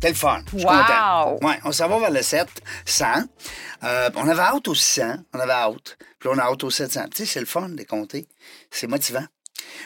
C'était 0.00 0.10
le 0.10 0.14
fun. 0.14 0.42
Je 0.52 0.58
suis 0.58 0.64
Wow! 0.66 0.74
content. 0.74 1.38
Ouais, 1.48 1.58
on 1.64 1.72
s'en 1.72 1.88
va 1.88 1.98
vers 1.98 2.12
le 2.12 2.22
7, 2.22 2.46
100. 2.86 3.04
Euh, 3.82 4.10
on 4.14 4.28
avait 4.28 4.42
hâte 4.42 4.68
au 4.68 4.74
600, 4.74 5.16
on 5.34 5.40
avait 5.40 5.52
hâte. 5.52 5.98
Puis 6.20 6.28
on 6.32 6.38
a 6.38 6.42
hâte 6.42 6.62
au 6.62 6.70
700. 6.70 7.06
Tu 7.10 7.16
sais, 7.18 7.26
c'est 7.26 7.40
le 7.40 7.46
fun 7.46 7.68
de 7.68 7.82
compter. 7.82 8.28
C'est 8.70 8.86
motivant. 8.86 9.24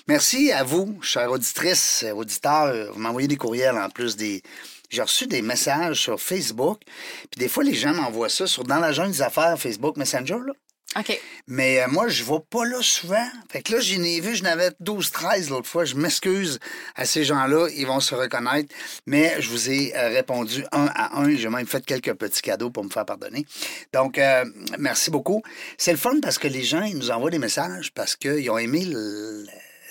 Merci 0.08 0.52
à 0.52 0.64
vous, 0.64 1.00
chères 1.00 1.30
auditrices, 1.30 2.02
euh, 2.06 2.12
auditeurs. 2.12 2.92
Vous 2.92 2.98
m'envoyez 3.00 3.26
des 3.26 3.36
courriels 3.38 3.78
en 3.78 3.88
plus 3.88 4.16
des. 4.16 4.42
J'ai 4.90 5.00
reçu 5.00 5.26
des 5.26 5.40
messages 5.40 6.00
sur 6.02 6.20
Facebook. 6.20 6.80
Puis 6.84 7.38
des 7.38 7.48
fois, 7.48 7.64
les 7.64 7.72
gens 7.72 7.94
m'envoient 7.94 8.28
ça 8.28 8.46
sur 8.46 8.64
Dans 8.64 8.80
la 8.80 8.92
jungle 8.92 9.12
des 9.12 9.22
affaires 9.22 9.58
Facebook 9.58 9.96
Messenger. 9.96 10.36
Là. 10.46 10.52
OK. 10.98 11.18
Mais 11.46 11.80
euh, 11.80 11.88
moi, 11.88 12.08
je 12.08 12.22
vais 12.24 12.40
pas 12.50 12.64
là 12.64 12.82
souvent. 12.82 13.26
Fait 13.50 13.62
que 13.62 13.72
là, 13.72 13.80
j'en 13.80 14.02
ai 14.02 14.20
vu, 14.20 14.34
je 14.36 14.42
n'avais 14.42 14.68
12-13 14.82 15.48
l'autre 15.50 15.68
fois. 15.68 15.84
Je 15.84 15.94
m'excuse 15.94 16.58
à 16.96 17.04
ces 17.06 17.24
gens-là, 17.24 17.68
ils 17.74 17.86
vont 17.86 18.00
se 18.00 18.14
reconnaître. 18.14 18.74
Mais 19.06 19.40
je 19.40 19.48
vous 19.48 19.70
ai 19.70 19.96
euh, 19.96 20.08
répondu 20.08 20.64
un 20.72 20.86
à 20.94 21.18
un. 21.18 21.34
J'ai 21.34 21.48
même 21.48 21.66
fait 21.66 21.84
quelques 21.84 22.14
petits 22.14 22.42
cadeaux 22.42 22.70
pour 22.70 22.84
me 22.84 22.90
faire 22.90 23.06
pardonner. 23.06 23.46
Donc, 23.92 24.18
euh, 24.18 24.44
merci 24.78 25.10
beaucoup. 25.10 25.42
C'est 25.78 25.92
le 25.92 25.98
fun 25.98 26.20
parce 26.20 26.38
que 26.38 26.48
les 26.48 26.62
gens, 26.62 26.82
ils 26.82 26.96
nous 26.98 27.10
envoient 27.10 27.30
des 27.30 27.38
messages 27.38 27.92
parce 27.94 28.14
qu'ils 28.16 28.50
ont 28.50 28.58
aimé 28.58 28.84
le- 28.84 29.46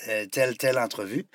euh, 0.08 0.26
telle, 0.26 0.56
telle 0.56 0.78
entrevue. 0.78 1.26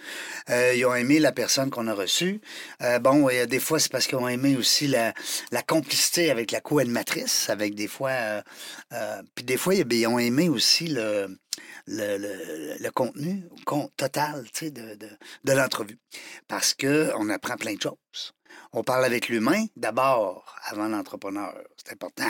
Euh, 0.50 0.74
ils 0.76 0.86
ont 0.86 0.96
aimé 0.96 1.20
la 1.20 1.32
personne 1.32 1.70
qu'on 1.70 1.88
a 1.88 1.94
reçue. 1.94 2.42
Euh, 2.82 3.00
bon, 3.00 3.30
et, 3.30 3.48
des 3.48 3.60
fois, 3.60 3.80
c'est 3.80 3.92
parce 3.92 4.08
qu'ils 4.08 4.18
ont 4.18 4.28
aimé 4.28 4.56
aussi 4.58 4.88
la, 4.88 5.14
complicité 5.64 6.32
avec 6.32 6.52
la 6.52 6.62
co-animatrice, 6.62 7.50
avec 7.50 7.76
des 7.76 7.88
fois... 7.88 8.12
euh, 8.94 9.22
puis 9.36 9.46
des 9.46 9.58
fois, 9.58 9.76
ils 9.76 9.86
ils 9.92 10.08
ont 10.08 10.20
aimé 10.20 10.50
aussi 10.50 10.88
le, 10.88 11.38
le, 11.88 12.18
le- 12.18 12.92
contenu 12.92 13.44
con- 13.66 13.90
total 13.98 14.46
de, 14.62 14.70
de, 14.70 15.10
de 15.44 15.52
l'entrevue. 15.54 15.98
Parce 16.48 16.74
qu'on 16.74 17.30
apprend 17.30 17.56
plein 17.58 17.76
de 17.76 17.82
choses. 17.82 18.34
On 18.74 18.84
parle 18.84 19.06
avec 19.06 19.30
l'humain 19.30 19.66
d'abord, 19.76 20.46
avant 20.66 20.88
l'entrepreneur. 20.88 21.54
C'est 21.78 21.94
important. 21.94 22.28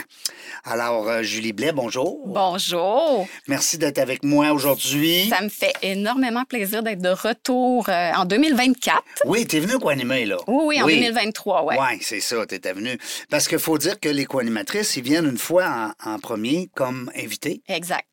Alors, 0.64 1.09
euh, 1.09 1.23
Julie 1.23 1.52
Blais, 1.53 1.72
bonjour. 1.72 2.22
Bonjour. 2.28 3.28
Merci 3.47 3.78
d'être 3.78 3.97
avec 3.97 4.23
moi 4.23 4.52
aujourd'hui. 4.52 5.28
Ça 5.30 5.42
me 5.42 5.50
fait 5.50 5.73
énormément 5.81 6.44
plaisir 6.45 6.84
d'être 6.84 7.02
de 7.02 7.09
retour 7.09 7.89
euh, 7.89 8.11
en 8.14 8.25
2024. 8.25 9.02
Oui, 9.25 9.47
t'es 9.47 9.59
venu 9.59 9.80
co-animer, 9.80 10.25
là. 10.25 10.38
Oui, 10.47 10.78
oui, 10.78 10.81
en 10.81 10.86
2023, 10.88 11.64
ouais. 11.64 11.75
Oui, 11.80 11.97
c'est 12.02 12.19
ça, 12.19 12.45
t'étais 12.45 12.73
venu. 12.73 12.97
Parce 13.30 13.47
qu'il 13.47 13.59
faut 13.59 13.78
dire 13.80 14.00
que 14.00 14.09
les 14.09 14.25
co-animatrices, 14.25 14.95
ils 14.97 15.03
viennent 15.03 15.25
une 15.28 15.38
fois 15.39 15.94
en, 16.06 16.12
en 16.14 16.19
premier 16.19 16.69
comme 16.75 17.12
invités, 17.16 17.62
Exact. 17.67 18.08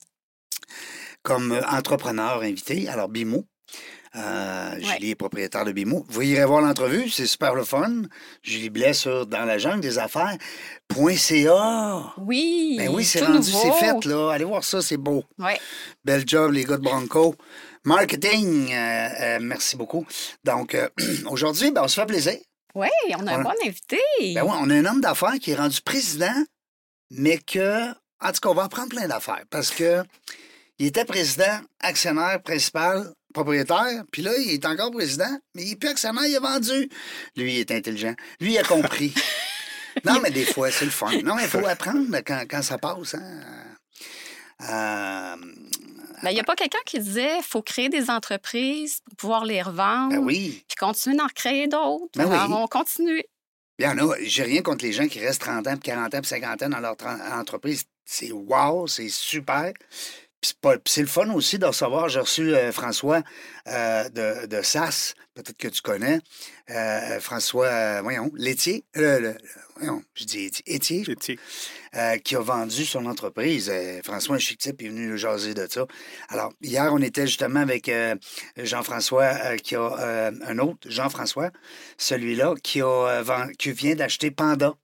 comme 1.23 1.53
euh, 1.53 1.61
entrepreneurs 1.71 2.43
invités. 2.43 2.89
Alors, 2.89 3.09
Bimo. 3.09 3.45
Euh, 4.17 4.75
Ouais. 4.77 4.81
Julie 4.83 5.11
est 5.11 5.15
propriétaire 5.15 5.65
de 5.65 5.73
Bimo. 5.73 6.05
Vous 6.09 6.23
irez 6.23 6.45
voir 6.45 6.61
l'entrevue, 6.61 7.09
c'est 7.09 7.27
super 7.27 7.55
le 7.55 7.65
fun. 7.65 8.03
Julie 8.43 8.71
Blais 8.71 8.93
sur 8.93 9.27
Dans 9.27 9.45
la 9.45 9.59
jungle 9.59 9.81
des 9.81 9.99
affaires. 9.99 10.37
.ca. 11.17 12.13
Oui. 12.19 12.77
Ben 12.79 12.89
oui, 12.91 13.05
c'est 13.05 13.25
rendu, 13.25 13.51
c'est 13.51 13.73
fait, 13.73 14.05
là. 14.05 14.31
Allez 14.33 14.45
voir 14.45 14.63
ça, 14.65 14.81
c'est 14.83 14.97
beau. 14.97 15.25
Ouais. 15.39 15.59
Bel 16.05 16.23
job, 16.27 16.53
les 16.53 16.65
gars 16.65 16.77
de 16.77 16.83
Bronco. 16.83 17.35
Marketing, 17.85 18.73
euh, 18.73 19.09
euh, 19.21 19.39
merci 19.43 19.77
beaucoup. 19.77 20.07
Donc, 20.45 20.77
aujourd'hui, 21.27 21.71
ben, 21.71 21.83
on 21.85 21.89
se 21.89 22.01
fait 22.01 22.07
plaisir. 22.07 22.37
Oui, 22.75 22.89
on 23.19 23.27
a 23.27 23.35
un 23.35 23.41
On- 23.41 23.43
bon 23.45 23.53
invité. 23.65 23.99
Ben 24.35 24.43
oui, 24.43 24.53
on 24.61 24.71
a 24.71 24.75
un 24.75 24.85
homme 24.87 25.01
d'affaires 25.01 25.35
qui 25.41 25.53
est 25.53 25.57
rendu 25.57 25.81
président, 25.83 26.35
mais 27.11 27.39
que, 27.39 27.91
en 28.21 28.33
tout 28.33 28.41
cas, 28.43 28.49
on 28.49 28.55
va 28.55 28.65
apprendre 28.65 28.89
plein 28.89 29.07
d'affaires 29.07 29.45
parce 29.51 29.71
que 29.71 30.03
il 30.79 30.87
était 30.87 31.05
président, 31.05 31.61
actionnaire 31.81 32.43
principal, 32.43 33.13
propriétaire, 33.35 34.05
puis 34.11 34.23
là, 34.23 34.31
il 34.39 34.51
est 34.53 34.65
encore 34.65 34.91
président, 34.91 35.39
mais 35.55 35.65
il 35.65 35.73
est 35.73 35.77
plus 35.77 35.91
actionnaire, 35.91 36.25
il 36.27 36.37
a 36.37 36.41
vendu. 36.41 36.89
Lui, 37.37 37.55
il 37.57 37.61
est 37.61 37.71
intelligent. 37.71 38.15
Lui, 38.41 38.53
il 38.55 38.59
a 38.59 38.63
compris. 38.63 39.13
non, 40.07 40.21
mais 40.23 40.31
des 40.31 40.47
fois, 40.47 40.71
c'est 40.71 40.87
le 40.87 40.91
fun. 40.91 41.11
Non, 41.23 41.35
mais 41.35 41.43
il 41.43 41.49
faut 41.49 41.67
apprendre 41.67 42.07
quand, 42.25 42.45
quand 42.49 42.63
ça 42.63 42.79
passe. 42.79 43.15
Hein? 43.15 43.43
Euh, 44.63 45.37
Ben, 46.23 46.31
il 46.31 46.35
n'y 46.35 46.41
a 46.41 46.45
pas 46.45 46.55
quelqu'un 46.57 46.79
qui 46.87 46.99
disait 47.01 47.43
faut 47.43 47.61
créer 47.61 47.89
des 47.91 48.09
entreprises 48.09 49.01
pour 49.05 49.17
pouvoir 49.17 49.45
les 49.45 49.61
revendre. 49.61 50.11
ben 50.15 50.19
oui. 50.25 50.65
Puis 50.69 50.77
continuer 50.77 51.17
d'en 51.17 51.27
créer 51.29 51.67
d'autres. 51.67 52.09
Ben 52.17 52.27
oui. 52.27 52.37
Alors, 52.37 52.63
on 52.63 52.67
continue. 52.67 53.23
Il 53.79 53.85
y 53.85 53.89
en 53.89 53.99
a, 53.99 54.15
j'ai 54.23 54.45
rien 54.45 54.63
contre 54.63 54.85
les 54.85 54.93
gens 54.93 55.09
qui 55.09 55.19
restent 55.19 55.41
30 55.43 55.67
ans, 55.67 55.73
puis 55.73 55.91
40 55.91 56.15
ans, 56.15 56.21
puis 56.21 56.29
50 56.29 56.63
ans 56.63 56.69
dans 56.69 56.81
leur 56.81 56.97
entreprise. 57.33 57.85
C'est 58.05 58.31
wow, 58.31 58.87
c'est 58.87 59.09
super. 59.09 59.73
C'est 60.85 61.01
le 61.01 61.07
fun 61.07 61.31
aussi 61.31 61.59
de 61.59 61.67
recevoir. 61.67 62.09
J'ai 62.09 62.21
reçu 62.21 62.55
euh, 62.55 62.73
François 62.73 63.23
euh, 63.69 64.09
de, 64.11 64.47
de 64.47 64.63
SAS, 64.63 65.15
peut-être 65.35 65.57
que 65.57 65.69
tu 65.69 65.81
connais. 65.83 66.21
Euh, 66.71 67.21
François, 67.21 68.03
voyons, 68.03 68.31
Laitier. 68.35 68.85
le- 68.95 69.35
voyons, 69.77 70.03
je 70.15 70.25
dis 70.25 70.51
Étier, 70.67 71.05
Étier, 71.09 71.39
qui 72.25 72.37
a 72.37 72.41
vendu 72.41 72.85
son 72.85 73.07
entreprise. 73.07 73.73
François, 74.05 74.37
un 74.37 74.39
chic 74.39 74.59
type, 74.59 74.83
est 74.83 74.89
venu 74.89 75.17
jaser 75.19 75.55
de 75.55 75.67
ça. 75.69 75.87
Alors, 76.29 76.53
hier, 76.63 76.93
on 76.93 77.01
était 77.03 77.27
justement 77.27 77.61
avec 77.61 77.91
Jean-François, 78.57 79.57
qui 79.57 79.75
a 79.77 80.31
un 80.47 80.59
autre, 80.59 80.89
Jean-François, 80.89 81.51
celui-là, 81.99 82.55
qui, 82.63 82.81
a, 82.83 83.23
qui 83.59 83.73
vient 83.73 83.95
d'acheter 83.95 84.31
Panda 84.31 84.75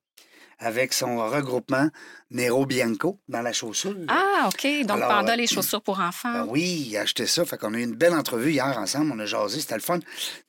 avec 0.61 0.93
son 0.93 1.17
regroupement 1.29 1.89
Nero 2.31 2.67
Bianco 2.67 3.19
dans 3.29 3.43
la 3.43 3.53
chaussure. 3.53 3.97
Ah, 4.09 4.49
OK. 4.49 4.85
Donc, 4.85 4.99
Alors, 4.99 5.09
Panda, 5.09 5.33
euh, 5.33 5.37
les 5.37 5.47
chaussures 5.47 5.83
pour 5.83 5.99
enfants. 5.99 6.33
Ben 6.33 6.47
oui, 6.49 6.87
il 6.89 6.97
a 6.97 7.01
acheté 7.01 7.27
ça. 7.27 7.45
Fait 7.45 7.57
qu'on 7.59 7.75
a 7.75 7.79
eu 7.79 7.83
une 7.83 7.97
belle 7.97 8.15
entrevue 8.15 8.53
hier 8.53 8.77
ensemble. 8.79 9.11
On 9.13 9.19
a 9.19 9.27
jasé, 9.27 9.61
c'était 9.61 9.75
le 9.75 9.81
fun. 9.81 9.99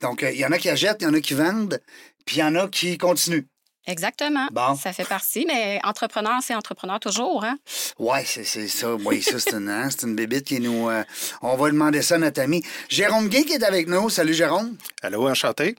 Donc, 0.02 0.22
euh, 0.22 0.32
il 0.32 0.40
y 0.40 0.46
en 0.46 0.52
a 0.52 0.58
qui 0.60 0.70
achètent, 0.70 0.98
il 1.02 1.06
y 1.06 1.08
en 1.08 1.14
a 1.14 1.22
qui 1.22 1.34
vendent, 1.34 1.82
puis 2.26 2.36
il 2.38 2.40
y 2.40 2.44
en 2.44 2.54
a 2.56 2.68
qui 2.68 2.98
continuent. 2.98 3.46
Exactement. 3.88 4.48
Bon. 4.52 4.76
Ça 4.76 4.94
fait 4.94 5.08
partie, 5.08 5.44
mais 5.48 5.80
entrepreneur, 5.84 6.40
c'est 6.46 6.54
entrepreneur 6.54 7.00
toujours. 7.00 7.44
Hein? 7.44 7.58
Ouais, 7.98 8.24
c'est 8.26 8.44
c'est 8.44 8.68
ça. 8.68 8.94
Oui, 8.94 9.24
ça, 9.24 9.40
c'est 9.40 9.56
une, 9.56 9.70
hein, 9.70 9.90
c'est 9.90 10.04
une 10.06 10.16
bébite 10.16 10.46
qui 10.46 10.60
nous. 10.60 10.88
euh, 10.90 11.04
on 11.42 11.56
va 11.56 11.72
demander 11.72 12.04
ça 12.04 12.16
à 12.16 12.18
notre 12.20 12.42
ami 12.42 12.62
Jérôme 12.90 13.28
Gay 13.28 13.44
qui 13.44 13.54
est 13.54 13.64
avec 13.64 13.88
nous. 13.88 14.08
Salut, 14.10 14.36
Jérôme. 14.36 14.78
Allô, 15.02 15.28
enchanté. 15.28 15.76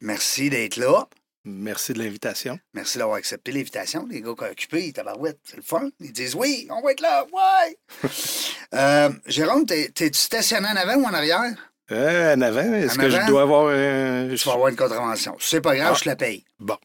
Merci 0.00 0.48
d'être 0.48 0.76
là. 0.76 1.06
Merci 1.44 1.92
de 1.92 1.98
l'invitation. 1.98 2.58
Merci 2.72 2.96
d'avoir 2.98 3.16
accepté 3.18 3.52
l'invitation. 3.52 4.06
Les 4.10 4.22
gars 4.22 4.32
qui 4.36 4.44
ont 4.44 4.50
occupé, 4.50 4.92
tabarouette, 4.92 5.38
c'est 5.44 5.56
le 5.56 5.62
fun. 5.62 5.90
Ils 6.00 6.12
disent 6.12 6.34
oui, 6.34 6.66
on 6.70 6.80
va 6.80 6.92
être 6.92 7.00
là, 7.00 7.24
ouais. 7.24 7.78
Euh, 8.74 9.10
Jérôme, 9.26 9.66
t'es- 9.66 9.90
t'es-tu 9.90 10.18
stationné 10.18 10.66
en 10.66 10.74
avant 10.76 10.94
ou 10.96 11.04
en 11.04 11.14
arrière? 11.14 11.44
Euh, 11.92 12.34
en 12.34 12.40
avant, 12.40 12.72
est-ce 12.74 12.98
que 12.98 13.08
je 13.10 13.24
dois 13.28 13.42
avoir 13.42 13.68
un... 13.68 14.34
Tu 14.34 14.44
vas 14.48 14.54
avoir 14.54 14.68
une 14.68 14.74
contravention. 14.76 15.36
C'est 15.38 15.60
pas 15.60 15.76
grave, 15.76 15.90
Ah. 15.92 15.96
je 15.96 16.02
te 16.04 16.08
la 16.08 16.16
paye. 16.16 16.44
Bon. 16.58 16.76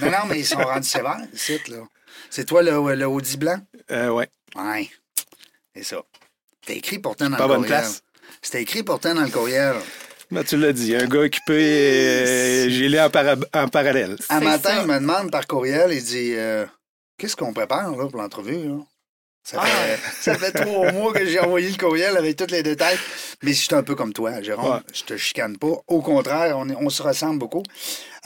Non, 0.00 0.10
non, 0.10 0.18
mais 0.28 0.38
ils 0.38 0.46
sont 0.46 0.56
rendus 0.58 0.88
sévères, 0.88 1.18
ici, 1.34 1.60
là. 1.68 1.78
C'est 2.30 2.46
toi 2.46 2.62
le, 2.62 2.94
le 2.94 3.06
Audi 3.06 3.36
blanc? 3.36 3.58
Euh, 3.90 4.08
ouais. 4.10 4.28
Ouais. 4.54 4.88
C'est 5.74 5.82
ça. 5.82 6.02
C'était 6.62 6.78
écrit 6.78 6.98
pourtant 6.98 7.28
dans 7.28 7.36
Pas 7.36 7.42
le 7.42 7.48
bonne 7.48 7.56
courriel. 7.62 7.80
place. 7.80 8.02
C'était 8.40 8.62
écrit 8.62 8.82
pourtant 8.84 9.14
dans 9.14 9.22
le 9.24 9.28
courriel. 9.30 9.74
Ben, 10.32 10.42
tu 10.44 10.56
l'as 10.56 10.72
dit, 10.72 10.96
un 10.96 11.06
gars 11.06 11.20
occupé, 11.20 11.52
euh, 11.52 12.70
j'ai 12.70 12.88
lu 12.88 12.98
en, 12.98 13.10
para- 13.10 13.36
en 13.54 13.68
parallèle. 13.68 14.16
Un 14.30 14.40
matin, 14.40 14.70
ça. 14.76 14.80
il 14.82 14.86
me 14.88 14.94
demande 14.98 15.30
par 15.30 15.46
courriel, 15.46 15.92
il 15.92 16.02
dit 16.02 16.32
euh, 16.34 16.64
Qu'est-ce 17.18 17.36
qu'on 17.36 17.52
prépare 17.52 17.90
là, 17.94 18.08
pour 18.08 18.20
l'entrevue? 18.20 18.70
Ça 19.44 19.58
Ah. 19.60 19.66
fait, 19.66 19.98
ça 20.32 20.38
fait 20.38 20.52
trois 20.52 20.90
mois 20.92 21.12
que 21.12 21.26
j'ai 21.26 21.38
envoyé 21.40 21.68
le 21.68 21.76
courriel 21.76 22.16
avec 22.16 22.36
tous 22.36 22.46
les 22.50 22.62
détails. 22.62 22.96
Mais 23.42 23.52
je 23.52 23.60
suis 23.60 23.74
un 23.74 23.82
peu 23.82 23.94
comme 23.94 24.12
toi, 24.12 24.40
Jérôme. 24.40 24.72
Ouais. 24.76 24.80
Je 24.94 25.02
te 25.02 25.16
chicane 25.16 25.58
pas. 25.58 25.72
Au 25.88 26.00
contraire, 26.00 26.56
on, 26.56 26.68
est- 26.70 26.76
on 26.80 26.88
se 26.88 27.02
ressemble 27.02 27.38
beaucoup. 27.38 27.62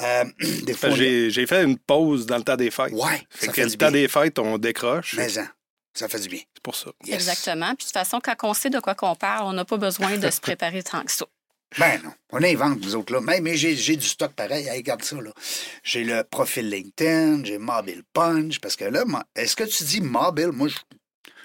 Euh, 0.00 0.24
J'ai 0.94 1.30
j'ai 1.30 1.46
fait 1.46 1.64
une 1.64 1.76
pause 1.78 2.26
dans 2.26 2.36
le 2.36 2.44
temps 2.44 2.56
des 2.56 2.70
fêtes. 2.70 2.92
Ouais, 2.92 3.20
Fait 3.30 3.46
ça 3.46 3.52
que 3.52 3.56
fait 3.56 3.64
le 3.64 3.70
du 3.70 3.78
temps 3.78 3.90
bien. 3.90 4.02
des 4.02 4.08
fêtes, 4.08 4.38
on 4.38 4.58
décroche. 4.58 5.14
Mais 5.16 5.38
hein, 5.38 5.48
ça 5.94 6.06
fait 6.06 6.20
du 6.20 6.28
bien. 6.28 6.40
C'est 6.54 6.62
pour 6.62 6.76
ça. 6.76 6.90
Yes. 7.04 7.14
Exactement. 7.16 7.68
Puis 7.74 7.78
de 7.78 7.82
toute 7.84 7.92
façon, 7.92 8.20
quand 8.22 8.34
on 8.44 8.52
sait 8.54 8.70
de 8.70 8.78
quoi 8.78 8.94
qu'on 8.94 9.16
parle, 9.16 9.46
on 9.46 9.52
n'a 9.54 9.64
pas 9.64 9.78
besoin 9.78 10.18
de 10.18 10.30
se 10.30 10.40
préparer 10.40 10.82
tant 10.84 11.02
que 11.02 11.10
ça. 11.12 11.24
Ben 11.78 12.00
non, 12.02 12.10
on 12.32 12.42
invente, 12.42 12.80
nous 12.82 12.96
autres, 12.96 13.12
là. 13.12 13.20
Mais, 13.20 13.40
mais 13.40 13.56
j'ai, 13.56 13.76
j'ai 13.76 13.96
du 13.96 14.06
stock 14.06 14.32
pareil. 14.32 14.66
Hey, 14.66 14.78
regarde 14.78 15.02
ça, 15.02 15.16
là. 15.20 15.30
J'ai 15.82 16.04
le 16.04 16.22
profil 16.24 16.70
LinkedIn, 16.70 17.44
j'ai 17.44 17.58
Mobile 17.58 18.02
Punch, 18.12 18.58
parce 18.60 18.76
que 18.76 18.84
là, 18.86 19.04
est-ce 19.34 19.54
que 19.56 19.64
tu 19.64 19.84
dis 19.84 20.00
mobile? 20.00 20.50
Moi, 20.52 20.68
je 20.68 20.76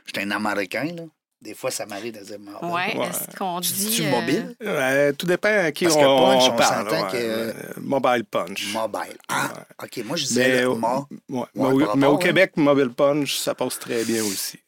je 0.05 0.19
suis 0.19 0.27
un 0.27 0.31
Américain, 0.31 0.85
là. 0.95 1.03
Des 1.41 1.55
fois, 1.55 1.71
ça 1.71 1.85
m'arrive 1.87 2.13
de 2.13 2.23
dire 2.23 2.37
mobile. 2.39 2.69
Ouais, 2.69 2.95
Ouais. 2.97 3.07
est-ce 3.07 3.35
qu'on 3.35 3.59
dit. 3.61 3.73
Dis-tu 3.73 4.03
euh, 4.03 4.11
mobile? 4.11 5.15
Tout 5.17 5.25
dépend 5.25 5.49
à 5.49 5.71
qui 5.71 5.85
Parce 5.85 5.95
on, 5.95 5.99
que 5.99 6.05
punch, 6.05 6.43
on 6.43 6.53
on 6.53 6.55
parle. 6.55 6.89
s'entend 6.89 7.05
ouais. 7.05 7.11
que- 7.11 7.17
Euh, 7.17 7.53
Mobile 7.77 8.23
punch. 8.29 8.73
Mobile. 8.73 9.17
Ah, 9.27 9.51
OK. 9.83 10.01
Moi, 10.05 10.17
je 10.17 10.25
disais 10.25 10.47
Mais, 10.47 10.61
le 10.61 10.69
au- 10.69 10.75
mo- 10.75 11.07
ouais, 11.29 11.45
mais 11.55 11.65
au, 11.65 11.79
par 11.85 11.97
mais 11.97 12.05
au 12.05 12.11
rapport, 12.11 12.19
Québec, 12.19 12.51
Mobile 12.57 12.89
Punch, 12.91 13.37
ça 13.37 13.55
passe 13.55 13.79
très 13.79 14.03
bien 14.05 14.23
aussi. 14.23 14.59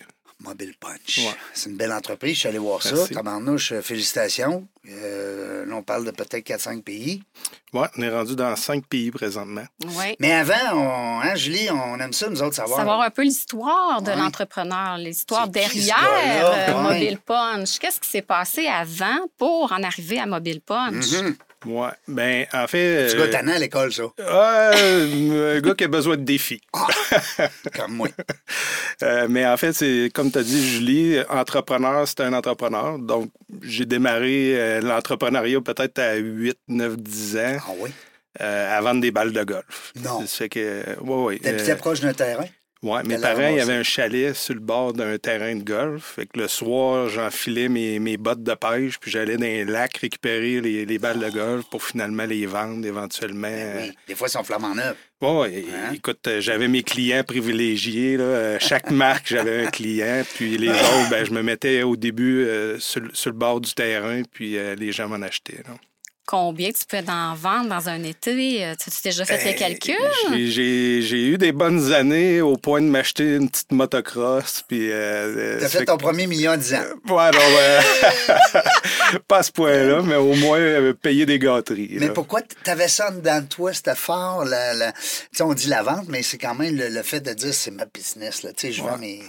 Mobile 0.44 0.74
Punch. 0.80 1.20
Ouais. 1.20 1.34
C'est 1.54 1.70
une 1.70 1.78
belle 1.78 1.92
entreprise. 1.94 2.34
Je 2.36 2.40
suis 2.42 2.50
allé 2.50 2.58
voir 2.58 2.82
ça. 2.84 2.94
Merci. 2.96 3.14
Tabarnouche, 3.14 3.72
euh, 3.72 3.82
félicitations. 3.82 4.68
Euh, 4.90 5.66
là, 5.66 5.76
on 5.76 5.82
parle 5.84 6.06
de 6.06 6.12
peut-être 6.12 6.46
4-5 6.46 6.82
pays. 6.84 7.24
Ouais, 7.74 7.88
on 7.98 8.02
est 8.02 8.10
rendu 8.10 8.36
dans 8.36 8.56
cinq 8.56 8.86
pays 8.86 9.10
présentement. 9.10 9.64
ouais. 9.98 10.16
Mais 10.20 10.34
avant, 10.34 10.74
on, 10.78 11.22
hein, 11.22 11.36
Julie, 11.36 11.70
on 11.72 11.98
aime 12.00 12.14
ça, 12.14 12.30
nous 12.30 12.42
autres, 12.44 12.56
savoir. 12.56 12.78
Savoir 12.80 13.02
un 13.02 13.10
peu 13.10 13.24
l'histoire 13.24 14.02
de 14.02 14.10
Ouais. 14.12 14.16
l'entrepreneur, 14.18 14.98
l'histoire 14.98 15.48
derrière 15.48 15.98
euh, 15.98 16.74
Ouais. 16.74 16.82
Mobile 17.00 17.18
Punch. 17.26 17.80
Qu'est-ce 17.80 18.00
qui 18.02 18.10
s'est 18.10 18.22
passé 18.22 18.68
avant 18.68 19.18
pour 19.38 19.72
en 19.72 19.82
arriver 19.82 20.20
à 20.20 20.26
Mobile 20.26 20.62
Punch? 20.62 21.12
Mhm. 21.14 21.36
Ouais, 21.66 21.90
ben, 22.08 22.46
en 22.54 22.68
fait. 22.68 23.08
Tu 23.12 23.18
gars 23.18 23.28
tannant 23.30 23.54
à 23.54 23.60
l'école, 23.60 23.92
ça? 23.94 24.04
euh, 24.20 25.58
un 25.58 25.62
gars 25.62 25.74
qui 25.76 25.84
a 25.84 25.88
besoin 25.88 26.18
de 26.18 26.24
défis. 26.24 26.62
Comme 27.76 27.94
moi. 27.94 28.08
Euh, 29.02 29.28
mais 29.30 29.46
en 29.46 29.58
fait, 29.58 29.74
c'est 29.74 30.10
comme 30.14 30.32
tu 30.32 30.38
as 30.38 30.44
dit, 30.44 30.66
Julie, 30.76 31.18
entrepreneur, 31.28 32.08
c'est 32.08 32.22
un 32.22 32.32
entrepreneur. 32.32 32.98
Donc, 33.00 33.32
j'ai 33.62 33.86
démarré 33.86 34.54
euh, 34.56 34.82
l'entrepreneuriat 34.82 35.60
peut-être 35.62 36.00
à 36.00 36.14
8, 36.16 36.56
9, 36.70 36.98
10 36.98 37.38
ans 37.38 37.58
Ah 37.68 37.72
oui? 37.80 37.90
à 38.40 38.80
vendre 38.82 39.02
des 39.02 39.12
balles 39.12 39.34
de 39.34 39.44
golf. 39.44 39.92
Non. 40.04 40.22
Ça 40.22 40.28
fait 40.28 40.50
que, 40.50 41.00
ouais, 41.02 41.24
ouais. 41.26 41.40
T'habitais 41.40 41.76
proche 41.76 42.00
d'un 42.02 42.14
terrain? 42.14 42.46
Ouais, 42.84 43.02
mes 43.04 43.18
parents, 43.18 43.48
il 43.48 43.56
y 43.56 43.62
avait 43.62 43.74
un 43.76 43.84
chalet 43.84 44.36
sur 44.36 44.54
le 44.54 44.60
bord 44.60 44.92
d'un 44.92 45.18
terrain 45.18 45.56
de 45.56 45.64
golf. 45.64 46.16
Fait 46.18 46.26
que 46.26 46.38
le 46.38 46.50
soir, 46.50 47.08
j'enfilais 47.08 47.70
mes, 47.70 47.98
mes 48.00 48.18
bottes 48.18 48.44
de 48.44 48.54
pêche, 48.56 49.00
puis 49.00 49.10
j'allais 49.10 49.38
dans 49.38 49.46
les 49.46 49.64
lacs 49.64 49.96
récupérer 49.98 50.60
les, 50.60 50.86
les 50.86 51.00
balles 51.00 51.20
de 51.20 51.30
golf 51.30 51.64
pour 51.72 51.82
finalement 51.82 52.26
les 52.26 52.46
vendre 52.46 52.86
éventuellement. 52.86 53.48
Ben 53.48 53.84
oui. 53.84 53.92
Des 54.10 54.16
fois, 54.16 54.28
ils 54.28 54.32
sont 54.32 54.44
flamants 54.44 54.76
neufs. 54.76 54.98
Ouais, 55.22 55.54
é- 55.54 55.66
Hein? 55.74 55.94
écoute, 55.94 56.28
euh, 56.28 56.42
j'avais 56.42 56.68
mes 56.68 56.84
clients 56.84 57.24
privilégiés. 57.24 58.18
Là. 58.18 58.24
Euh, 58.26 58.58
Chaque 58.60 58.92
marque, 58.92 59.28
j'avais 59.28 59.66
un 59.66 59.72
client. 59.72 60.24
Puis 60.36 60.58
les 60.58 60.70
autres, 60.70 61.10
ben, 61.10 61.26
je 61.26 61.32
me 61.32 61.42
mettais 61.42 61.84
au 61.84 61.96
début 61.96 62.44
euh, 62.46 62.78
sur, 62.80 63.00
le- 63.00 63.12
sur 63.14 63.32
le 63.32 63.38
bord 63.38 63.62
du 63.62 63.74
terrain, 63.74 64.24
puis 64.30 64.58
euh, 64.58 64.76
les 64.76 64.92
gens 64.92 65.08
m'en 65.08 65.22
achetaient. 65.22 65.64
là. 65.66 65.76
Combien 66.26 66.72
tu 66.72 66.86
peux 66.88 67.04
en 67.12 67.36
vendre 67.36 67.68
dans 67.70 67.90
un 67.90 68.02
été? 68.04 68.64
Euh, 68.66 68.76
Tu 68.80 68.90
as 68.90 69.02
déjà 69.04 69.26
fait 69.26 69.38
les 69.44 69.52
Ben, 69.52 69.56
calculs? 69.56 69.96
j'ai- 70.50 71.02
J'ai 71.02 71.28
eu 71.28 71.38
des 71.38 71.52
bonnes 71.52 71.92
années 71.92 72.40
au 72.40 72.56
point 72.56 72.80
de 72.82 72.86
m'acheter 72.88 73.36
une 73.36 73.50
petite 73.50 73.72
motocross. 73.74 74.64
Puis, 74.68 74.90
euh, 74.90 75.36
euh, 75.38 75.60
T'as 75.60 75.68
fait 75.68 75.84
ton 75.86 75.98
premier 75.98 76.26
million 76.28 76.52
à 76.52 76.58
10 76.58 76.76
ans. 76.76 76.84
Ouais, 77.10 77.30
non, 77.32 77.40
ben, 77.56 77.84
pas 79.28 79.40
à 79.40 79.44
ce 79.44 79.52
point-là, 79.52 80.02
mais 80.02 80.16
au 80.16 80.34
moins 80.36 80.60
euh, 80.60 80.94
payer 80.94 81.26
des 81.26 81.40
gâteries. 81.40 81.98
Mais 82.00 82.08
là. 82.08 82.14
pourquoi 82.14 82.42
t'avais 82.64 82.88
ça 82.88 83.10
en 83.10 83.16
dedans 83.16 83.42
de 83.42 83.48
toi, 83.48 83.74
c'était 83.74 83.94
fort, 83.96 84.46
la, 84.46 84.74
la- 84.74 84.94
on 85.42 85.54
dit 85.54 85.68
la 85.68 85.84
vente, 85.84 86.06
mais 86.08 86.24
c'est 86.24 86.38
quand 86.38 86.56
même 86.56 86.76
le, 86.76 86.88
le 86.88 87.04
fait 87.04 87.20
de 87.20 87.34
dire 87.34 87.54
c'est 87.54 87.72
ma 87.72 87.86
business, 87.86 88.44
là, 88.44 88.52
je 88.62 88.82
vends 88.82 88.98
mes... 88.98 89.22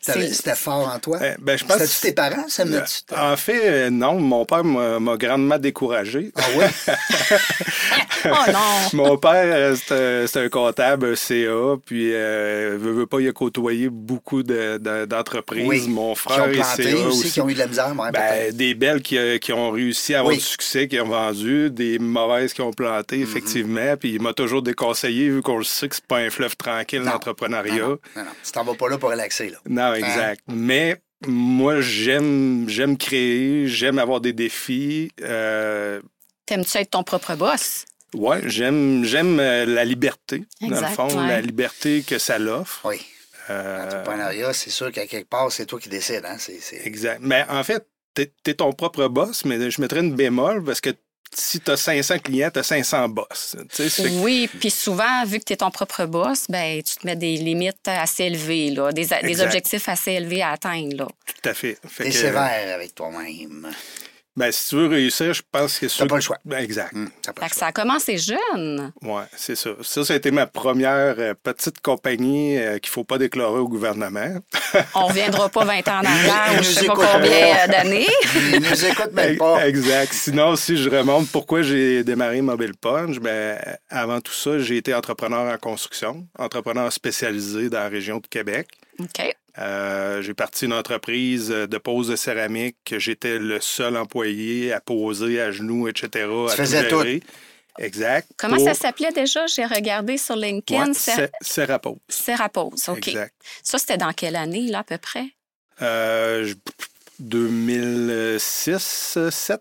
C'était 0.00 0.54
fort 0.54 0.90
en 0.94 0.98
toi? 0.98 1.18
Eh, 1.22 1.34
ben, 1.40 1.58
je 1.58 1.64
pense 1.64 1.78
C'était-tu 1.78 2.00
tes 2.00 2.12
parents, 2.12 2.48
ça 2.48 2.64
me 2.64 2.78
tu 2.80 3.14
En 3.18 3.36
fait, 3.36 3.60
euh, 3.64 3.90
non, 3.90 4.18
mon 4.20 4.44
père 4.44 4.64
m'a 4.64 5.16
grandement 5.16 5.58
découragé. 5.58 6.32
Ah 6.36 6.42
oui? 6.56 6.64
Oh 8.24 8.50
non! 8.52 8.58
Mon 8.94 9.16
père, 9.16 9.76
euh, 9.92 10.26
c'est 10.26 10.44
un- 10.44 10.48
comptable 10.48 11.06
un 11.12 11.14
CA, 11.14 11.76
puis 11.86 12.10
euh, 12.12 12.76
veut, 12.78 12.92
veut 12.92 13.06
pas, 13.06 13.20
il 13.20 13.28
a 13.28 13.32
côtoyé 13.32 13.88
beaucoup 13.88 14.42
de- 14.42 14.78
de- 14.78 15.04
d'entreprises. 15.04 15.66
Oui. 15.68 15.86
Mon 15.88 16.14
qui 16.14 16.20
frère 16.20 16.44
ont 16.44 16.48
est 16.48 16.52
planté 16.54 16.82
CA 16.82 16.96
aussi, 16.96 17.06
aussi. 17.20 17.30
qui 17.30 17.40
ont 17.40 17.48
eu 17.48 17.54
de 17.54 17.58
la 17.60 17.66
misère, 17.68 17.94
ouais, 17.96 18.10
Ben, 18.12 18.52
des 18.52 18.74
belles 18.74 19.02
qui, 19.02 19.16
euh, 19.16 19.38
qui 19.38 19.52
ont 19.52 19.70
réussi 19.70 20.14
à 20.14 20.18
avoir 20.20 20.32
Oui. 20.32 20.38
du 20.38 20.44
succès, 20.44 20.88
qui 20.88 20.98
ont 21.00 21.06
vendu, 21.08 21.70
des 21.70 21.98
mauvaises 22.00 22.52
qui 22.52 22.60
ont 22.60 22.72
planté, 22.72 23.18
Mm-hmm. 23.18 23.22
effectivement. 23.22 23.96
Puis 23.98 24.14
il 24.14 24.20
m'a 24.22 24.32
toujours 24.32 24.62
déconseillé, 24.62 25.28
vu 25.30 25.40
qu'on 25.40 25.58
le 25.58 25.64
sait 25.64 25.88
que 25.88 25.94
c'est 25.94 26.04
pas 26.04 26.18
un 26.18 26.30
fleuve 26.30 26.56
tranquille, 26.56 27.02
l'entrepreneuriat. 27.02 27.74
Non, 27.82 27.88
non, 27.90 27.98
non, 28.16 28.22
non. 28.24 28.30
Tu 28.44 28.50
t'en 28.52 28.64
vas 28.64 28.74
pas 28.74 28.88
là 28.88 28.98
pour 28.98 29.10
relaxer, 29.10 29.50
là. 29.50 29.58
Non, 29.68 29.87
exact. 29.94 30.42
Mais 30.48 31.00
moi, 31.26 31.80
j'aime 31.80 32.68
j'aime 32.68 32.96
créer, 32.96 33.66
j'aime 33.66 33.98
avoir 33.98 34.20
des 34.20 34.32
défis. 34.32 35.10
Euh, 35.22 36.00
T'aimes-tu 36.46 36.78
être 36.78 36.90
ton 36.90 37.02
propre 37.02 37.34
boss? 37.34 37.84
ouais, 38.14 38.40
j'aime 38.46 39.04
j'aime 39.04 39.38
euh, 39.40 39.66
la 39.66 39.84
liberté, 39.84 40.44
dans 40.60 40.80
le 40.80 40.86
fond, 40.86 41.08
ouais. 41.08 41.28
la 41.28 41.40
liberté 41.40 42.02
que 42.02 42.18
ça 42.18 42.38
l'offre. 42.38 42.80
Oui. 42.84 43.04
Euh, 43.50 43.84
L'entrepreneuriat, 43.84 44.52
c'est 44.52 44.70
sûr 44.70 44.92
qu'à 44.92 45.06
quelque 45.06 45.28
part, 45.28 45.50
c'est 45.50 45.66
toi 45.66 45.80
qui 45.80 45.88
décides, 45.88 46.24
hein? 46.24 46.36
C'est, 46.38 46.60
c'est... 46.60 46.86
exact. 46.86 47.20
Mais 47.22 47.44
en 47.48 47.64
fait, 47.64 47.86
t'es 48.14 48.30
es 48.46 48.54
ton 48.54 48.72
propre 48.72 49.08
boss, 49.08 49.44
mais 49.44 49.70
je 49.70 49.80
mettrais 49.80 50.00
une 50.00 50.14
bémol 50.14 50.62
parce 50.62 50.80
que 50.80 50.90
si 51.34 51.60
tu 51.60 51.70
as 51.70 51.76
500 51.76 52.18
clients, 52.18 52.50
tu 52.50 52.58
as 52.58 52.62
500 52.62 53.08
boss. 53.08 53.56
Oui, 54.20 54.48
puis 54.60 54.70
souvent, 54.70 55.24
vu 55.24 55.38
que 55.38 55.44
tu 55.44 55.52
es 55.52 55.56
ton 55.56 55.70
propre 55.70 56.06
boss, 56.06 56.46
ben, 56.48 56.82
tu 56.82 56.96
te 56.96 57.06
mets 57.06 57.16
des 57.16 57.36
limites 57.36 57.86
assez 57.86 58.24
élevées, 58.24 58.70
là, 58.70 58.92
des, 58.92 59.40
objectifs 59.40 59.88
assez 59.88 60.12
élevés 60.12 60.42
à 60.42 60.50
atteindre. 60.50 60.96
Là. 60.96 61.06
Tout 61.26 61.48
à 61.48 61.54
fait. 61.54 61.78
Fait 61.86 62.04
que, 62.04 62.10
sévère 62.10 62.74
avec 62.74 62.94
toi-même. 62.94 63.68
Ben, 64.38 64.52
si 64.52 64.68
tu 64.68 64.76
veux 64.76 64.86
réussir, 64.86 65.34
je 65.34 65.42
pense 65.50 65.80
que 65.80 65.86
T'as 65.86 66.06
pas 66.06 66.14
le 66.14 66.20
choix. 66.20 66.38
Ben, 66.44 66.58
exact. 66.58 66.94
Hum, 66.94 67.10
t'as 67.22 67.32
pas 67.32 67.40
Fait 67.40 67.46
le 67.46 67.50
que 67.50 67.54
choix. 67.56 67.60
ça 67.60 67.66
a 67.66 67.72
commencé 67.72 68.18
jeune. 68.18 68.92
Oui, 69.02 69.22
c'est 69.36 69.56
ça. 69.56 69.70
Ça, 69.82 70.04
ça 70.04 70.12
a 70.14 70.16
été 70.16 70.30
ma 70.30 70.46
première 70.46 71.16
euh, 71.18 71.34
petite 71.42 71.80
compagnie 71.80 72.56
euh, 72.56 72.78
qu'il 72.78 72.88
ne 72.90 72.92
faut 72.92 73.02
pas 73.02 73.18
déclarer 73.18 73.58
au 73.58 73.66
gouvernement. 73.68 74.36
On 74.94 75.06
reviendra 75.06 75.48
pas 75.48 75.64
20 75.64 75.88
ans 75.88 76.00
en 76.00 76.04
arrière 76.04 76.52
je 76.52 76.56
nous 76.58 76.62
sais 76.62 76.86
pas 76.86 76.94
combien 76.94 77.64
euh, 77.64 77.66
d'années. 77.66 78.06
Ils 78.52 78.60
nous 78.60 78.84
écoutent 78.86 79.12
même 79.12 79.36
pas. 79.38 79.66
Exact. 79.66 80.12
Sinon, 80.12 80.54
si 80.54 80.76
je 80.76 80.88
remonte 80.88 81.28
pourquoi 81.30 81.62
j'ai 81.62 82.04
démarré 82.04 82.40
Mobile 82.40 82.74
Punch, 82.80 83.18
ben, 83.18 83.58
avant 83.90 84.20
tout 84.20 84.32
ça, 84.32 84.60
j'ai 84.60 84.76
été 84.76 84.94
entrepreneur 84.94 85.52
en 85.52 85.58
construction, 85.58 86.28
entrepreneur 86.38 86.92
spécialisé 86.92 87.68
dans 87.70 87.80
la 87.80 87.88
région 87.88 88.18
de 88.18 88.26
Québec. 88.28 88.68
OK. 89.00 89.34
Euh, 89.58 90.22
j'ai 90.22 90.34
parti 90.34 90.66
une 90.66 90.72
entreprise 90.72 91.48
de 91.48 91.78
pose 91.78 92.08
de 92.08 92.16
céramique 92.16 92.76
que 92.84 92.98
j'étais 92.98 93.38
le 93.38 93.60
seul 93.60 93.96
employé 93.96 94.72
à 94.72 94.80
poser 94.80 95.40
à 95.40 95.50
genoux, 95.50 95.88
etc. 95.88 96.26
à 96.48 96.54
faisais 96.54 96.88
tout. 96.88 97.02
Exact. 97.80 98.28
Comment 98.36 98.56
Pour- 98.56 98.64
ça 98.66 98.74
s'appelait 98.74 99.12
déjà? 99.12 99.46
J'ai 99.46 99.64
regardé 99.64 100.16
sur 100.18 100.34
LinkedIn. 100.36 100.88
Ouais, 100.88 100.94
Ser- 100.94 101.12
Cé- 101.14 101.30
Cérapose. 101.40 101.98
Serapose. 102.08 102.88
OK. 102.88 103.08
Exact. 103.08 103.34
Ça, 103.62 103.78
c'était 103.78 103.96
dans 103.96 104.12
quelle 104.12 104.36
année, 104.36 104.66
là, 104.68 104.80
à 104.80 104.84
peu 104.84 104.98
près? 104.98 105.26
Euh, 105.82 106.44
je- 106.44 106.54
2006, 107.20 109.18
7. 109.30 109.60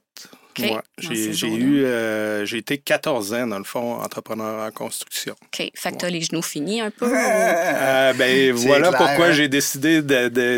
Ouais. 0.59 0.75
J'ai 0.99 1.47
eu, 1.47 1.83
euh, 1.85 2.45
j'ai 2.45 2.57
été 2.57 2.77
14 2.77 3.33
ans, 3.33 3.47
dans 3.47 3.57
le 3.59 3.63
fond, 3.63 3.95
entrepreneur 4.01 4.65
en 4.67 4.71
construction. 4.71 5.35
OK. 5.43 5.69
Fait 5.75 5.91
que 5.91 5.97
t'as 5.97 6.09
les 6.09 6.21
genoux 6.21 6.41
finis 6.41 6.81
un 6.81 6.91
peu. 6.91 7.05
ou- 7.05 7.13
Euh, 7.13 8.13
ben, 8.13 8.51
voilà 8.53 8.89
clair, 8.89 8.97
pourquoi 8.99 9.25
hein? 9.27 9.31
j'ai 9.31 9.47
décidé 9.47 10.01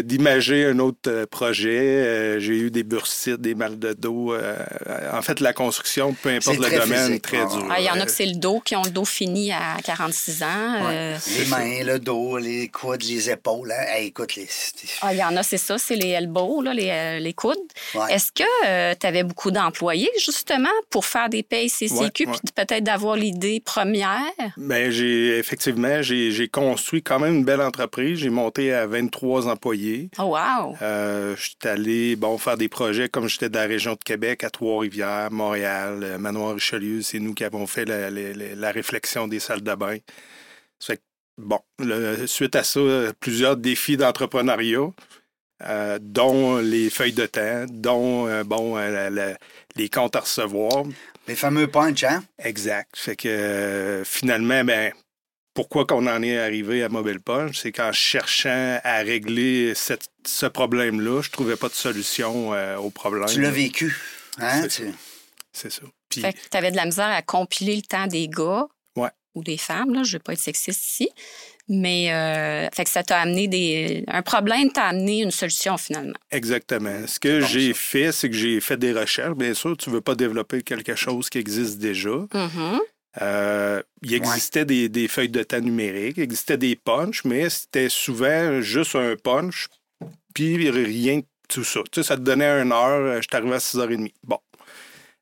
d'imager 0.04 0.66
un 0.66 0.80
autre 0.80 1.10
euh, 1.10 1.26
projet. 1.26 1.70
Euh, 1.80 2.40
j'ai 2.40 2.54
eu 2.58 2.72
des 2.72 2.84
bursites, 2.84 3.42
des 3.42 3.56
mal 3.56 3.78
de 3.80 3.94
dos. 3.94 4.34
euh, 4.34 4.56
en 5.14 5.22
fait, 5.22 5.40
la 5.40 5.54
construction, 5.54 6.14
peu 6.14 6.30
importe 6.30 6.58
le 6.58 6.64
très 6.66 6.80
domaine, 6.80 7.08
physique, 7.08 7.22
très 7.24 7.42
ouais. 7.44 7.48
dur. 7.58 7.68
Ah, 7.70 7.80
Il 7.80 7.86
y 7.86 7.90
en 7.90 8.00
a 8.00 8.06
que 8.06 8.12
c'est 8.12 8.26
le 8.26 8.36
dos 8.36 8.60
qui 8.60 8.76
ont 8.76 8.84
le 8.84 8.92
dos 8.92 9.06
fini 9.06 9.52
à 9.52 9.78
46 9.84 10.44
ans. 10.44 10.48
euh, 10.84 11.18
Les 11.38 11.46
mains, 11.46 11.84
le 11.84 12.00
dos, 12.00 12.38
les 12.38 12.68
coudes, 12.70 13.04
les 13.04 13.30
épaules. 13.30 13.72
Hein? 13.72 13.84
Hey, 13.88 14.08
écoute, 14.08 14.36
les... 14.36 14.48
Ah, 15.02 15.14
il 15.14 15.20
y 15.20 15.24
en 15.24 15.36
a, 15.36 15.44
c'est 15.44 15.58
ça, 15.58 15.78
c'est 15.78 15.96
les 15.96 16.10
elbows, 16.10 16.62
là, 16.62 16.74
les, 16.74 17.20
les 17.20 17.34
coudes. 17.34 17.58
Ouais. 17.96 18.14
Est-ce 18.14 18.32
que 18.32 18.94
tu 18.96 19.08
avais 19.08 19.24
beaucoup 19.24 19.52
justement, 20.18 20.70
pour 20.90 21.06
faire 21.06 21.30
des 21.30 21.44
payes 21.44 21.70
CCQ, 21.70 21.94
Ouais, 22.26 22.32
ouais. 22.32 22.38
puis 22.44 22.54
peut-être 22.54 22.84
d'avoir 22.84 23.16
l'idée 23.16 23.62
première? 23.64 24.22
Ben, 24.58 24.92
j'ai 24.92 25.38
effectivement, 25.38 26.02
j'ai 26.02 26.32
j'ai 26.32 26.48
construit 26.48 27.02
quand 27.04 27.20
même 27.20 27.36
une 27.36 27.46
belle 27.46 27.62
entreprise. 27.62 28.20
J'ai 28.20 28.30
monté 28.30 28.74
à 28.74 28.86
23 28.88 29.48
employés. 29.48 30.10
Oh, 30.20 30.36
wow! 30.36 30.76
Euh, 30.82 31.36
je 31.36 31.42
suis 31.42 31.56
allé 31.64 32.16
bon, 32.16 32.38
faire 32.38 32.58
des 32.58 32.70
projets 32.70 33.10
comme 33.10 33.28
j'étais 33.28 33.50
de 33.50 33.56
la 33.56 33.66
région 33.66 33.94
de 33.94 34.04
Québec, 34.04 34.44
à 34.44 34.50
Trois-Rivières, 34.50 35.32
Montréal, 35.32 36.00
euh, 36.04 36.18
Manoir-Richelieu. 36.18 37.02
C'est 37.02 37.20
nous 37.20 37.34
qui 37.34 37.44
avons 37.44 37.68
fait 37.68 37.86
la, 37.86 38.10
la- 38.10 38.34
la- 38.34 38.56
la 38.56 38.72
réflexion 38.72 39.28
des 39.28 39.40
salles 39.40 39.62
de 39.64 39.76
bain. 39.76 39.98
Ça 40.80 40.94
fait 40.94 40.98
que, 40.98 41.02
bon, 41.38 41.60
le- 41.80 42.28
suite 42.28 42.56
à 42.56 42.64
ça, 42.64 42.80
plusieurs 43.20 43.58
défis 43.58 43.98
d'entrepreneuriat, 43.98 44.90
euh, 45.68 46.00
dont 46.02 46.58
les 46.58 46.90
feuilles 46.90 47.12
de 47.14 47.26
temps, 47.26 47.66
dont 47.70 48.28
euh, 48.28 48.44
bon, 48.46 48.78
euh, 48.78 48.90
la- 48.90 49.10
la- 49.10 49.38
les 49.80 49.90
comptes 49.90 50.16
à 50.16 50.20
recevoir. 50.22 50.84
Les 51.28 51.36
fameux 51.36 51.68
punch, 51.68 52.04
hein? 52.04 52.24
Exact. 52.44 52.90
Fait 52.96 53.16
que 53.16 53.28
euh, 53.28 54.04
finalement, 54.04 54.64
ben, 54.64 54.92
pourquoi 55.54 55.86
qu'on 55.86 56.06
en 56.08 56.22
est 56.22 56.38
arrivé 56.38 56.84
à 56.84 56.90
Mobile 56.90 57.20
Punch, 57.20 57.60
c'est 57.60 57.72
qu'en 57.72 57.92
cherchant 57.92 58.80
à 58.84 58.98
régler 59.00 59.74
cette- 59.76 60.10
ce 60.26 60.46
problème-là, 60.46 61.22
je 61.22 61.30
trouvais 61.32 61.56
pas 61.56 61.70
de 61.70 61.74
solution 61.74 62.54
euh, 62.54 62.78
au 62.78 62.90
problème. 62.90 63.28
Tu 63.28 63.42
l'as 63.42 63.52
vécu. 63.52 63.96
Hein? 64.40 64.68
C'est 65.52 65.72
ça. 65.72 65.82
Puis, 66.10 66.22
Fait 66.22 66.34
que 66.34 66.40
tu 66.52 66.58
avais 66.58 66.72
de 66.72 66.76
la 66.78 66.86
misère 66.86 67.08
à 67.10 67.22
compiler 67.22 67.76
le 67.76 67.82
temps 67.82 68.08
des 68.08 68.28
gars. 68.28 68.68
Ouais. 68.96 69.10
ou 69.36 69.44
des 69.44 69.58
femmes, 69.58 69.94
là, 69.94 70.04
je 70.04 70.10
ne 70.10 70.14
veux 70.14 70.20
pas 70.24 70.34
être 70.34 70.40
sexiste 70.40 70.84
ici. 70.86 71.10
Mais 71.72 72.12
euh, 72.12 72.68
fait 72.74 72.84
que 72.84 72.90
ça 72.90 73.04
t'a 73.04 73.20
amené 73.20 73.48
des. 73.48 74.04
Un 74.08 74.24
problème 74.24 74.72
t'a 74.72 74.86
amené 74.86 75.22
une 75.22 75.32
solution 75.32 75.78
finalement. 75.78 76.18
Exactement. 76.32 77.06
Ce 77.06 77.20
que 77.20 77.42
j'ai 77.42 77.74
fait, 77.74 78.12
c'est 78.12 78.30
que 78.30 78.36
j'ai 78.36 78.60
fait 78.60 78.78
des 78.78 78.92
recherches. 78.92 79.38
Bien 79.38 79.54
sûr, 79.54 79.78
tu 79.78 79.90
ne 79.90 79.96
veux 79.96 80.02
pas 80.02 80.16
développer 80.16 80.64
quelque 80.64 80.96
chose 80.96 81.30
qui 81.30 81.38
existe 81.38 81.78
déjà. 81.78 82.10
Mhm. 82.10 82.80
Euh, 83.22 83.82
il 84.04 84.14
existait 84.14 84.66
des, 84.66 84.88
des 84.88 85.08
feuilles 85.08 85.30
de 85.30 85.44
temps 85.44 85.60
numériques, 85.60 86.18
il 86.18 86.24
existait 86.24 86.58
des 86.58 86.76
punchs, 86.76 87.24
mais 87.26 87.50
c'était 87.50 87.90
souvent 87.90 88.62
juste 88.62 88.96
un 88.96 89.16
punch, 89.16 89.68
puis 90.34 90.70
rien 90.70 91.18
de 91.18 91.26
tout 91.50 91.64
ça. 91.64 91.82
Tu 91.92 92.02
sais, 92.02 92.08
ça 92.08 92.16
te 92.16 92.22
donnait 92.22 92.62
une 92.62 92.72
heure, 92.72 93.02
euh, 93.02 93.22
je 93.22 93.28
t'arrivais 93.28 93.56
à 93.56 93.60
6h30. 93.60 94.14
Bon. 94.24 94.40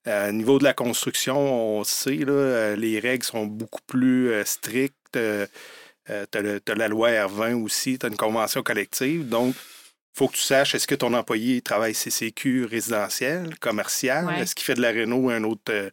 Euh, 0.08 0.30
au 0.30 0.34
niveau 0.34 0.60
de 0.60 0.64
la 0.64 0.74
construction, 0.74 1.80
on 1.80 1.84
sait, 1.84 2.18
là, 2.18 2.76
les 2.76 3.00
règles 3.00 3.26
sont 3.26 3.46
beaucoup 3.46 3.82
plus 3.88 4.32
euh, 4.32 4.46
strictes. 4.46 5.18
Euh, 6.10 6.26
tu 6.32 6.38
as, 6.72 6.76
la 6.76 6.88
loi 6.88 7.10
R20 7.10 7.62
aussi, 7.64 8.00
tu 8.00 8.06
as 8.06 8.10
une 8.10 8.18
convention 8.18 8.64
collective. 8.64 9.28
Donc, 9.28 9.56
il 9.56 10.18
faut 10.18 10.28
que 10.28 10.36
tu 10.36 10.42
saches, 10.42 10.74
est-ce 10.76 10.88
que 10.88 10.96
ton 10.96 11.14
employé 11.14 11.62
travaille 11.62 11.94
CCQ 11.94 12.66
résidentiel, 12.66 13.58
commercial? 13.60 14.26
Ouais. 14.26 14.42
Est-ce 14.42 14.56
qu'il 14.56 14.66
fait 14.66 14.76
de 14.76 14.82
la 14.82 14.92
réno 14.92 15.18
ou 15.18 15.30
un 15.30 15.44
autre... 15.44 15.72
euh, 15.72 15.90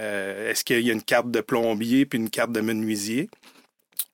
euh, 0.00 0.50
est-ce 0.50 0.64
qu'il 0.64 0.80
y 0.80 0.90
a 0.90 0.92
une 0.92 1.02
carte 1.02 1.30
de 1.30 1.40
plombier 1.40 2.06
puis 2.06 2.18
une 2.18 2.30
carte 2.30 2.52
de 2.52 2.60
menuisier? 2.60 3.28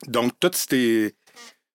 Donc, 0.06 0.32
toutes 0.40 0.56
ces, 0.56 1.14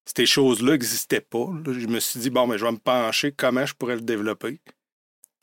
ces 0.05 0.25
choses-là 0.25 0.73
n'existaient 0.73 1.21
pas. 1.21 1.49
Là, 1.65 1.73
je 1.77 1.87
me 1.87 1.99
suis 1.99 2.19
dit, 2.19 2.29
bon, 2.29 2.47
mais 2.47 2.57
je 2.57 2.65
vais 2.65 2.71
me 2.71 2.77
pencher 2.77 3.31
comment 3.31 3.65
je 3.65 3.73
pourrais 3.73 3.95
le 3.95 4.01
développer. 4.01 4.59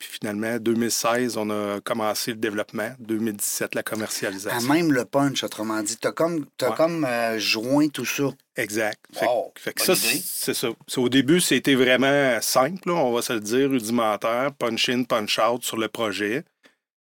Puis 0.01 0.17
finalement, 0.19 0.57
2016, 0.57 1.37
on 1.37 1.51
a 1.51 1.79
commencé 1.81 2.31
le 2.31 2.37
développement. 2.37 2.89
2017, 2.97 3.75
la 3.75 3.81
À 3.81 3.83
commercialisation. 3.83 4.67
même 4.73 4.91
le 4.91 5.05
punch, 5.05 5.43
autrement 5.43 5.79
dit. 5.83 5.95
Tu 5.95 6.07
as 6.07 6.11
comme, 6.11 6.47
t'as 6.57 6.71
Ouais. 6.71 6.75
comme 6.75 7.05
euh, 7.05 7.37
joint 7.37 7.87
tout 7.87 8.03
ça. 8.03 8.23
Exact. 8.55 8.99
Fait, 9.13 9.27
Wow, 9.27 9.53
fait 9.55 9.73
que 9.73 9.85
bonne 9.85 9.95
ça, 9.95 10.07
c'est 10.25 10.53
ça. 10.55 10.69
Au 10.97 11.07
début, 11.09 11.39
c'était 11.39 11.75
vraiment 11.75 12.41
simple, 12.41 12.89
là, 12.89 12.95
on 12.95 13.13
va 13.13 13.21
se 13.21 13.33
le 13.33 13.41
dire, 13.41 13.69
rudimentaire, 13.69 14.51
punch 14.57 14.89
in, 14.89 15.03
punch 15.03 15.37
out 15.37 15.63
sur 15.63 15.77
le 15.77 15.87
projet. 15.87 16.45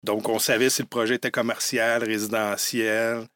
Donc, 0.03 0.27
on 0.27 0.39
savait 0.39 0.72
si 0.72 0.81
le 0.81 0.88
projet 0.88 1.15
était 1.15 1.29
commercial, 1.29 2.03
résidentiel. 2.03 3.27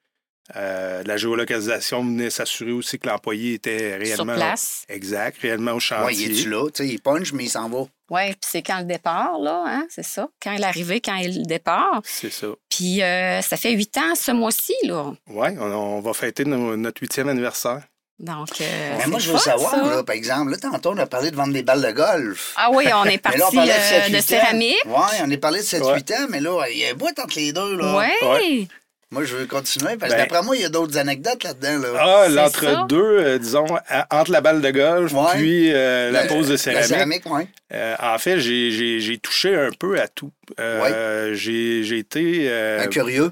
Euh, 0.55 1.01
la 1.05 1.17
géolocalisation 1.17 2.03
venait 2.03 2.29
s'assurer 2.29 2.71
aussi 2.71 2.99
que 2.99 3.07
l'employé 3.07 3.55
était 3.55 3.91
Sur 4.05 4.17
réellement. 4.17 4.35
place. 4.35 4.83
Exact, 4.87 5.37
réellement 5.41 5.73
au 5.73 5.79
chantier. 5.79 6.27
il 6.27 6.39
est-tu 6.39 6.49
là? 6.49 6.69
Tu 6.69 6.83
sais, 6.83 6.89
il 6.89 6.99
punch, 7.01 7.33
mais 7.33 7.45
il 7.45 7.49
s'en 7.49 7.67
va. 7.69 7.85
Oui, 8.11 8.27
puis 8.27 8.37
c'est 8.41 8.61
quand 8.61 8.77
le 8.79 8.85
départ, 8.85 9.39
là, 9.39 9.63
hein, 9.65 9.85
c'est 9.89 10.05
ça. 10.05 10.27
Quand 10.41 10.55
quand 10.55 11.15
est 11.17 11.27
le 11.29 11.45
départ. 11.45 12.01
C'est 12.03 12.31
ça. 12.31 12.47
Puis 12.69 13.01
euh, 13.01 13.41
ça 13.41 13.57
fait 13.57 13.71
huit 13.71 13.97
ans 13.97 14.13
ce 14.15 14.31
mois-ci, 14.31 14.73
là. 14.83 15.13
Oui, 15.27 15.47
on, 15.59 15.63
on 15.71 15.99
va 16.01 16.13
fêter 16.13 16.45
no- 16.45 16.75
notre 16.77 17.01
huitième 17.01 17.29
anniversaire. 17.29 17.81
Donc. 18.19 18.61
euh, 18.61 18.95
Mais 18.99 19.07
moi, 19.07 19.17
je 19.19 19.31
veux 19.31 19.37
fun, 19.37 19.43
savoir, 19.51 19.75
là, 19.75 20.03
par 20.03 20.15
exemple, 20.15 20.51
là, 20.51 20.57
tantôt, 20.57 20.91
on 20.91 20.97
a 20.97 21.07
parlé 21.07 21.31
de 21.31 21.35
vendre 21.35 21.51
des 21.51 21.63
balles 21.63 21.81
de 21.81 21.91
golf. 21.91 22.53
Ah 22.57 22.69
oui, 22.71 22.85
on 22.93 23.05
est 23.05 23.17
parti 23.23 23.39
là, 23.39 23.47
on 23.51 23.55
parlait 23.55 23.73
de, 23.73 23.77
euh, 23.79 24.03
7, 24.03 24.11
de 24.11 24.19
céramique. 24.21 24.77
Oui, 24.85 24.93
on 25.25 25.31
est 25.31 25.37
parlé 25.37 25.59
de 25.61 25.65
7-8 25.65 25.81
Ouais. 25.83 26.15
ans, 26.17 26.27
mais 26.29 26.39
là, 26.39 26.63
il 26.71 26.77
y 26.77 26.85
a 26.85 26.91
un 26.91 26.93
bout 26.93 27.17
entre 27.19 27.35
les 27.37 27.51
deux. 27.51 27.75
Là. 27.75 27.97
Oui. 28.21 28.27
Ouais. 28.29 28.67
Moi, 29.13 29.23
je 29.25 29.35
veux 29.37 29.45
continuer, 29.45 29.95
parce 29.97 30.11
que 30.11 30.17
Ben- 30.17 30.23
d'après 30.27 30.41
moi, 30.43 30.55
il 30.55 30.63
y 30.63 30.65
a 30.65 30.69
d'autres 30.69 30.97
anecdotes 30.97 31.43
là-dedans. 31.43 31.77
Là. 31.79 31.87
Ah, 31.99 32.27
l'entre-deux, 32.29 32.97
euh, 33.19 33.37
disons, 33.37 33.67
à- 33.87 34.07
entre 34.19 34.31
la 34.31 34.41
balle 34.41 34.61
de 34.61 34.71
golf 34.71 35.13
Ouais. 35.13 35.21
puis 35.35 35.71
euh, 35.71 36.09
la, 36.11 36.25
pose 36.25 36.47
de 36.47 36.53
La 36.71 36.83
céramique. 36.83 37.23
Euh, 37.71 37.95
en 38.01 38.17
fait, 38.17 38.39
j'ai- 38.39 38.71
j'ai 38.71 38.99
j'ai 38.99 39.17
touché 39.19 39.55
un 39.55 39.69
peu 39.79 39.99
à 40.01 40.07
tout. 40.07 40.31
Euh, 40.59 41.33
J'ai 41.35 41.83
j'ai 41.83 41.99
été. 41.99 42.49
euh, 42.49 42.81
Un 42.83 42.87
curieux. 42.87 43.31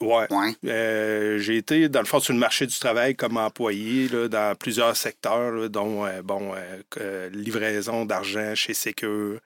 ouais. 0.00 0.26
Oui. 0.30 0.56
Euh, 0.66 1.38
j'ai 1.38 1.56
été, 1.58 1.88
dans 1.90 2.00
le 2.00 2.06
fond, 2.06 2.18
sur 2.20 2.32
le 2.32 2.38
marché 2.38 2.66
du 2.66 2.78
travail 2.78 3.14
comme 3.14 3.36
employé 3.36 4.08
là, 4.08 4.26
dans 4.28 4.54
plusieurs 4.56 4.96
secteurs, 4.96 5.50
là, 5.52 5.68
dont 5.68 6.06
euh, 6.06 6.22
bon, 6.22 6.52
livraison 7.32 8.04
d'argent 8.06 8.54
chez 8.54 8.74
Secure. 8.74 9.38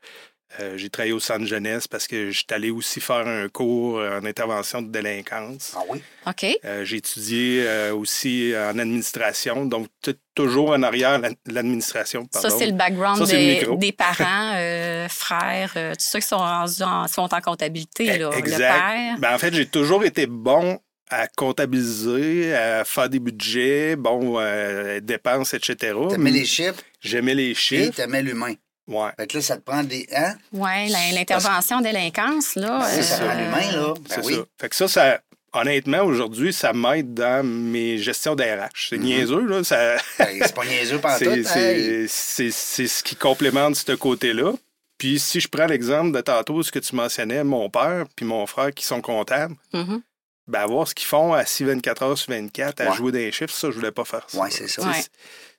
Euh, 0.60 0.76
j'ai 0.76 0.88
travaillé 0.88 1.12
au 1.12 1.18
centre 1.20 1.44
jeunesse 1.46 1.88
parce 1.88 2.06
que 2.06 2.30
j'étais 2.30 2.54
allé 2.54 2.70
aussi 2.70 3.00
faire 3.00 3.26
un 3.26 3.48
cours 3.48 3.98
euh, 3.98 4.20
en 4.20 4.24
intervention 4.24 4.82
de 4.82 4.88
délinquance. 4.88 5.72
Ah 5.76 5.80
oui? 5.88 6.00
OK. 6.26 6.46
Euh, 6.64 6.84
j'ai 6.84 6.98
étudié 6.98 7.64
euh, 7.66 7.92
aussi 7.94 8.52
en 8.56 8.78
administration, 8.78 9.66
donc 9.66 9.88
toujours 10.34 10.70
en 10.70 10.82
arrière 10.84 11.18
la- 11.18 11.30
l'administration. 11.46 12.26
Ça, 12.32 12.42
pardon. 12.42 12.56
c'est 12.58 12.66
le 12.66 12.72
background 12.72 13.18
Ça, 13.18 13.26
c'est 13.26 13.62
le 13.66 13.76
des, 13.76 13.92
parents, 13.92 14.52
euh, 14.54 15.08
frères, 15.08 15.72
euh, 15.76 15.92
tous 15.94 16.04
ceux 16.04 16.20
qui 16.20 16.26
sont, 16.28 16.36
rendus 16.38 16.82
en, 16.82 17.08
sont 17.08 17.32
en 17.34 17.40
comptabilité. 17.40 18.18
Là. 18.18 18.30
Le 18.30 18.38
Exact. 18.38 18.58
père. 18.58 19.16
Ben, 19.18 19.34
en 19.34 19.38
fait, 19.38 19.52
j'ai 19.54 19.66
toujours 19.66 20.04
été 20.04 20.26
bon 20.26 20.78
à 21.10 21.26
comptabiliser, 21.28 22.54
à 22.54 22.84
faire 22.84 23.08
des 23.08 23.18
budgets, 23.18 23.96
bon, 23.96 24.36
euh, 24.40 25.00
dépenses, 25.00 25.54
etc. 25.54 25.94
T'aimais 26.10 26.30
les 26.30 26.44
chiffres? 26.44 26.80
J'aimais 27.00 27.34
les 27.34 27.50
et 27.50 27.54
chiffres. 27.54 27.92
t'aimais 27.94 28.22
l'humain? 28.22 28.54
Ouais. 28.86 29.10
Fait 29.18 29.26
que 29.26 29.36
là, 29.38 29.42
ça 29.42 29.56
te 29.56 29.62
prend 29.62 29.82
des. 29.82 30.06
Hein? 30.14 30.34
Oui, 30.52 30.88
l'intervention 31.14 31.80
délinquance, 31.80 32.54
là. 32.56 32.80
Ben, 32.80 33.02
ça 33.02 33.22
euh, 33.22 33.26
prend 33.26 33.34
l'humain, 33.38 33.72
là. 33.72 33.94
Ben 33.94 34.02
c'est 34.08 34.24
oui. 34.26 34.34
ça. 34.34 34.40
Fait 34.60 34.68
que 34.68 34.76
ça, 34.76 34.88
ça 34.88 35.20
honnêtement, 35.54 36.02
aujourd'hui, 36.02 36.52
ça 36.52 36.72
m'aide 36.72 37.14
dans 37.14 37.46
mes 37.46 37.96
gestions 37.98 38.34
d'RH. 38.34 38.88
C'est 38.90 38.96
Mhm. 38.98 39.04
niaiseux, 39.04 39.46
là. 39.46 39.64
Ça... 39.64 39.96
Ben, 40.18 40.38
c'est 40.42 40.54
pas 40.54 40.64
niaiseux 40.66 40.98
par 40.98 41.18
tout. 41.18 41.24
c'est, 41.44 42.04
Hey. 42.04 42.08
ce 42.08 43.02
qui 43.02 43.16
complémente 43.16 43.76
ce 43.76 43.92
côté-là. 43.92 44.52
Puis 44.98 45.18
si 45.18 45.40
je 45.40 45.48
prends 45.48 45.66
l'exemple 45.66 46.12
de 46.12 46.20
tantôt, 46.20 46.62
ce 46.62 46.70
que 46.70 46.78
tu 46.78 46.94
mentionnais, 46.94 47.42
mon 47.44 47.68
père 47.70 48.04
puis 48.16 48.24
mon 48.26 48.46
frère 48.46 48.72
qui 48.72 48.84
sont 48.84 49.00
comptables, 49.00 49.54
mhm. 49.72 50.02
ben 50.46 50.60
avoir 50.60 50.86
ce 50.88 50.94
qu'ils 50.94 51.06
font 51.08 51.32
à 51.32 51.44
6 51.46 51.64
24 51.64 52.02
heures 52.02 52.18
sur 52.18 52.32
24, 52.32 52.80
à 52.80 52.90
Ouais. 52.90 52.96
jouer 52.96 53.12
des 53.12 53.32
chiffres, 53.32 53.52
ça, 53.54 53.70
je 53.70 53.76
voulais 53.76 53.90
pas 53.92 54.04
faire 54.04 54.24
ça. 54.28 54.38
Ouais, 54.38 54.50
c'est 54.50 54.68
ça. 54.68 54.82
Ouais. 54.82 55.02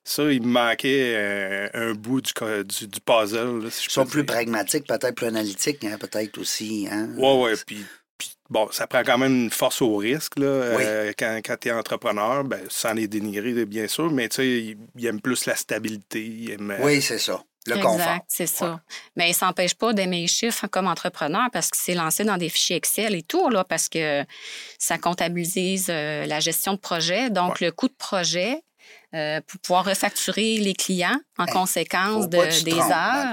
Ça, 0.07 0.31
il 0.31 0.43
me 0.43 0.47
manquait 0.47 1.13
euh, 1.15 1.67
un 1.73 1.93
bout 1.93 2.21
du, 2.21 2.31
du, 2.63 2.87
du 2.87 3.01
puzzle. 3.01 3.63
là, 3.63 3.71
si 3.71 3.87
Ils 3.87 3.91
sont 3.91 4.05
plus 4.05 4.23
pragmatiques, 4.23 4.85
peut-être 4.85 5.15
plus 5.15 5.25
analytiques, 5.25 5.83
hein, 5.83 5.97
peut-être 5.99 6.37
aussi. 6.37 6.87
Hein? 6.91 7.09
Ouais, 7.17 7.41
ouais. 7.41 7.53
Puis, 7.65 7.83
puis, 8.15 8.29
bon, 8.49 8.69
ça 8.71 8.85
prend 8.85 9.01
quand 9.03 9.17
même 9.17 9.33
une 9.33 9.49
force 9.49 9.81
au 9.81 9.95
risque. 9.97 10.37
Là, 10.37 10.45
euh, 10.45 11.11
quand 11.17 11.41
quand 11.43 11.57
tu 11.59 11.69
es 11.69 11.71
entrepreneur, 11.71 12.43
ben, 12.43 12.61
sans 12.69 12.93
les 12.93 13.07
dénigrer, 13.07 13.65
bien 13.65 13.87
sûr, 13.87 14.11
mais 14.11 14.29
tu 14.29 14.35
sais, 14.35 14.47
ils 14.47 14.77
ils 14.95 15.05
aiment 15.07 15.21
plus 15.21 15.47
la 15.47 15.55
stabilité. 15.55 16.23
Ils 16.23 16.51
aiment, 16.51 16.69
euh, 16.71 16.83
Oui, 16.85 17.01
c'est 17.01 17.17
ça. 17.17 17.43
Le 17.67 17.77
exact, 17.77 17.87
confort. 17.87 18.19
c'est 18.27 18.45
ça. 18.45 18.79
Mais 19.15 19.25
il 19.25 19.31
ne 19.31 19.35
s'empêche 19.35 19.73
pas 19.73 19.91
d'aimer 19.91 20.21
les 20.21 20.27
chiffres 20.27 20.67
comme 20.67 20.85
entrepreneur 20.85 21.47
parce 21.51 21.71
qu'il 21.71 21.81
s'est 21.81 21.95
lancé 21.95 22.23
dans 22.23 22.37
des 22.37 22.49
fichiers 22.49 22.75
Excel 22.75 23.15
et 23.15 23.23
tout, 23.23 23.49
là, 23.49 23.63
parce 23.63 23.89
que 23.89 24.23
ça 24.77 24.99
comptabilise 24.99 25.87
euh, 25.89 26.27
la 26.27 26.39
gestion 26.39 26.73
de 26.73 26.79
projet, 26.79 27.31
donc 27.31 27.61
le 27.61 27.71
coût 27.71 27.87
de 27.87 27.95
projet. 27.97 28.61
Euh, 29.15 29.39
pour 29.47 29.59
pouvoir 29.61 29.85
refacturer 29.85 30.57
les 30.57 30.73
clients 30.73 31.19
en 31.37 31.45
conséquence 31.45 32.29
de- 32.29 32.37
que 32.37 32.63
des 32.65 32.71
heures. 32.73 33.31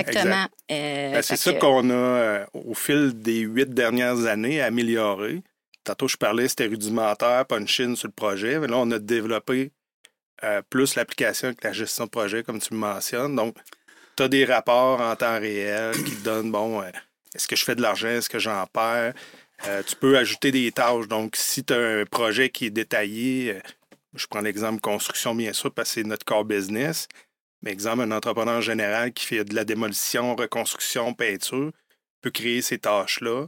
Exactement. 0.00 0.46
Euh, 0.70 1.12
Ben, 1.12 1.22
c'est 1.22 1.36
ça 1.36 1.52
que- 1.54 1.60
qu'on 1.60 1.88
a, 1.90 1.94
euh, 1.94 2.44
au 2.52 2.74
fil 2.74 3.12
des 3.14 3.38
huit 3.40 3.70
dernières 3.70 4.26
années, 4.26 4.60
amélioré. 4.60 5.42
Tantôt, 5.84 6.08
je 6.08 6.16
parlais, 6.16 6.48
c'était 6.48 6.66
rudimentaire, 6.66 7.44
punch-in 7.46 7.94
sur 7.94 8.08
le 8.08 8.12
projet. 8.12 8.58
Mais 8.58 8.66
là, 8.68 8.76
on 8.78 8.90
a 8.90 8.98
développé 8.98 9.70
euh, 10.44 10.60
plus 10.68 10.96
l'application 10.96 11.48
avec 11.48 11.62
la 11.62 11.72
gestion 11.72 12.04
de 12.06 12.10
projet, 12.10 12.42
comme 12.42 12.58
tu 12.60 12.74
me 12.74 12.78
mentionnes. 12.80 13.36
Donc, 13.36 13.54
tu 14.16 14.24
as 14.24 14.28
des 14.28 14.44
rapports 14.44 15.00
en 15.00 15.14
temps 15.14 15.38
réel 15.38 15.94
qui 16.04 16.16
te 16.16 16.24
donnent, 16.24 16.50
bon, 16.50 16.82
euh, 16.82 16.90
est-ce 17.32 17.46
que 17.46 17.54
je 17.54 17.64
fais 17.64 17.76
de 17.76 17.80
l'argent, 17.82 18.08
est-ce 18.08 18.28
que 18.28 18.40
j'en 18.40 18.66
perds? 18.66 19.14
Euh, 19.68 19.82
tu 19.86 19.94
peux 19.94 20.18
ajouter 20.18 20.50
des 20.50 20.72
tâches. 20.72 21.06
Donc, 21.06 21.36
si 21.36 21.62
tu 21.62 21.72
as 21.72 22.00
un 22.00 22.04
projet 22.06 22.48
qui 22.50 22.66
est 22.66 22.70
détaillé, 22.70 23.52
euh, 23.54 23.60
je 24.14 24.26
prends 24.26 24.40
l'exemple 24.40 24.80
construction, 24.80 25.34
bien 25.34 25.52
sûr, 25.52 25.72
parce 25.72 25.88
que 25.90 25.94
c'est 25.94 26.04
notre 26.04 26.24
core 26.24 26.44
business. 26.44 27.08
Mais 27.62 27.70
exemple, 27.70 28.02
un 28.02 28.10
entrepreneur 28.10 28.60
général 28.60 29.12
qui 29.12 29.24
fait 29.26 29.44
de 29.44 29.54
la 29.54 29.64
démolition, 29.64 30.34
reconstruction, 30.34 31.14
peinture, 31.14 31.70
peut 32.20 32.30
créer 32.30 32.60
ces 32.62 32.78
tâches-là. 32.78 33.46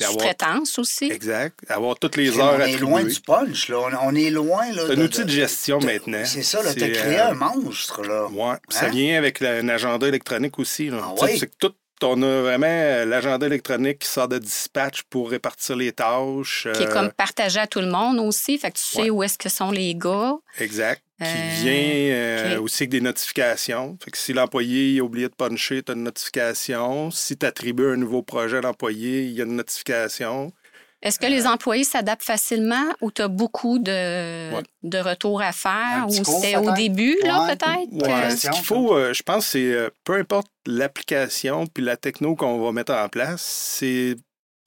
Sous-traitance 0.00 0.78
aussi. 0.78 1.10
Exact. 1.10 1.58
Avoir 1.68 1.98
toutes 1.98 2.14
les 2.16 2.38
on 2.38 2.40
heures 2.40 2.60
est 2.60 2.76
loin 2.78 3.00
attribuées. 3.00 3.14
du 3.14 3.20
punch, 3.20 3.68
là. 3.68 3.78
On, 3.80 4.10
on 4.10 4.14
est 4.14 4.30
loin, 4.30 4.70
là. 4.72 4.82
C'est 4.86 4.92
un 4.96 5.00
outil 5.02 5.24
de 5.24 5.30
gestion 5.30 5.80
maintenant. 5.80 6.22
C'est 6.24 6.44
ça, 6.44 6.62
là. 6.62 6.72
T'as 6.72 6.88
créé 6.90 7.18
euh, 7.18 7.30
un 7.30 7.34
monstre, 7.34 8.02
là. 8.04 8.28
Ouais. 8.28 8.56
Puis 8.68 8.78
Ça 8.78 8.86
Hein? 8.86 8.90
vient 8.90 9.18
avec 9.18 9.40
la- 9.40 9.56
un 9.56 9.68
agenda 9.68 10.06
électronique 10.06 10.56
aussi. 10.60 10.88
Là. 10.88 11.00
Ah 11.02 11.14
oui? 11.20 11.36
C'est 11.38 11.48
que 11.48 11.54
tout, 11.58 11.74
on 12.02 12.22
a 12.22 12.40
vraiment 12.42 12.66
euh, 12.66 13.04
l'agenda 13.04 13.46
électronique 13.46 14.00
qui 14.00 14.08
sort 14.08 14.28
de 14.28 14.38
dispatch 14.38 15.02
pour 15.10 15.30
répartir 15.30 15.76
les 15.76 15.92
tâches. 15.92 16.68
Qui 16.74 16.82
est 16.82 16.88
euh, 16.88 16.92
comme 16.92 17.10
partagé 17.12 17.60
à 17.60 17.66
tout 17.66 17.80
le 17.80 17.86
monde 17.90 18.18
aussi. 18.20 18.58
Fait 18.58 18.70
que 18.70 18.76
tu 18.78 18.82
sais 18.84 19.10
où 19.10 19.22
est-ce 19.22 19.38
que 19.38 19.48
sont 19.48 19.70
les 19.70 19.94
gars. 19.94 20.36
Exact. 20.58 21.02
Qui 21.20 21.26
Euh, 21.26 22.44
vient 22.48 22.60
aussi 22.60 22.84
avec 22.84 22.90
des 22.90 23.00
notifications. 23.00 23.98
Fait 24.04 24.10
que 24.12 24.18
si 24.18 24.32
l'employé 24.32 25.00
a 25.00 25.02
oublié 25.02 25.28
de 25.28 25.34
puncher, 25.34 25.82
tu 25.82 25.90
as 25.90 25.94
une 25.96 26.04
notification. 26.04 27.10
Si 27.10 27.36
tu 27.36 27.44
attribues 27.44 27.90
un 27.92 27.96
nouveau 27.96 28.22
projet 28.22 28.58
à 28.58 28.60
l'employé, 28.60 29.24
il 29.24 29.32
y 29.32 29.40
a 29.40 29.44
une 29.44 29.56
notification. 29.56 30.52
Est-ce 31.00 31.18
que 31.20 31.26
les 31.26 31.46
employés 31.46 31.84
s'adaptent 31.84 32.24
facilement 32.24 32.84
ou 33.00 33.12
tu 33.12 33.22
as 33.22 33.28
beaucoup 33.28 33.78
de, 33.78 34.52
Ouais. 34.54 34.62
de 34.82 34.98
retours 34.98 35.40
à 35.40 35.52
faire 35.52 36.06
ou 36.08 36.12
c'était 36.12 36.56
au 36.56 36.72
début, 36.72 37.16
là, 37.24 37.42
Ouais. 37.44 37.56
peut-être? 37.56 37.92
Ouais. 38.06 38.36
Ce 38.36 38.50
qu'il 38.50 38.64
faut, 38.64 38.94
euh, 38.96 39.12
je 39.12 39.22
pense, 39.22 39.46
c'est 39.46 39.72
euh, 39.72 39.90
peu 40.04 40.14
importe 40.14 40.48
l'application 40.66 41.66
puis 41.68 41.84
la 41.84 41.96
techno 41.96 42.34
qu'on 42.34 42.58
va 42.64 42.72
mettre 42.72 42.92
en 42.92 43.08
place, 43.08 43.42
c'est 43.42 44.16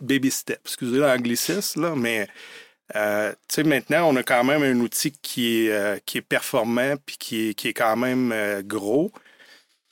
baby 0.01 0.31
step. 0.31 0.59
Excusez 0.65 0.97
l'anglicisme, 1.00 1.81
là, 1.81 1.93
mais 1.95 2.27
Euh, 2.93 3.31
tu 3.47 3.55
sais, 3.55 3.63
maintenant, 3.63 4.09
on 4.09 4.17
a 4.17 4.23
quand 4.23 4.43
même 4.43 4.63
un 4.63 4.77
outil 4.81 5.13
qui 5.21 5.65
est, 5.67 5.71
euh, 5.71 5.97
qui 6.05 6.17
est 6.17 6.21
performant 6.21 6.95
puis 7.05 7.15
qui 7.17 7.47
est, 7.50 7.53
qui 7.53 7.69
est 7.69 7.73
quand 7.73 7.95
même 7.95 8.33
euh, 8.33 8.61
gros. 8.65 9.13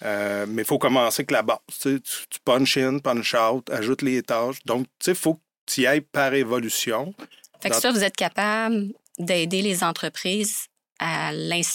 Euh, 0.03 0.45
mais 0.49 0.63
il 0.63 0.65
faut 0.65 0.79
commencer 0.79 1.21
avec 1.21 1.31
la 1.31 1.41
base. 1.41 1.59
Tu, 1.81 2.01
tu- 2.01 2.27
tu 2.29 2.39
punch 2.43 2.75
in, 2.77 2.99
punch 2.99 3.33
out, 3.35 3.69
ajoute 3.69 4.01
les 4.01 4.21
tâches. 4.21 4.57
Donc, 4.65 4.83
tu 4.99 5.05
sais, 5.05 5.11
il 5.11 5.17
faut 5.17 5.35
que 5.35 5.39
tu 5.69 5.81
y 5.81 5.87
ailles 5.87 6.01
par 6.01 6.33
évolution. 6.33 7.13
Fait 7.61 7.69
que 7.69 7.73
Dans- 7.75 7.79
ça, 7.81 7.91
vous 7.91 8.03
êtes 8.03 8.15
capable 8.15 8.87
d'aider 9.17 9.61
les 9.61 9.83
entreprises 9.83 10.65
à 10.99 11.31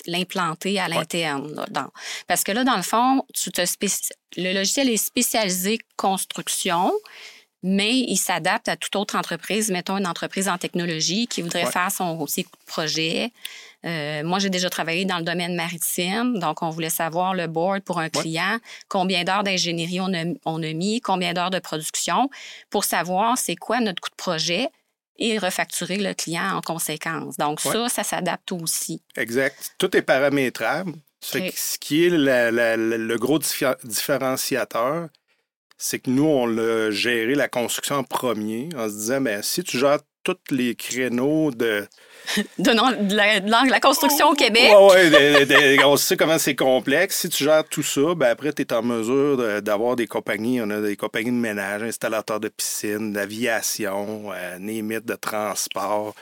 l'implanter 0.06 0.78
à 0.78 0.88
l'interne. 0.88 1.54
dans- 1.70 1.90
Parce 2.26 2.42
que 2.44 2.52
là, 2.52 2.64
dans 2.64 2.76
le 2.76 2.82
fond, 2.82 3.22
tu 3.34 3.50
te 3.50 3.62
spéci- 3.62 4.10
le 4.36 4.52
logiciel 4.52 4.88
est 4.90 4.96
spécialisé 4.98 5.78
construction, 5.96 6.92
mais 7.66 7.96
il 7.96 8.16
s'adapte 8.18 8.68
à 8.68 8.76
toute 8.76 8.94
autre 8.94 9.16
entreprise, 9.16 9.70
mettons 9.70 9.96
une 9.96 10.06
entreprise 10.06 10.48
en 10.48 10.58
technologie 10.58 11.26
qui 11.26 11.40
voudrait 11.42 11.64
Ouais. 11.64 11.72
faire 11.72 11.90
son 11.90 12.18
aussi 12.20 12.46
projet. 12.66 13.32
Euh, 13.86 14.22
moi, 14.22 14.38
j'ai 14.38 14.50
déjà 14.50 14.68
travaillé 14.70 15.04
dans 15.06 15.16
le 15.18 15.24
domaine 15.24 15.56
maritime, 15.56 16.38
donc 16.38 16.62
on 16.62 16.68
voulait 16.70 16.90
savoir 16.90 17.32
le 17.34 17.46
board 17.46 17.80
pour 17.82 17.98
un 17.98 18.10
client, 18.10 18.58
combien 18.88 19.24
d'heures 19.24 19.42
d'ingénierie 19.44 20.00
on 20.00 20.12
a, 20.14 20.24
on 20.44 20.62
a 20.62 20.72
mis, 20.74 21.00
combien 21.00 21.32
d'heures 21.32 21.50
de 21.50 21.58
production, 21.58 22.28
pour 22.70 22.84
savoir 22.84 23.36
c'est 23.38 23.56
quoi 23.56 23.80
notre 23.80 24.00
coût 24.02 24.10
de 24.10 24.14
projet 24.16 24.68
et 25.16 25.38
refacturer 25.38 25.96
le 25.96 26.12
client 26.12 26.56
en 26.56 26.60
conséquence. 26.60 27.36
Donc 27.38 27.60
Ouais. 27.64 27.72
ça, 27.72 27.88
ça 27.88 28.02
s'adapte 28.04 28.52
aussi. 28.52 29.00
Exact. 29.16 29.74
Tout 29.78 29.96
est 29.96 30.02
paramétrable. 30.02 30.92
Ce 31.20 31.78
qui 31.78 32.04
est 32.04 32.10
la- 32.10 32.50
la- 32.50 32.76
la- 32.76 32.98
le 32.98 33.16
gros 33.16 33.38
diffé- 33.38 33.76
différenciateur, 33.84 35.08
c'est 35.78 35.98
que 35.98 36.10
nous, 36.10 36.24
on 36.24 36.46
l'a 36.46 36.90
géré 36.90 37.34
la 37.34 37.48
construction 37.48 37.96
en 37.96 38.04
premier 38.04 38.68
en 38.76 38.88
se 38.88 38.94
disant, 38.94 39.20
ben, 39.20 39.42
si 39.42 39.62
tu 39.62 39.78
gères 39.78 39.98
tous 40.22 40.36
les 40.50 40.74
créneaux 40.74 41.50
de... 41.50 41.86
Donnons 42.58 42.90
de 42.92 43.14
la, 43.14 43.40
de 43.40 43.50
la- 43.70 43.80
construction 43.80 44.30
au 44.30 44.34
Québec. 44.34 44.72
Ouais, 44.72 45.10
ouais, 45.10 45.44
de- 45.44 45.76
de- 45.76 45.84
on 45.84 45.96
sait 45.98 46.16
comment 46.16 46.38
c'est 46.38 46.54
complexe. 46.54 47.18
Si 47.20 47.28
tu 47.28 47.44
gères 47.44 47.64
tout 47.68 47.82
ça, 47.82 48.14
ben 48.14 48.28
après, 48.30 48.54
tu 48.54 48.62
es 48.62 48.72
en 48.72 48.82
mesure 48.82 49.36
de- 49.36 49.60
d'avoir 49.60 49.96
des 49.96 50.06
compagnies. 50.06 50.62
On 50.62 50.70
a 50.70 50.80
des 50.80 50.96
compagnies 50.96 51.30
de 51.32 51.36
ménage, 51.36 51.82
installateurs 51.82 52.40
de 52.40 52.48
piscine, 52.48 53.12
d'aviation, 53.12 54.32
euh, 54.32 54.58
némites 54.58 55.04
de 55.04 55.14
transport. 55.16 56.14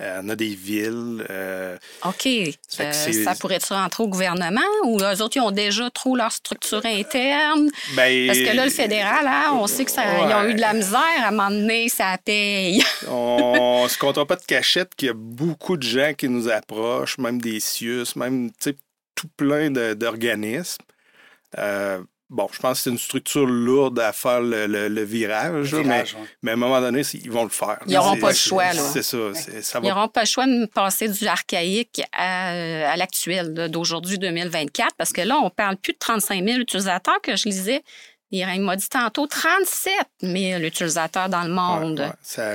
Euh, 0.00 0.20
on 0.24 0.28
a 0.30 0.36
des 0.36 0.54
villes. 0.54 1.26
euh, 1.28 1.76
OK. 2.04 2.26
Euh, 2.26 2.92
ça 2.92 3.34
pourrait-tu 3.34 3.72
rentrer 3.72 4.02
au 4.02 4.08
gouvernement 4.08 4.60
ou 4.84 4.98
eux 4.98 5.22
autres, 5.22 5.36
ils 5.36 5.40
ont 5.40 5.50
déjà 5.50 5.90
trop 5.90 6.16
leur 6.16 6.32
structure 6.32 6.80
interne? 6.84 7.70
ben, 7.94 8.26
Parce 8.26 8.38
que 8.38 8.56
là, 8.56 8.64
le 8.64 8.70
fédéral, 8.70 9.26
hein, 9.26 9.50
on 9.52 9.66
sait 9.66 9.84
qu'ils 9.84 10.00
ont 10.00 10.44
eu 10.44 10.54
de 10.54 10.60
la 10.60 10.72
misère 10.72 11.22
à 11.22 11.30
m'emmener, 11.30 11.88
ça 11.88 12.16
paye. 12.24 12.82
On 13.08 13.86
se 13.88 13.98
comptera 13.98 14.26
pas 14.26 14.36
de 14.36 14.44
cachette 14.44 14.94
qu'il 14.94 15.08
y 15.08 15.10
a 15.10 15.14
beaucoup 15.14 15.76
de 15.76 15.82
gens 15.82 16.14
qui 16.14 16.28
nous 16.28 16.48
approchent, 16.48 17.18
même 17.18 17.40
des 17.40 17.60
CIUS, 17.60 18.16
même 18.16 18.50
tout 18.60 19.28
plein 19.36 19.70
d'organismes. 19.70 20.82
Euh, 21.58 22.00
bon, 22.30 22.48
je 22.52 22.58
pense 22.60 22.78
que 22.78 22.84
c'est 22.84 22.90
une 22.90 22.98
structure 22.98 23.44
lourde 23.46 23.98
à 23.98 24.12
faire 24.12 24.40
le, 24.40 24.66
le- 24.66 24.88
le 24.88 25.02
virage, 25.02 25.74
mais, 25.74 26.00
ouais. 26.00 26.04
mais 26.42 26.52
à 26.52 26.54
un 26.54 26.56
moment 26.56 26.80
donné, 26.80 27.02
ils 27.14 27.30
vont 27.30 27.42
le 27.44 27.50
faire. 27.50 27.78
Ils 27.86 27.92
n'auront 27.94 28.16
pas 28.16 28.30
le 28.30 28.34
choix, 28.36 28.72
là. 28.72 28.80
C'est 28.92 29.02
ça. 29.02 29.18
ça 29.34 29.78
Ils 29.78 29.82
va 29.82 29.94
n'auront 29.94 30.08
pas 30.08 30.22
le 30.22 30.26
choix 30.26 30.46
de 30.46 30.64
passer 30.66 31.08
du 31.08 31.26
archaïque 31.26 32.00
à, 32.12 32.52
euh, 32.52 32.92
à 32.92 32.96
l'actuel, 32.96 33.52
d'aujourd'hui 33.68 34.16
2024, 34.18 34.94
parce 34.96 35.12
que 35.12 35.20
là, 35.20 35.38
on 35.42 35.50
parle 35.50 35.76
plus 35.76 35.92
de 35.92 35.98
35 35.98 36.44
000 36.44 36.58
utilisateurs 36.60 37.20
que 37.22 37.36
je 37.36 37.44
lisais. 37.48 37.82
Il 38.32 38.60
m'a 38.62 38.76
dit 38.76 38.88
tantôt 38.88 39.26
37 39.26 39.92
000 40.22 40.60
utilisateurs 40.62 41.28
dans 41.28 41.42
le 41.42 41.50
monde. 41.52 41.98
Ouais, 41.98 42.06
ouais. 42.06 42.12
Ça, 42.22 42.52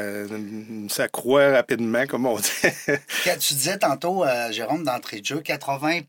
ça 0.87 1.07
croît 1.09 1.51
rapidement, 1.51 2.05
comme 2.07 2.25
on 2.25 2.37
dit. 2.37 2.49
Quand 3.25 3.37
tu 3.37 3.53
disais 3.55 3.77
tantôt, 3.77 4.23
euh, 4.23 4.51
Jérôme, 4.51 4.83
d'entrée 4.85 5.19
de 5.19 5.25
jeu, 5.25 5.41
80% 5.41 6.03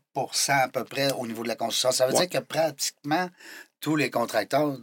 à 0.51 0.67
peu 0.69 0.83
près 0.85 1.11
au 1.13 1.27
niveau 1.27 1.43
de 1.43 1.49
la 1.49 1.55
construction. 1.55 1.91
Ça 1.91 2.07
veut 2.07 2.13
Ouais. 2.13 2.27
dire 2.27 2.39
que 2.41 2.45
pratiquement 2.45 3.29
tous 3.81 3.95
les 3.97 4.09
contracteurs 4.09 4.77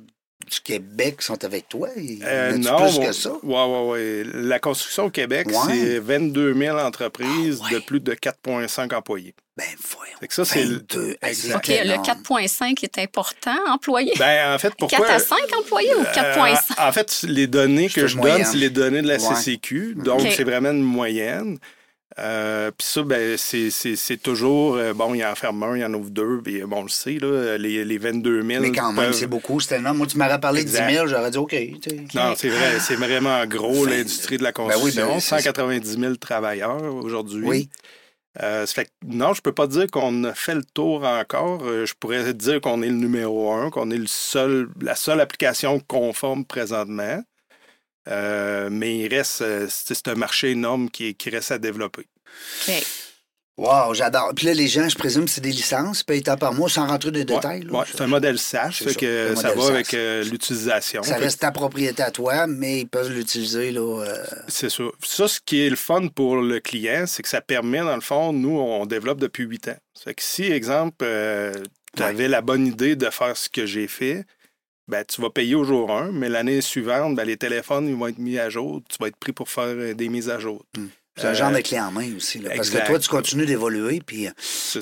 du 0.51 0.61
Québec 0.61 1.23
sont 1.23 1.43
avec 1.45 1.69
toi? 1.69 1.89
Il 1.97 2.19
y 2.21 2.23
en 2.25 2.27
Euh, 2.27 2.57
non, 2.59 2.77
plus 2.77 2.99
ouais, 2.99 3.07
que 3.07 3.13
ça? 3.13 3.33
ouais, 3.43 3.65
ouais, 3.65 3.89
ouais. 3.89 4.23
La 4.35 4.59
construction 4.59 5.05
au 5.05 5.11
Québec, 5.11 5.47
Ouais. 5.49 5.55
c'est 5.75 5.99
22 5.99 6.55
000 6.55 6.79
entreprises 6.79 7.61
Ah, 7.63 7.67
ouais. 7.73 7.75
de 7.81 7.85
plus 7.85 8.01
de 8.01 8.15
4,5 8.15 8.93
employés. 8.95 9.35
Ben, 9.57 9.65
voyons. 9.97 10.17
Fait 10.19 10.27
que 10.29 10.35
ça, 10.35 10.45
c'est 10.45 10.65
le- 10.65 10.77
22. 10.79 11.11
Hey, 11.23 11.35
c'est 11.35 11.47
Exact. 11.47 11.57
OK, 11.57 11.69
le 11.69 11.75
énorme. 11.85 12.03
4,5 12.05 12.83
est 12.83 12.99
important, 12.99 13.55
employé. 13.69 14.13
Ben, 14.19 14.53
en 14.55 14.59
fait, 14.59 14.73
pourquoi... 14.77 14.99
4 15.07 15.11
à 15.11 15.19
5 15.21 15.37
employés 15.61 15.95
ou 15.95 16.03
4,5? 16.03 16.73
Euh, 16.79 16.89
en 16.89 16.93
fait, 16.93 17.23
les 17.29 17.47
données 17.47 17.89
que 17.89 18.07
je 18.07 18.17
une 18.17 18.23
donne, 18.23 18.45
c'est 18.45 18.57
les 18.57 18.71
données 18.71 19.03
de 19.03 19.09
la 19.09 19.15
Ouais. 19.23 19.35
CCQ. 19.37 19.95
Donc, 19.97 20.21
OK. 20.23 20.33
c'est 20.37 20.45
vraiment 20.45 20.71
une 20.71 20.83
moyenne. 20.83 21.59
Euh, 22.21 22.71
puis 22.71 22.87
ça, 22.87 23.03
ben, 23.03 23.37
c'est- 23.37 24.23
toujours... 24.23 24.77
euh, 24.77 24.95
bon, 24.95 25.15
il 25.15 25.25
en 25.25 25.35
ferme 25.35 25.63
un, 25.65 25.77
il 25.77 25.81
y 25.81 25.85
en 25.85 25.93
ouvre 25.95 26.11
deux. 26.11 26.41
Puis 26.45 26.61
bon, 26.63 26.79
on 26.79 26.83
le 26.85 26.89
sait, 26.89 27.19
là, 27.21 27.59
les, 27.59 27.85
les 27.85 27.99
22 27.99 28.43
000... 28.43 28.63
Mais 28.63 28.71
quand 28.73 28.93
même, 28.93 29.07
peuvent- 29.07 29.13
c'est 29.15 29.27
beaucoup. 29.27 29.59
C'est 29.61 29.71
tellement. 29.71 29.95
Moi, 29.95 30.07
tu 30.07 30.17
m'aurais 30.17 30.39
parlé 30.41 30.63
de 30.63 30.69
10 30.69 30.75
Exact. 30.77 30.93
000, 30.93 31.07
j'aurais 31.09 31.31
dit 31.33 31.39
OK. 31.39 31.57
Non, 32.15 32.35
c'est 32.37 32.51
vrai, 32.51 32.79
c'est 32.79 32.95
vraiment 32.97 33.45
gros, 33.47 33.85
l'industrie 33.85 34.37
de 34.39 34.45
la 34.45 34.53
Ben 34.53 34.65
oui, 34.67 34.73
construction. 34.75 35.07
ben, 35.09 35.21
c'est- 35.21 35.29
190 35.41 35.99
000 36.01 36.15
travailleurs 36.17 36.95
aujourd'hui. 36.95 37.45
Oui. 37.45 37.69
Euh, 38.43 38.67
ça 38.67 38.75
fait 38.75 38.85
que, 38.87 38.91
non, 39.07 39.33
je 39.33 39.41
peux 39.43 39.53
pas 39.53 39.67
dire 39.69 39.87
qu'on 39.93 40.25
a 40.25 40.35
fait 40.35 40.55
le 40.57 40.65
tour 40.65 41.05
encore. 41.05 41.63
Euh, 41.65 41.87
je 41.87 41.95
pourrais 41.99 42.35
dire 42.35 42.61
qu'on 42.61 42.83
est 42.83 42.89
le 42.89 42.95
numéro 42.95 43.53
un, 43.53 43.71
qu'on 43.71 43.91
est 43.93 43.97
le 43.99 44.09
seul, 44.09 44.69
la 44.81 44.97
seule 44.97 45.21
application 45.21 45.79
conforme 45.81 46.45
présentement. 46.45 47.23
Euh, 48.09 48.69
mais 48.71 48.99
il 48.99 49.09
reste, 49.15 49.41
euh, 49.43 49.67
c'est 49.71 50.09
un 50.09 50.15
marché 50.15 50.51
énorme 50.51 50.91
qui, 50.91 51.15
qui 51.15 51.31
reste 51.31 51.53
à 51.53 51.59
développer. 51.59 52.07
OK. 52.69 52.75
Wow, 53.57 53.95
j'adore. 53.95 54.33
Puis 54.35 54.47
là, 54.47 54.53
les 54.55 54.67
gens, 54.67 54.89
je 54.89 54.97
présume, 54.97 55.29
c'est 55.29 55.41
des 55.41 55.53
licences, 55.53 56.03
payent 56.03 56.25
tant 56.25 56.37
par 56.37 56.53
mois 56.53 56.69
sans 56.69 56.89
rentrer 56.89 57.13
dans 57.13 57.19
les 57.21 57.25
Ouais, 57.25 57.35
détails. 57.37 57.67
ouais, 57.71 57.85
c'est 57.89 58.01
un 58.01 58.09
modèle 58.09 58.37
SaaS, 58.37 58.73
fait 58.73 58.97
que 58.97 59.35
ça 59.37 59.53
va 59.55 59.67
avec 59.69 59.95
euh, 59.95 60.25
l'utilisation. 60.25 61.05
Ça 61.05 61.15
Fait 61.15 61.23
reste 61.23 61.41
ta 61.41 61.53
propriété 61.53 62.03
à 62.03 62.11
toi, 62.11 62.49
mais 62.49 62.81
ils 62.81 62.89
peuvent 62.89 63.13
l'utiliser. 63.13 63.71
là. 63.71 63.81
euh, 64.03 64.25
C'est 64.49 64.71
ça. 64.71 64.83
Ça, 65.05 65.29
ce 65.29 65.39
qui 65.41 65.61
est 65.65 65.71
le 65.71 65.77
fun 65.77 66.09
pour 66.09 66.35
le 66.37 66.59
client, 66.59 67.05
c'est 67.07 67.23
que 67.23 67.29
ça 67.29 67.41
permet, 67.41 67.79
dans 67.79 67.95
le 67.95 68.01
fond, 68.01 68.33
nous, 68.33 68.59
on 68.59 68.87
développe 68.87 69.21
depuis 69.21 69.45
huit 69.45 69.69
ans. 69.69 69.77
Ça 69.95 70.03
fait 70.07 70.15
que 70.15 70.23
si, 70.25 70.43
exemple, 70.51 71.07
tu 71.97 72.03
avais 72.03 72.27
la 72.27 72.41
bonne 72.41 72.67
idée 72.67 72.97
de 72.97 73.09
faire 73.09 73.37
ce 73.37 73.49
que 73.49 73.67
j'ai 73.67 73.87
fait, 73.87 74.25
ben, 74.89 75.05
tu 75.07 75.21
vas 75.21 75.31
payer 75.31 75.55
au 75.55 75.65
jour 75.65 75.91
1, 75.91 76.13
mais 76.13 76.29
l'année 76.29 76.61
suivante, 76.61 77.15
ben, 77.17 77.25
les 77.25 77.37
téléphones 77.37 77.89
ils 77.89 77.95
vont 77.97 78.07
être 78.09 78.19
mis 78.19 78.39
à 78.39 78.51
jour. 78.51 78.83
Tu 78.89 78.97
vas 79.01 79.09
être 79.09 79.17
pris 79.17 79.33
pour 79.33 79.49
faire 79.49 79.65
euh, 79.65 79.95
des 79.95 80.09
mises 80.09 80.29
à 80.31 80.39
jour. 80.39 80.65
C'est 81.17 81.27
un 81.27 81.31
Euh, 81.31 81.35
genre 81.35 81.53
de 81.53 81.61
clé 81.61 81.79
en 81.79 81.93
main 81.93 82.09
aussi. 82.17 82.41
là. 82.41 82.51
Parce 82.57 82.71
que 82.71 82.75
exact. 82.77 82.87
toi, 82.89 82.99
tu 82.99 83.09
continues 83.09 83.47
d'évoluer, 83.47 84.03
puis 84.05 84.27
euh, 84.27 84.31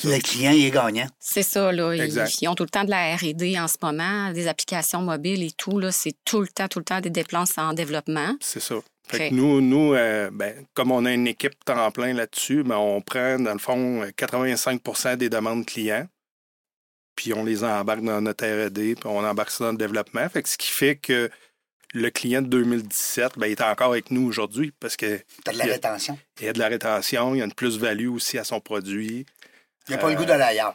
le 0.05 0.19
client, 0.21 0.53
il 0.53 0.65
est 0.65 0.71
gagnant. 0.71 1.07
C'est 1.21 1.43
ça, 1.43 1.71
là. 1.73 1.95
Ils, 1.95 2.01
Exact. 2.01 2.41
ils 2.41 2.49
ont 2.49 2.55
tout 2.55 2.63
le 2.65 2.71
temps 2.71 2.85
de 2.85 2.91
la 2.91 3.15
R&D 3.17 3.59
en 3.61 3.69
ce 3.69 3.77
moment, 3.83 4.33
des 4.33 4.49
applications 4.49 5.03
mobiles 5.03 5.43
et 5.43 5.51
tout, 5.51 5.79
là. 5.79 5.93
C'est 5.93 6.15
tout 6.25 6.41
le 6.41 6.49
temps, 6.49 6.69
tout 6.69 6.79
le 6.79 6.87
temps 6.87 7.01
des 7.01 7.11
dépenses 7.11 7.59
en 7.59 7.75
développement. 7.75 8.35
C'est 8.41 8.61
ça. 8.61 8.77
Fait 9.09 9.29
que 9.29 9.35
nous, 9.35 9.61
nous 9.61 9.93
euh, 9.93 10.31
ben, 10.33 10.55
comme 10.73 10.91
on 10.91 11.05
a 11.05 11.13
une 11.13 11.27
équipe 11.27 11.53
temps 11.67 11.91
plein 11.91 12.15
là-dessus, 12.15 12.63
ben, 12.63 12.77
on 12.77 13.03
prend, 13.03 13.39
dans 13.39 13.53
le 13.53 13.59
fond, 13.59 14.03
85% 14.17 15.17
des 15.17 15.29
demandes 15.29 15.67
clients, 15.67 16.07
puis 17.17 17.33
on 17.35 17.45
les 17.45 17.63
embarque 17.65 18.03
dans 18.03 18.21
notre 18.21 18.45
R&D, 18.45 18.95
puis 18.95 19.07
on 19.07 19.25
embarque 19.25 19.51
ça 19.51 19.65
dans 19.65 19.73
le 19.73 19.77
développement. 19.79 20.29
Fait 20.29 20.43
que 20.43 20.49
ce 20.49 20.57
qui 20.59 20.69
fait 20.71 20.97
que 20.97 21.31
le 21.95 22.11
client 22.11 22.41
de 22.43 22.47
2017, 22.49 23.33
ben, 23.39 23.47
il 23.47 23.53
est 23.53 23.61
encore 23.63 23.91
avec 23.93 24.11
nous 24.11 24.27
aujourd'hui 24.27 24.73
parce 24.81 24.97
qu'il 24.97 25.23
Tu 25.45 25.51
as 25.51 25.53
de 25.53 25.59
la 25.59 25.65
Il 25.65 25.67
y 25.69 25.71
a- 25.71 25.75
rétention. 25.75 26.19
y 26.41 26.49
a 26.49 26.53
de 26.53 26.59
la 26.59 26.69
rétention, 26.69 27.35
il 27.35 27.39
y 27.39 27.43
a 27.43 27.45
une 27.45 27.53
plus-value 27.53 28.09
aussi 28.09 28.39
à 28.39 28.45
son 28.45 28.61
produit. 28.61 29.27
Il 29.89 29.91
n'y 29.91 29.95
a 29.97 29.99
pas 29.99 30.09
le 30.09 30.15
Euh, 30.15 30.19
goût 30.19 30.25
d'aller 30.25 30.45
ailleurs. 30.45 30.75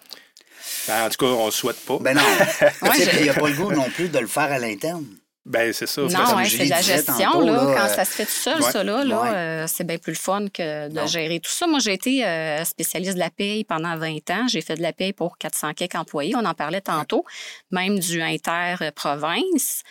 Ben, 0.88 1.06
en 1.06 1.10
tout 1.10 1.18
cas, 1.18 1.26
on 1.32 1.46
ne 1.48 1.52
souhaite 1.52 1.80
pas. 1.86 1.98
Ben 2.00 2.16
non. 2.16 2.22
Il 3.18 3.24
n'y 3.24 3.30
a 3.30 3.34
pas 3.34 3.48
le 3.48 3.56
goût 3.56 3.72
non 3.72 3.90
plus 3.90 4.10
de 4.10 4.20
le 4.20 4.28
faire 4.28 4.52
à 4.52 4.60
l'interne. 4.60 5.06
Ben, 5.48 5.72
c'est 5.72 5.88
ça. 5.88 6.02
Non, 6.02 6.36
ouais, 6.36 6.46
c'est 6.50 6.66
de 6.66 6.70
la 6.70 6.82
gestion, 6.82 7.16
tantôt, 7.32 7.42
là, 7.46 7.54
là, 7.54 7.60
quand 7.78 7.86
euh, 7.86 7.96
ça 7.96 8.04
se 8.04 8.12
fait 8.12 8.26
tout 8.26 8.32
seul, 8.32 8.62
ouais, 8.62 8.70
ça, 8.72 8.84
là, 8.84 9.06
là, 9.06 9.22
ouais. 9.22 9.30
euh, 9.30 9.66
c'est 9.68 9.86
bien 9.86 9.98
plus 9.98 10.12
le 10.12 10.18
fun 10.18 10.46
que 10.54 10.90
de 10.90 10.94
Non. 10.94 11.08
gérer 11.08 11.40
tout 11.40 11.50
ça. 11.52 11.68
Moi, 11.68 11.80
j'ai 11.80 11.94
été 11.94 12.26
euh, 12.26 12.66
spécialiste 12.66 13.14
de 13.14 13.20
la 13.20 13.30
paye 13.30 13.64
pendant 13.64 13.96
20 13.96 14.30
ans. 14.32 14.48
J'ai 14.50 14.60
fait 14.60 14.76
de 14.76 14.82
la 14.82 14.92
paye 14.92 15.14
pour 15.14 15.38
400 15.38 15.74
quelques 15.74 15.96
employés. 15.96 16.36
On 16.36 16.44
en 16.44 16.54
parlait 16.54 16.82
tantôt, 16.82 17.24
même 17.72 17.98
du 17.98 18.22
inter-province. 18.22 19.84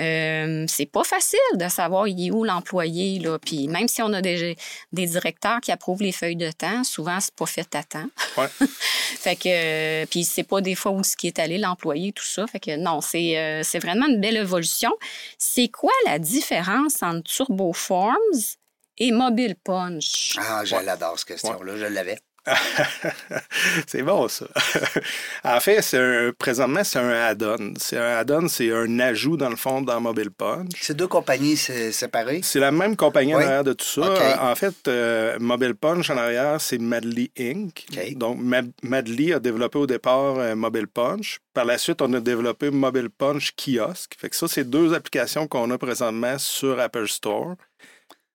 Euh, 0.00 0.64
c'est 0.68 0.86
pas 0.86 1.04
facile 1.04 1.38
de 1.54 1.68
savoir 1.68 2.06
il 2.06 2.26
est 2.26 2.30
où 2.30 2.44
l'employé, 2.44 3.18
là. 3.18 3.38
Puis 3.38 3.66
même 3.68 3.88
si 3.88 4.02
on 4.02 4.12
a 4.12 4.20
des, 4.20 4.56
des 4.92 5.06
directeurs 5.06 5.60
qui 5.60 5.72
approuvent 5.72 6.02
les 6.02 6.12
feuilles 6.12 6.36
de 6.36 6.50
temps, 6.50 6.84
souvent, 6.84 7.18
c'est 7.20 7.34
pas 7.34 7.46
fait 7.46 7.74
à 7.74 7.82
temps. 7.82 8.06
Ouais. 8.36 8.48
Fait 8.68 9.36
que, 9.36 9.48
euh, 9.48 10.06
puis 10.10 10.24
c'est 10.24 10.42
pas 10.44 10.60
des 10.60 10.74
fois 10.74 10.92
où 10.92 11.02
ce 11.02 11.16
qui 11.16 11.26
est 11.26 11.38
allé 11.38 11.58
l'employé, 11.58 12.12
tout 12.12 12.24
ça. 12.24 12.46
Fait 12.46 12.60
que 12.60 12.76
non, 12.76 13.00
c'est 13.00 13.36
euh, 13.38 13.62
c'est 13.64 13.78
vraiment 13.78 14.06
une 14.06 14.20
belle 14.20 14.36
évolution. 14.36 14.92
C'est 15.38 15.68
quoi 15.68 15.92
la 16.06 16.18
différence 16.18 17.02
entre 17.02 17.22
Turbo 17.22 17.72
Forms 17.72 18.56
et 18.98 19.12
Mobile 19.12 19.56
Punch? 19.62 20.36
Ah, 20.38 20.64
je 20.64 20.76
l'adore, 20.76 21.18
cette 21.18 21.28
question-là. 21.28 21.76
Je 21.76 21.86
l'avais. 21.86 22.18
c'est 23.86 24.02
bon, 24.02 24.28
ça. 24.28 24.46
en 25.44 25.60
fait, 25.60 25.82
c'est 25.82 25.98
un, 25.98 26.32
présentement, 26.36 26.84
c'est 26.84 26.98
un 26.98 27.10
add-on. 27.10 27.74
C'est 27.78 27.98
un 27.98 28.18
add-on, 28.18 28.48
c'est 28.48 28.72
un 28.72 28.98
ajout, 29.00 29.36
dans 29.36 29.50
le 29.50 29.56
fond, 29.56 29.82
dans 29.82 30.00
Mobile 30.00 30.30
Punch. 30.30 30.70
C'est 30.80 30.96
deux 30.96 31.06
compagnies 31.06 31.56
séparées? 31.56 32.40
C'est 32.42 32.60
la 32.60 32.70
même 32.70 32.96
compagnie 32.96 33.34
en 33.34 33.40
arrière 33.40 33.64
de 33.64 33.72
tout 33.72 33.84
ça. 33.84 34.42
En 34.42 34.54
fait, 34.54 34.88
euh, 34.88 35.36
Mobile 35.38 35.74
Punch, 35.74 36.10
en 36.10 36.16
arrière, 36.16 36.60
c'est 36.60 36.78
Madly 36.78 37.30
Inc. 37.38 37.86
Donc, 38.16 38.38
Madly 38.82 39.32
a 39.32 39.40
développé 39.40 39.78
au 39.78 39.86
départ 39.86 40.38
euh, 40.38 40.54
Mobile 40.54 40.88
Punch. 40.88 41.40
Par 41.54 41.64
la 41.64 41.78
suite, 41.78 42.02
on 42.02 42.12
a 42.12 42.20
développé 42.20 42.70
Mobile 42.70 43.10
Punch 43.10 43.52
Kiosk. 43.56 44.14
Fait 44.18 44.30
que 44.30 44.36
ça, 44.36 44.48
c'est 44.48 44.68
deux 44.68 44.94
applications 44.94 45.46
qu'on 45.46 45.70
a 45.70 45.78
présentement 45.78 46.38
sur 46.38 46.78
Apple 46.78 47.08
Store. 47.08 47.54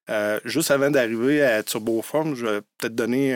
Euh, 0.09 0.39
juste 0.43 0.71
avant 0.71 0.91
d'arriver 0.91 1.41
à 1.41 1.63
Turboform, 1.63 2.35
je 2.35 2.45
vais 2.45 2.61
peut-être 2.77 2.95
donner 2.95 3.33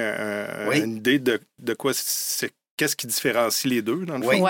une 0.74 0.98
idée 0.98 1.20
de, 1.20 1.40
quoi 1.74 1.94
c'est, 1.94 2.52
qu'est-ce 2.76 2.96
qui 2.96 3.08
différencie 3.08 3.72
les 3.72 3.82
deux, 3.82 4.06
dans 4.06 4.18
le 4.18 4.24
fond. 4.24 4.48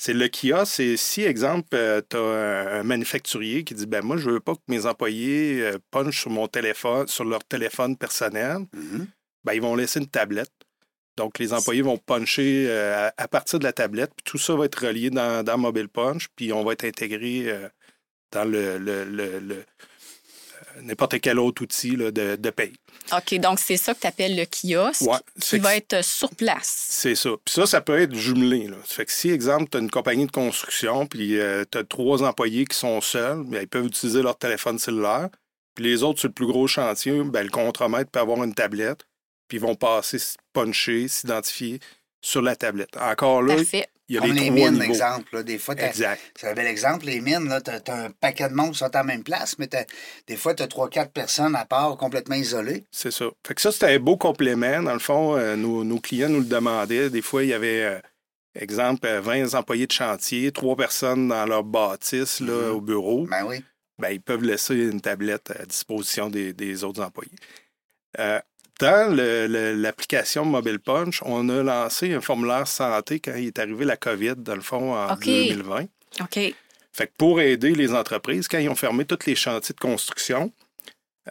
C'est 0.00 0.14
le 0.14 0.28
kiosque, 0.28 0.74
c'est 0.74 0.96
si, 0.96 1.22
exemple, 1.22 1.70
euh, 1.74 2.00
tu 2.08 2.16
as 2.16 2.20
un 2.20 2.84
manufacturier 2.84 3.64
qui 3.64 3.74
dit 3.74 3.86
ben 3.86 4.00
moi, 4.00 4.16
je 4.16 4.30
veux 4.30 4.38
pas 4.38 4.54
que 4.54 4.60
mes 4.68 4.86
employés 4.86 5.60
euh, 5.60 5.78
punchent 5.90 6.20
sur 6.20 6.30
mon 6.30 6.46
téléphone, 6.46 7.08
sur 7.08 7.24
leur 7.24 7.42
téléphone 7.42 7.96
personnel, 7.96 8.58
mm-hmm. 8.76 9.06
ben, 9.42 9.54
ils 9.54 9.60
vont 9.60 9.74
laisser 9.74 9.98
une 9.98 10.06
tablette. 10.06 10.52
Donc, 11.16 11.40
les 11.40 11.52
employés 11.52 11.82
vont 11.82 11.98
puncher 11.98 12.70
à, 13.16 13.26
partir 13.26 13.58
de 13.58 13.64
la 13.64 13.72
tablette, 13.72 14.12
puis 14.14 14.22
tout 14.24 14.38
ça 14.38 14.54
va 14.54 14.66
être 14.66 14.86
relié 14.86 15.10
dans, 15.10 15.44
dans 15.44 15.58
Mobile 15.58 15.88
Punch, 15.88 16.28
puis 16.36 16.52
on 16.52 16.62
va 16.62 16.74
être 16.74 16.84
intégré 16.84 17.52
dans 18.30 18.44
le, 18.44 18.78
le 18.78 19.64
n'importe 20.82 21.20
quel 21.20 21.38
autre 21.38 21.62
outil 21.62 21.96
de, 21.96 22.10
de, 22.36 22.50
paye. 22.50 22.72
OK, 23.12 23.34
donc 23.40 23.58
c'est 23.58 23.76
ça 23.76 23.94
que 23.94 24.00
tu 24.00 24.06
appelles 24.06 24.36
le 24.36 24.44
kiosque 24.44 25.08
qui 25.40 25.58
va 25.58 25.76
être 25.76 26.04
sur 26.04 26.30
place. 26.30 26.86
C'est 26.88 27.14
ça. 27.14 27.30
Puis 27.44 27.54
ça, 27.54 27.66
ça 27.66 27.80
peut 27.80 27.98
être 28.00 28.14
jumelé. 28.14 28.68
Là. 28.68 28.76
fait 28.84 29.06
que 29.06 29.12
si, 29.12 29.30
exemple, 29.30 29.68
tu 29.70 29.76
as 29.76 29.80
une 29.80 29.90
compagnie 29.90 30.26
de 30.26 30.32
construction, 30.32 31.06
puis 31.06 31.38
euh, 31.38 31.64
tu 31.70 31.78
as 31.78 31.84
trois 31.84 32.22
employés 32.22 32.64
qui 32.64 32.76
sont 32.76 33.00
seuls, 33.00 33.44
bien, 33.44 33.62
ils 33.62 33.68
peuvent 33.68 33.86
utiliser 33.86 34.22
leur 34.22 34.36
téléphone 34.36 34.78
cellulaire. 34.78 35.28
Puis 35.74 35.84
les 35.84 36.02
autres, 36.02 36.20
sur 36.20 36.28
le 36.28 36.34
plus 36.34 36.46
gros 36.46 36.66
chantier, 36.66 37.22
bien, 37.24 37.42
le 37.42 37.50
contremaître 37.50 38.10
peut 38.10 38.20
avoir 38.20 38.42
une 38.42 38.54
tablette, 38.54 39.06
puis 39.46 39.58
ils 39.58 39.60
vont 39.60 39.76
passer, 39.76 40.18
puncher, 40.52 41.08
s'identifier 41.08 41.80
sur 42.20 42.42
la 42.42 42.56
tablette. 42.56 42.96
Encore 42.96 43.42
là, 43.42 43.56
Parfait. 43.56 43.88
Il 44.08 44.14
y 44.14 44.18
a 44.18 44.26
les, 44.26 44.50
mines, 44.50 44.80
exemple. 44.80 45.44
Des 45.44 45.58
fois, 45.58 45.74
c'est 45.76 46.48
un 46.48 46.54
bel 46.54 46.66
exemple. 46.66 47.04
Les 47.04 47.20
mines, 47.20 47.60
tu 47.62 47.70
as, 47.70 47.94
un 47.94 48.10
paquet 48.10 48.48
de 48.48 48.54
monde 48.54 48.72
qui 48.72 48.78
sont 48.78 48.96
en 48.96 49.04
même 49.04 49.22
place, 49.22 49.58
mais 49.58 49.68
des 50.26 50.36
fois, 50.36 50.54
tu 50.54 50.62
as 50.62 50.66
trois, 50.66 50.88
quatre 50.88 51.12
personnes 51.12 51.54
à 51.54 51.66
part, 51.66 51.96
complètement 51.98 52.36
isolées. 52.36 52.84
C'est 52.90 53.10
ça. 53.10 53.26
Fait 53.46 53.54
que 53.54 53.60
ça, 53.60 53.70
c'était 53.70 53.94
un 53.94 53.98
beau 53.98 54.16
complément. 54.16 54.82
Dans 54.82 54.94
le 54.94 54.98
fond, 54.98 55.36
euh, 55.36 55.56
nos, 55.56 55.98
clients 56.00 56.30
nous 56.30 56.38
le 56.38 56.46
demandaient. 56.46 57.10
Des 57.10 57.20
fois, 57.20 57.44
il 57.44 57.50
y 57.50 57.52
avait, 57.52 57.82
euh, 57.82 57.98
exemple, 58.54 59.06
20 59.06 59.54
euh, 59.54 59.58
employés 59.58 59.86
de 59.86 59.92
chantier, 59.92 60.52
trois 60.52 60.76
personnes 60.76 61.28
dans 61.28 61.44
leur 61.44 61.64
bâtisse 61.64 62.40
là, 62.40 62.52
mm-hmm. 62.52 62.70
au 62.70 62.80
bureau. 62.80 63.26
Ben 63.26 63.44
oui. 63.44 63.62
Ben, 63.98 64.10
ils 64.10 64.22
peuvent 64.22 64.44
laisser 64.44 64.74
une 64.74 65.02
tablette 65.02 65.50
à 65.50 65.66
disposition 65.66 66.30
des, 66.30 66.52
des 66.54 66.84
autres 66.84 67.02
employés 67.02 67.32
dans 68.78 69.14
l'application 69.14 70.44
Mobile 70.44 70.78
Punch, 70.78 71.20
on 71.24 71.48
a 71.48 71.62
lancé 71.62 72.12
un 72.14 72.20
formulaire 72.20 72.66
santé 72.66 73.20
quand 73.20 73.34
il 73.34 73.48
est 73.48 73.58
arrivé 73.58 73.84
la 73.84 73.96
COVID, 73.96 74.36
dans 74.36 74.54
le 74.54 74.60
fond, 74.60 74.94
en 74.94 75.16
2020. 75.16 75.86
OK. 76.20 76.54
Fait 76.92 77.06
que 77.06 77.12
pour 77.16 77.40
aider 77.40 77.74
les 77.74 77.92
entreprises, 77.92 78.48
quand 78.48 78.58
ils 78.58 78.68
ont 78.68 78.74
fermé 78.74 79.04
tous 79.04 79.26
les 79.26 79.36
chantiers 79.36 79.74
de 79.74 79.80
construction, 79.80 80.52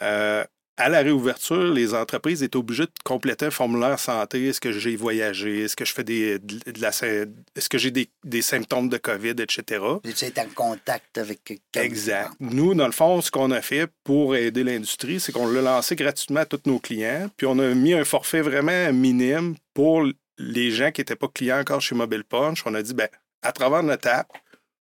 euh, 0.01 0.43
à 0.77 0.89
la 0.89 0.99
réouverture, 0.99 1.73
les 1.73 1.95
entreprises 1.95 2.43
étaient 2.43 2.55
obligées 2.55 2.85
de 2.85 2.91
compléter 3.03 3.47
un 3.47 3.51
formulaire 3.51 3.97
santé. 3.97 4.47
Est-ce 4.47 4.61
que 4.61 4.71
j'ai 4.71 4.95
voyagé? 4.95 5.63
Est-ce 5.63 5.75
que 5.75 5.85
je 5.85 5.93
fais 5.93 6.03
des, 6.03 6.37
de 6.37 6.81
la, 6.81 6.89
est-ce 6.89 7.67
que 7.67 7.79
j'ai 7.79 7.91
des, 7.91 8.41
symptômes 8.41 8.87
de 8.87 8.97
COVID, 8.97 9.31
etc. 9.39 9.83
Tu 10.03 10.25
es 10.25 10.39
en 10.39 10.47
contact 10.53 11.17
avec 11.17 11.43
quelqu'un. 11.43 11.81
Exact. 11.81 12.31
Nous, 12.39 12.75
dans 12.75 12.85
le 12.85 12.91
fond, 12.91 13.19
ce 13.21 13.31
qu'on 13.31 13.49
a 13.49 13.61
fait 13.61 13.89
pour 14.03 14.35
aider 14.35 14.63
l'industrie, 14.63 15.19
c'est 15.19 15.31
qu'on 15.31 15.47
l'a 15.47 15.61
lancé 15.61 15.95
gratuitement 15.95 16.41
à 16.41 16.45
tous 16.45 16.61
nos 16.65 16.79
clients. 16.79 17.27
Puis 17.35 17.47
on 17.47 17.57
a 17.57 17.73
mis 17.73 17.93
un 17.93 18.05
forfait 18.05 18.41
vraiment 18.41 18.93
minime 18.93 19.55
pour 19.73 20.05
les 20.37 20.69
gens 20.69 20.91
qui 20.91 21.01
n'étaient 21.01 21.15
pas 21.15 21.27
clients 21.27 21.59
encore 21.59 21.81
chez 21.81 21.95
Mobile 21.95 22.23
Punch. 22.23 22.61
On 22.67 22.75
a 22.75 22.83
dit, 22.83 22.93
ben, 22.93 23.09
à 23.41 23.51
travers 23.51 23.81
notre 23.81 24.07
app, 24.09 24.27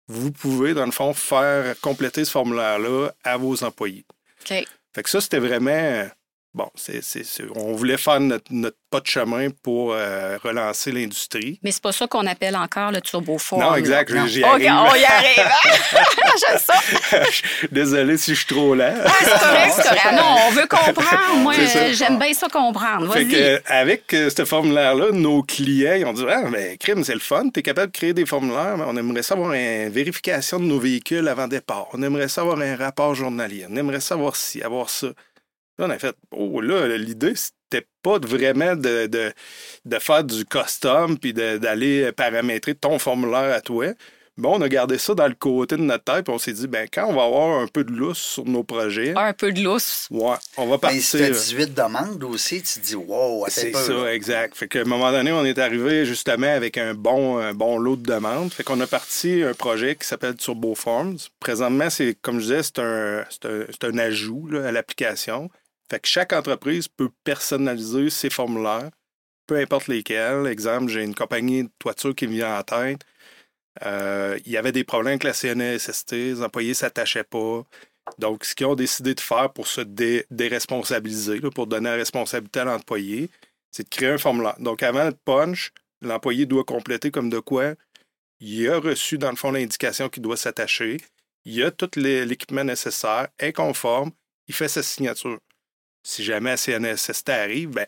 vous 0.08 0.32
pouvez, 0.32 0.74
dans 0.74 0.86
le 0.86 0.92
fond, 0.92 1.14
faire 1.14 1.78
compléter 1.82 2.24
ce 2.24 2.32
formulaire-là 2.32 3.12
à 3.24 3.36
vos 3.36 3.62
employés. 3.64 4.06
OK. 4.50 4.66
Fait 4.94 5.04
que 5.04 5.10
ça, 5.10 5.22
c'était 5.22 5.40
vraiment. 5.40 6.10
Bon, 6.54 6.70
c'est, 6.76 7.02
on 7.56 7.76
voulait 7.76 7.96
faire 7.96 8.20
notre, 8.20 8.76
pas 8.90 9.00
de 9.00 9.08
chemin 9.08 9.48
pour 9.64 9.94
euh, 9.94 10.38
relancer 10.44 10.92
l'industrie. 10.92 11.62
Mais 11.64 11.72
c'est 11.72 11.82
pas 11.82 11.94
ça 11.94 12.08
qu'on 12.08 12.28
appelle 12.28 12.58
encore 12.58 12.92
le 12.92 13.00
turboform. 13.00 13.62
Non, 13.62 13.76
exact, 13.76 14.12
j'y 14.28 14.44
arrive. 14.44 14.70
on 14.70 14.96
y 14.96 15.06
arrive. 15.06 15.40
Hein? 15.40 16.00
J'aime 16.42 16.60
ça. 16.60 16.74
Désolé 17.72 18.18
si 18.18 18.32
je 18.32 18.40
suis 18.40 18.54
trop 18.54 18.76
lent. 18.76 18.94
c'est 19.24 19.40
correct, 19.40 19.74
c'est 19.78 19.84
correct. 19.84 20.12
Non, 20.14 20.36
on 20.48 20.52
veut 20.52 20.68
comprendre. 20.68 21.38
Moi, 21.38 21.54
j'aime 21.94 22.20
bien 22.20 22.34
ça 22.34 22.50
comprendre. 22.50 23.06
Vas-y. 23.08 23.30
Fait 23.30 23.62
que, 23.62 23.62
avec 23.72 24.14
euh, 24.14 24.30
ce 24.30 24.44
formulaire-là, 24.44 25.12
nos 25.14 25.44
clients, 25.44 25.96
ils 25.96 26.06
ont 26.06 26.12
dit 26.12 26.26
Ah, 26.30 26.50
mais 26.50 26.76
crime, 26.76 27.06
c'est 27.06 27.14
le 27.14 27.22
fun. 27.22 27.50
Tu 27.50 27.62
es 27.62 27.64
capable 27.64 27.94
de 27.94 27.98
créer 27.98 28.14
des 28.14 28.26
formulaires, 28.26 28.76
mais 28.78 28.84
on 28.86 28.98
aimerait 28.98 29.24
savoir 29.24 29.54
une 29.54 29.88
vérification 29.88 30.60
de 30.60 30.66
nos 30.66 30.80
véhicules 30.80 31.30
avant 31.30 31.48
départ. 31.48 31.88
On 31.94 32.04
aimerait 32.04 32.28
savoir 32.28 32.60
un 32.60 32.76
rapport 32.76 33.16
journalier. 33.16 33.68
On 33.70 33.76
aimerait 33.78 34.02
savoir 34.02 34.36
ci, 34.36 34.62
avoir 34.62 34.90
ça. 34.90 35.08
Là, 35.82 35.88
on 35.88 35.90
a 35.90 35.98
fait 35.98 36.16
Oh, 36.32 36.62
là, 36.62 36.96
l'idée, 36.96 37.34
c'était 37.36 37.88
pas 38.04 38.20
vraiment 38.20 38.76
de, 38.76 39.08
de, 39.08 40.00
faire 40.00 40.24
du 40.24 40.46
custom 40.46 41.18
puis 41.18 41.34
d'aller 41.34 42.12
paramétrer 42.12 42.76
ton 42.76 43.00
formulaire 43.00 43.52
à 43.52 43.62
toi. 43.62 43.88
Bon, 44.38 44.58
on 44.58 44.62
a 44.62 44.70
gardé 44.70 44.98
ça 44.98 45.14
dans 45.14 45.28
le 45.28 45.34
côté 45.34 45.76
de 45.76 45.82
notre 45.82 46.06
tête, 46.06 46.26
puis 46.26 46.34
on 46.34 46.40
s'est 46.40 46.54
dit, 46.54 46.68
ben 46.68 46.88
quand 46.92 47.06
on 47.06 47.14
va 47.14 47.24
avoir 47.24 47.60
un 47.60 47.68
peu 47.68 47.84
de 47.84 47.92
lousse 47.92 48.18
sur 48.18 48.46
nos 48.46 48.64
projets. 48.64 49.14
Un 49.18 49.34
peu 49.34 49.52
de 49.52 49.62
lousse. 49.62 50.08
Ouais, 50.10 50.36
on 50.56 50.68
va 50.68 50.78
partir. 50.78 51.20
Mais 51.20 51.34
si 51.34 51.50
tu 51.50 51.56
18 51.56 51.74
demandes 51.74 52.24
aussi, 52.24 52.62
tu 52.62 52.80
te 52.80 52.86
dis, 52.86 52.96
wow, 52.96 53.46
c'est 53.50 53.74
ça, 53.76 54.14
exact. 54.14 54.56
Fait 54.56 54.68
qu'à 54.68 54.82
un 54.82 54.86
moment 54.86 55.12
donné, 55.12 55.32
on 55.32 55.44
est 55.44 55.60
arrivé 55.60 56.06
justement 56.06 56.48
avec 56.48 56.78
un 56.78 56.94
bon, 56.94 57.40
un 57.40 57.54
bon 57.54 57.78
lot 57.78 57.98
de 57.98 58.04
demandes. 58.04 58.54
Fait 58.54 58.64
qu'on 58.64 58.80
a 58.80 58.88
parti 58.88 59.44
un 59.44 59.54
projet 59.54 59.96
qui 59.96 60.08
s'appelle 60.08 60.36
Turbo 60.36 60.76
Forms. 60.76 61.18
Présentement, 61.40 61.90
c'est, 61.90 62.16
comme 62.22 62.40
je 62.40 62.46
disais, 62.46 62.64
c'est 62.64 62.80
un, 62.80 63.26
un, 63.46 63.90
un, 63.90 63.98
ajout 63.98 64.50
à 64.54 64.72
l'application. 64.72 65.50
Fait 65.92 66.00
que 66.00 66.08
chaque 66.08 66.32
entreprise 66.32 66.88
peut 66.88 67.10
personnaliser 67.26 68.10
ses 68.10 68.30
formulaires, 68.30 68.92
peu 69.46 69.58
importe 69.58 69.90
lesquels. 69.90 70.48
Exemple, 70.48 70.90
j'ai 70.90 71.04
une 71.04 71.14
compagnie 71.14 71.64
de 71.64 71.70
toiture 71.80 72.16
qui 72.16 72.28
me 72.28 72.32
vient 72.32 72.58
en 72.58 72.64
tête. 72.64 73.02
Euh, 73.84 74.40
il 74.46 74.54
y 74.54 74.56
avait 74.56 74.72
des 74.72 74.86
problèmes 74.86 75.20
avec 75.22 75.26
la 75.26 75.34
CNSST, 75.34 76.14
les 76.14 76.42
employés 76.44 76.70
ne 76.70 76.76
s'attachaient 76.76 77.26
pas. 77.26 77.64
Donc, 78.20 78.46
ce 78.46 78.56
qu'ils 78.56 78.68
ont 78.68 78.76
décidé 78.76 79.16
de 79.16 79.20
faire 79.20 79.52
pour 79.52 79.68
se 79.68 79.82
déresponsabiliser, 79.82 81.42
pour 81.54 81.68
donner 81.68 81.90
la 81.90 81.96
responsabilité 81.98 82.62
à 82.62 82.64
l'employé, 82.64 83.30
c'est 83.70 83.84
de 83.84 83.90
créer 83.90 84.12
un 84.12 84.18
formulaire. 84.18 84.56
Donc, 84.60 84.84
avant 84.84 85.04
le 85.04 85.12
punch, 85.26 85.74
l'employé 86.02 86.46
doit 86.46 86.64
compléter 86.64 87.12
comme 87.12 87.30
de 87.30 87.40
quoi 87.40 87.74
il 88.40 88.70
a 88.70 88.80
reçu, 88.80 89.18
dans 89.18 89.30
le 89.30 89.36
fond, 89.36 89.52
l'indication 89.52 90.08
qu'il 90.08 90.24
doit 90.24 90.38
s'attacher. 90.38 91.02
Il 91.44 91.62
a 91.64 91.70
tout 91.70 91.90
l'équipement 91.98 92.64
nécessaire, 92.64 93.28
est 93.38 93.52
conforme, 93.52 94.12
il 94.48 94.56
fait 94.56 94.70
sa 94.70 94.84
signature 94.84 95.38
si 96.04 96.24
jamais 96.24 96.58
CNSST 96.58 97.30
arrive, 97.30 97.70
ben, 97.70 97.86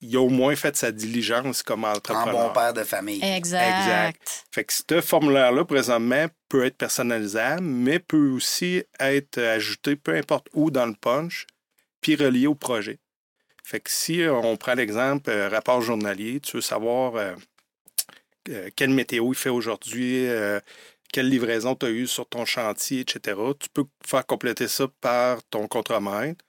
il 0.00 0.16
a 0.16 0.20
au 0.20 0.28
moins 0.28 0.54
fait 0.54 0.76
sa 0.76 0.92
diligence 0.92 1.62
comme 1.62 1.84
entrepreneur. 1.84 2.28
Un 2.28 2.48
bon 2.48 2.52
père 2.52 2.72
de 2.72 2.84
famille. 2.84 3.22
Exact. 3.22 3.80
Exact. 3.80 4.44
Fait 4.52 4.64
que 4.64 4.72
ce 4.72 5.00
formulaire-là, 5.00 5.64
présentement, 5.64 6.26
peut 6.48 6.64
être 6.64 6.76
personnalisable, 6.76 7.62
mais 7.62 7.98
peut 7.98 8.30
aussi 8.30 8.84
être 9.00 9.38
ajouté 9.38 9.96
peu 9.96 10.14
importe 10.14 10.46
où 10.52 10.70
dans 10.70 10.86
le 10.86 10.94
punch, 10.94 11.46
puis 12.00 12.14
relié 12.14 12.46
au 12.46 12.54
projet. 12.54 12.98
Fait 13.64 13.80
que 13.80 13.90
si 13.90 14.22
on 14.26 14.56
prend 14.56 14.74
l'exemple 14.74 15.28
euh, 15.28 15.48
rapport 15.50 15.82
journalier, 15.82 16.40
tu 16.40 16.56
veux 16.56 16.62
savoir 16.62 17.16
euh, 17.16 17.34
euh, 18.48 18.70
quelle 18.74 18.90
météo 18.90 19.32
il 19.32 19.36
fait 19.36 19.50
aujourd'hui, 19.50 20.26
quelle 21.12 21.28
livraison 21.28 21.74
tu 21.74 21.86
as 21.86 21.90
eue 21.90 22.06
sur 22.06 22.26
ton 22.26 22.46
chantier, 22.46 23.00
etc., 23.00 23.38
tu 23.58 23.68
peux 23.68 23.84
faire 24.06 24.24
compléter 24.24 24.68
ça 24.68 24.86
par 25.00 25.42
ton 25.50 25.66
contremaître 25.66 26.44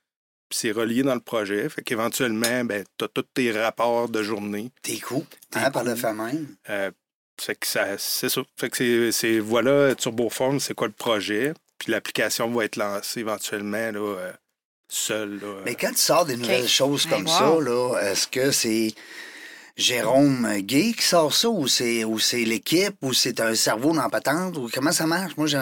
c'est 0.50 0.72
relié 0.72 1.04
dans 1.04 1.16
le 1.16 1.22
projet. 1.22 1.70
Fait 1.70 1.82
qu'éventuellement, 1.82 2.64
ben, 2.64 2.84
tu 2.98 3.06
as 3.06 3.08
tous 3.08 3.26
tes 3.34 3.52
rapports 3.52 4.10
de 4.10 4.24
journée. 4.24 4.72
T'es 4.82 5.00
cool, 5.00 5.24
hein, 5.56 5.72
par 5.72 5.84
le 5.84 5.96
fait 5.96 6.14
même. 6.14 6.56
Euh, 6.70 6.92
que 7.38 7.68
ça, 7.68 7.98
c'est 7.98 8.30
ça. 8.30 8.42
Fait 8.58 8.70
que 8.70 9.12
c'est, 9.12 9.40
voilà, 9.40 9.96
Turboform, 9.96 10.60
c'est 10.60 10.74
quoi 10.74 10.88
le 10.88 10.94
projet? 10.94 11.54
Puis 11.78 11.92
l'application 11.92 12.52
va 12.52 12.66
être 12.66 12.76
lancée 12.76 13.22
éventuellement 13.22 13.92
là, 13.92 14.00
euh, 14.00 14.34
seule. 14.90 15.40
Mais 15.66 15.76
quand 15.76 15.92
tu 15.92 16.02
sors 16.02 16.26
des 16.26 16.36
nouvelles 16.36 16.68
choses 16.68 17.06
comme 17.06 17.28
ça, 17.28 17.56
là, 17.62 17.98
est-ce 18.02 18.28
que 18.28 18.52
c'est 18.52 18.94
Jérôme 19.80 20.48
Gay 20.60 20.92
qui 20.96 21.04
sort 21.04 21.34
ça 21.34 21.50
ou 21.50 21.68
c'est 21.68 22.04
ou 22.04 22.20
c'est 22.20 22.44
l'équipe 22.44 22.96
ou 23.02 23.14
c'est 23.14 23.40
un 23.40 23.56
cerveau 23.56 23.94
dans 23.94 24.02
la 24.04 24.10
patente 24.10 24.58
ou 24.58 24.70
comment 24.74 24.92
ça 24.92 25.06
marche? 25.06 25.38
Moi, 25.38 25.48
je, 25.48 25.58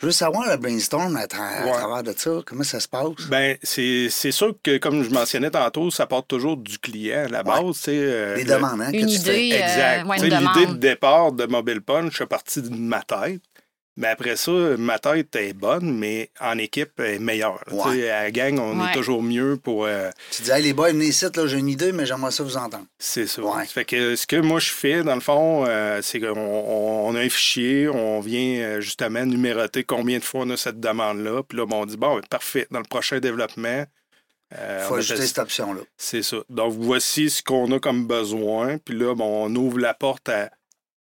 je 0.00 0.06
veux 0.06 0.12
savoir 0.12 0.48
le 0.50 0.56
brainstorm 0.56 1.14
à, 1.16 1.26
tra- 1.26 1.62
à 1.62 1.66
Ouais. 1.66 1.72
travers 1.72 2.02
de 2.02 2.14
ça. 2.16 2.30
Comment 2.46 2.64
ça 2.64 2.80
se 2.80 2.88
passe? 2.88 3.26
Ben, 3.28 3.56
c'est 3.62 4.08
c'est 4.10 4.32
sûr 4.32 4.54
que, 4.62 4.78
comme 4.78 5.02
je 5.04 5.10
mentionnais 5.10 5.50
tantôt, 5.50 5.90
ça 5.90 6.06
part 6.06 6.24
toujours 6.26 6.56
du 6.56 6.78
client. 6.78 7.24
À 7.26 7.28
la 7.28 7.42
base, 7.42 7.76
c'est. 7.76 7.90
euh, 7.98 8.36
le- 8.36 8.44
demandes, 8.44 8.80
hein? 8.80 8.90
que 8.92 8.96
Une 8.96 9.06
tu 9.08 9.18
fais. 9.18 9.52
euh, 9.52 9.56
Exact. 9.62 10.06
ouais, 10.06 10.18
Tu 10.18 10.24
une 10.24 10.30
sais, 10.32 10.38
L'idée 10.38 10.66
de 10.72 10.78
départ 10.78 11.32
de 11.32 11.44
Mobile 11.46 11.82
Punch 11.82 12.20
est 12.20 12.26
partie 12.26 12.62
de 12.62 12.70
ma 12.74 13.02
tête. 13.02 13.42
Mais 14.00 14.06
après 14.06 14.36
ça, 14.36 14.52
ma 14.78 15.00
tête 15.00 15.34
est 15.34 15.54
bonne, 15.54 15.92
mais 15.98 16.30
en 16.40 16.56
équipe, 16.56 16.92
elle 16.98 17.14
est 17.14 17.18
meilleure. 17.18 17.58
Tu 17.68 17.74
Ouais. 17.74 17.96
sais, 17.96 18.10
À 18.10 18.22
la 18.22 18.30
gang, 18.30 18.56
on 18.60 18.78
Ouais. 18.80 18.90
est 18.90 18.94
toujours 18.94 19.22
mieux 19.24 19.56
pour. 19.56 19.86
euh, 19.86 20.08
Tu 20.30 20.42
dis, 20.42 20.50
hey, 20.52 20.62
les 20.62 20.72
boys, 20.72 20.90
venez 20.92 21.06
ici, 21.06 21.24
là, 21.34 21.46
j'ai 21.48 21.58
une 21.58 21.68
idée, 21.68 21.90
mais 21.90 22.06
j'aimerais 22.06 22.30
ça 22.30 22.44
vous 22.44 22.56
entendre. 22.56 22.86
c'est 23.00 23.26
ça. 23.26 23.42
Ouais. 23.42 23.66
Fait 23.66 23.84
que 23.84 24.14
ce 24.14 24.26
que 24.28 24.36
moi 24.36 24.60
je 24.60 24.70
fais, 24.70 25.02
dans 25.02 25.16
le 25.16 25.20
fond, 25.20 25.64
euh, 25.66 25.98
c'est 26.00 26.20
qu'on 26.20 26.28
on- 26.38 27.14
a 27.16 27.18
un 27.20 27.28
fichier, 27.28 27.88
on 27.88 28.20
vient 28.20 28.60
euh, 28.60 28.80
justement 28.80 29.26
numéroter 29.26 29.82
combien 29.82 30.18
de 30.18 30.24
fois 30.24 30.42
on 30.44 30.50
a 30.50 30.56
cette 30.56 30.78
demande-là. 30.78 31.42
Puis 31.42 31.58
là, 31.58 31.66
ben, 31.66 31.76
on 31.76 31.86
dit, 31.86 31.96
bon, 31.96 32.14
ben, 32.14 32.22
parfait, 32.30 32.68
dans 32.70 32.78
le 32.78 32.84
prochain 32.88 33.18
développement. 33.18 33.84
euh, 34.58 34.86
faut 34.86 34.94
ajouter 34.94 35.26
cette 35.26 35.38
option-là. 35.40 35.80
C'est 35.98 36.22
ça. 36.22 36.38
Donc, 36.48 36.72
voici 36.78 37.28
ce 37.28 37.42
qu'on 37.42 37.70
a 37.72 37.78
comme 37.78 38.06
besoin. 38.06 38.78
Puis 38.78 38.96
là, 38.96 39.14
bon, 39.14 39.44
on 39.46 39.54
ouvre 39.54 39.78
la 39.78 39.92
porte 39.92 40.30
à 40.30 40.48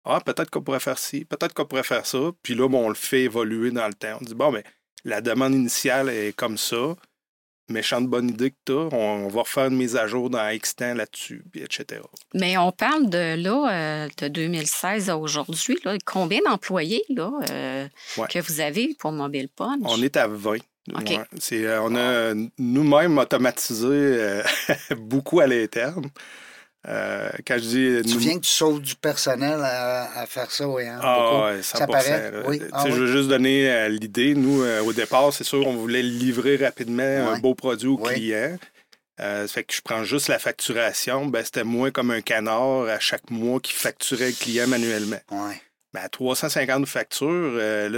Ah, 0.10 0.22
peut-être 0.22 0.50
qu'on 0.50 0.62
pourrait 0.62 0.80
faire 0.80 0.98
ci, 0.98 1.26
peut-être 1.26 1.54
qu'on 1.54 1.66
pourrait 1.66 1.84
faire 1.84 2.06
ça. 2.06 2.20
Puis 2.42 2.56
là, 2.56 2.68
bon, 2.70 2.86
on 2.86 2.90
le 2.90 2.96
fait 2.96 3.24
évoluer 3.24 3.72
dans 3.72 3.88
le 3.88 3.94
temps. 3.94 4.18
On 4.22 4.24
dit 4.24 4.36
Bon, 4.36 4.52
ben, 4.52 4.64
la 5.04 5.22
demande 5.22 5.54
initiale 5.54 6.10
est 6.10 6.34
comme 6.36 6.58
ça. 6.58 6.96
Méchante 7.70 8.08
bonne 8.08 8.30
idée 8.30 8.52
que 8.52 8.56
tu 8.66 8.72
as. 8.72 8.88
On, 8.96 9.26
on 9.26 9.28
va 9.28 9.42
refaire 9.42 9.66
une 9.66 9.76
mise 9.76 9.98
à 9.98 10.08
jour 10.08 10.30
dans 10.30 10.48
X 10.50 10.74
temps 10.78 10.94
là-dessus, 10.94 11.44
etc. 11.54 12.00
Mais 12.34 12.58
on 12.58 12.72
parle 12.72 13.10
de 13.10 13.36
là, 13.44 14.06
euh, 14.06 14.08
de 14.20 14.28
2016 14.30 15.10
à 15.10 15.18
aujourd'hui. 15.18 15.78
là. 15.84 15.98
Combien 16.06 16.40
d'employés 16.46 17.04
là, 17.10 17.30
euh, 17.52 17.88
Ouais. 18.18 18.28
que 18.30 18.40
vous 18.40 18.62
avez 18.62 18.96
pour 18.98 19.12
Mobile 19.12 19.50
Punch? 19.54 19.80
On 19.84 20.02
est 20.02 20.16
à 20.16 20.28
20. 20.28 20.56
OK. 20.96 21.10
Ouais. 21.10 21.20
C'est, 21.40 21.66
euh, 21.66 21.82
on 21.82 21.94
a 21.98 22.34
nous-mêmes 22.58 23.18
automatisé 23.18 23.86
euh, 23.92 24.42
beaucoup 24.98 25.42
à 25.42 25.48
l'interne. 25.48 26.06
Euh, 26.88 27.30
quand 27.46 27.56
je 27.56 28.00
dis. 28.02 28.12
Tu 28.12 28.18
viens 28.18 28.36
que 28.36 28.46
tu 28.46 28.50
sauves 28.52 28.82
du 28.82 28.96
personnel 28.96 29.60
à, 29.62 30.20
à 30.20 30.26
faire 30.26 30.50
ça, 30.52 30.68
oui. 30.68 30.84
Hein, 30.88 31.00
Ah, 31.02 31.46
ouais, 31.52 31.62
100 31.62 31.78
Ça 31.80 31.88
paraît? 31.88 32.32
Oui. 32.48 32.62
Ah, 32.72 32.86
Je 32.88 32.94
veux 32.94 33.08
juste 33.12 33.28
donner 33.30 33.70
euh, 33.70 33.90
l'idée. 33.90 34.36
Nous, 34.36 34.62
euh, 34.64 34.82
au 34.82 34.94
départ, 34.94 35.34
c'est 35.34 35.44
sûr, 35.44 35.66
on 35.68 35.76
voulait 35.76 36.02
livrer 36.04 36.56
rapidement 36.56 37.04
un 37.04 37.40
beau 37.40 37.56
produit 37.56 37.90
au 37.90 37.98
client. 37.98 38.58
Euh, 39.20 39.48
ça 39.48 39.54
fait 39.54 39.64
que 39.64 39.74
je 39.74 39.82
prends 39.82 40.04
juste 40.04 40.28
la 40.28 40.38
facturation. 40.40 41.26
Ben, 41.26 41.44
c'était 41.44 41.64
moins 41.64 41.90
comme 41.92 42.12
un 42.12 42.22
canard 42.22 42.84
à 42.84 43.00
chaque 43.00 43.32
mois 43.32 43.60
qui 43.60 43.74
facturait 43.74 44.28
le 44.28 44.36
client 44.36 44.68
manuellement. 44.68 45.18
Ouais. 45.32 45.60
Ben, 45.98 46.04
à 46.06 46.10
350 46.10 46.86
factures, 46.86 47.28
euh, 47.32 47.90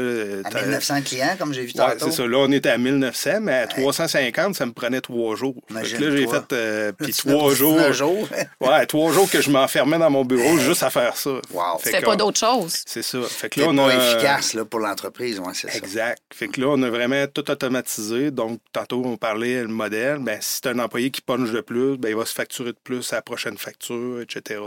là, 0.41 0.47
À 0.47 0.51
t'as- 0.51 0.62
1900 0.62 1.01
clients, 1.01 1.35
comme 1.38 1.53
j'ai 1.53 1.62
vu 1.63 1.73
Ouais, 1.75 1.97
tantôt. 1.97 2.05
c'est 2.05 2.17
ça. 2.17 2.27
Là, 2.27 2.38
on 2.38 2.51
était 2.51 2.69
à 2.69 2.77
1900, 2.77 3.39
mais 3.41 3.53
à 3.53 3.67
350, 3.67 4.55
ça 4.55 4.65
me 4.65 4.71
prenait 4.71 5.01
trois 5.01 5.35
jours. 5.35 5.55
Fait 5.67 5.81
que 5.97 6.03
là, 6.03 6.12
j'ai 6.15 6.27
fait. 6.27 6.53
euh, 6.53 6.91
puis 6.93 7.12
trois 7.13 7.53
jours. 7.53 7.73
19 7.77 7.93
jours. 7.93 8.27
Ouais, 8.62 8.85
trois 8.85 9.12
jours 9.12 9.29
que 9.29 9.41
je 9.41 9.49
m'enfermais 9.49 9.97
dans 9.97 10.09
mon 10.09 10.23
bureau 10.25 10.57
juste 10.57 10.83
à 10.83 10.89
faire 10.89 11.15
ça. 11.15 11.29
Wow. 11.51 11.79
Fait 11.79 12.01
pas 12.01 12.15
d'autre 12.15 12.39
chose. 12.39 12.75
C'est 12.85 13.01
ça. 13.01 13.19
Fait 13.23 13.49
que 13.49 13.59
là, 13.62 13.67
on 13.69 13.77
a. 13.77 13.93
efficace 13.93 14.53
là, 14.53 14.65
pour 14.65 14.79
l'entreprise, 14.79 15.39
ouais, 15.39 15.53
c'est 15.53 15.69
ça. 15.71 15.77
Exact. 15.77 16.21
Fait 16.33 16.47
que 16.47 16.59
là, 16.62 16.67
on 16.69 16.81
a 16.83 16.89
vraiment 16.89 17.25
tout 17.27 17.49
automatisé. 17.49 18.31
Donc, 18.31 18.59
tantôt, 18.71 19.01
on 19.05 19.17
parlait 19.17 19.62
le 19.62 19.67
modèle. 19.67 20.19
Ben, 20.19 20.38
si 20.41 20.59
c'est 20.62 20.67
un 20.69 20.79
employé 20.79 21.09
qui 21.09 21.21
punch 21.21 21.51
de 21.51 21.62
plus, 21.62 21.97
ben, 21.97 22.09
il 22.09 22.15
va 22.15 22.25
se 22.25 22.33
facturer 22.33 22.71
de 22.71 22.77
plus 22.83 23.12
à 23.13 23.17
la 23.17 23.21
prochaine 23.21 23.57
facture, 23.57 24.21
etc. 24.21 24.59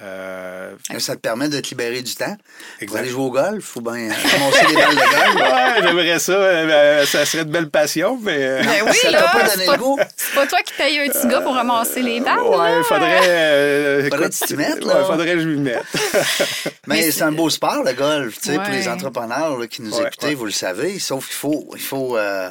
Euh, 0.00 0.74
Ça 1.00 1.16
te 1.16 1.20
permet 1.20 1.48
de 1.48 1.58
te 1.60 1.70
libérer 1.70 2.00
du 2.00 2.14
temps. 2.14 2.36
Pour 2.36 2.82
exact. 2.82 2.98
aller 3.00 3.08
jouer 3.08 3.24
au 3.24 3.30
golf, 3.32 3.64
faut 3.64 3.80
bien 3.80 4.08
ramasser 4.12 4.66
des 4.68 4.74
balles 4.74 4.94
de 4.94 5.00
golf? 5.00 5.36
Ouais, 5.36 5.82
j'aimerais 5.82 6.18
ça. 6.20 6.32
euh, 6.32 6.66
ben, 7.00 7.06
ça 7.06 7.26
serait 7.26 7.44
de 7.44 7.50
belles 7.50 7.68
passions, 7.70 8.16
mais. 8.22 8.36
euh, 8.38 8.62
Ben 8.62 8.84
oui, 8.86 8.96
Ça 9.02 9.10
t'a 9.10 9.22
pas 9.24 9.46
c'est 9.48 9.54
donné 9.56 9.66
pas, 9.66 9.72
le 9.72 9.78
goût? 9.82 9.98
c'est 10.16 10.34
pas 10.34 10.46
toi 10.46 10.58
qui 10.62 10.72
paye 10.74 11.00
un 11.00 11.08
petit 11.08 11.26
gars 11.26 11.40
pour 11.40 11.54
ramasser 11.54 12.00
les 12.02 12.20
balles. 12.20 12.38
Ouais, 12.40 12.56
là. 12.76 12.82
faudrait. 12.84 13.20
euh, 13.28 14.02
Faudrait 14.08 14.28
que 14.30 14.34
tu 14.34 14.46
t'y 14.46 14.54
mettes, 14.56 14.84
là. 14.84 15.00
Ouais, 15.00 15.04
faudrait 15.06 15.32
que 15.34 15.40
je 15.40 15.48
m'y 15.48 15.58
mette. 15.60 15.82
Mais 16.86 16.96
Mais 17.00 17.10
c'est 17.10 17.22
un 17.22 17.32
beau 17.32 17.50
sport, 17.50 17.82
le 17.82 17.92
golf. 17.92 18.38
Tu 18.40 18.50
sais, 18.52 18.54
Pour 18.56 18.68
les 18.70 18.86
entrepreneurs 18.88 19.58
là, 19.58 19.66
qui 19.66 19.82
nous 19.82 19.92
Ouais, 19.96 20.06
écoutez, 20.06 20.26
ouais. 20.28 20.34
vous 20.34 20.44
le 20.46 20.52
savez. 20.52 20.98
Sauf 21.00 21.26
qu'il 21.26 21.34
faut, 21.36 21.68
il 21.74 21.82
faut, 21.82 22.16
euh, 22.16 22.50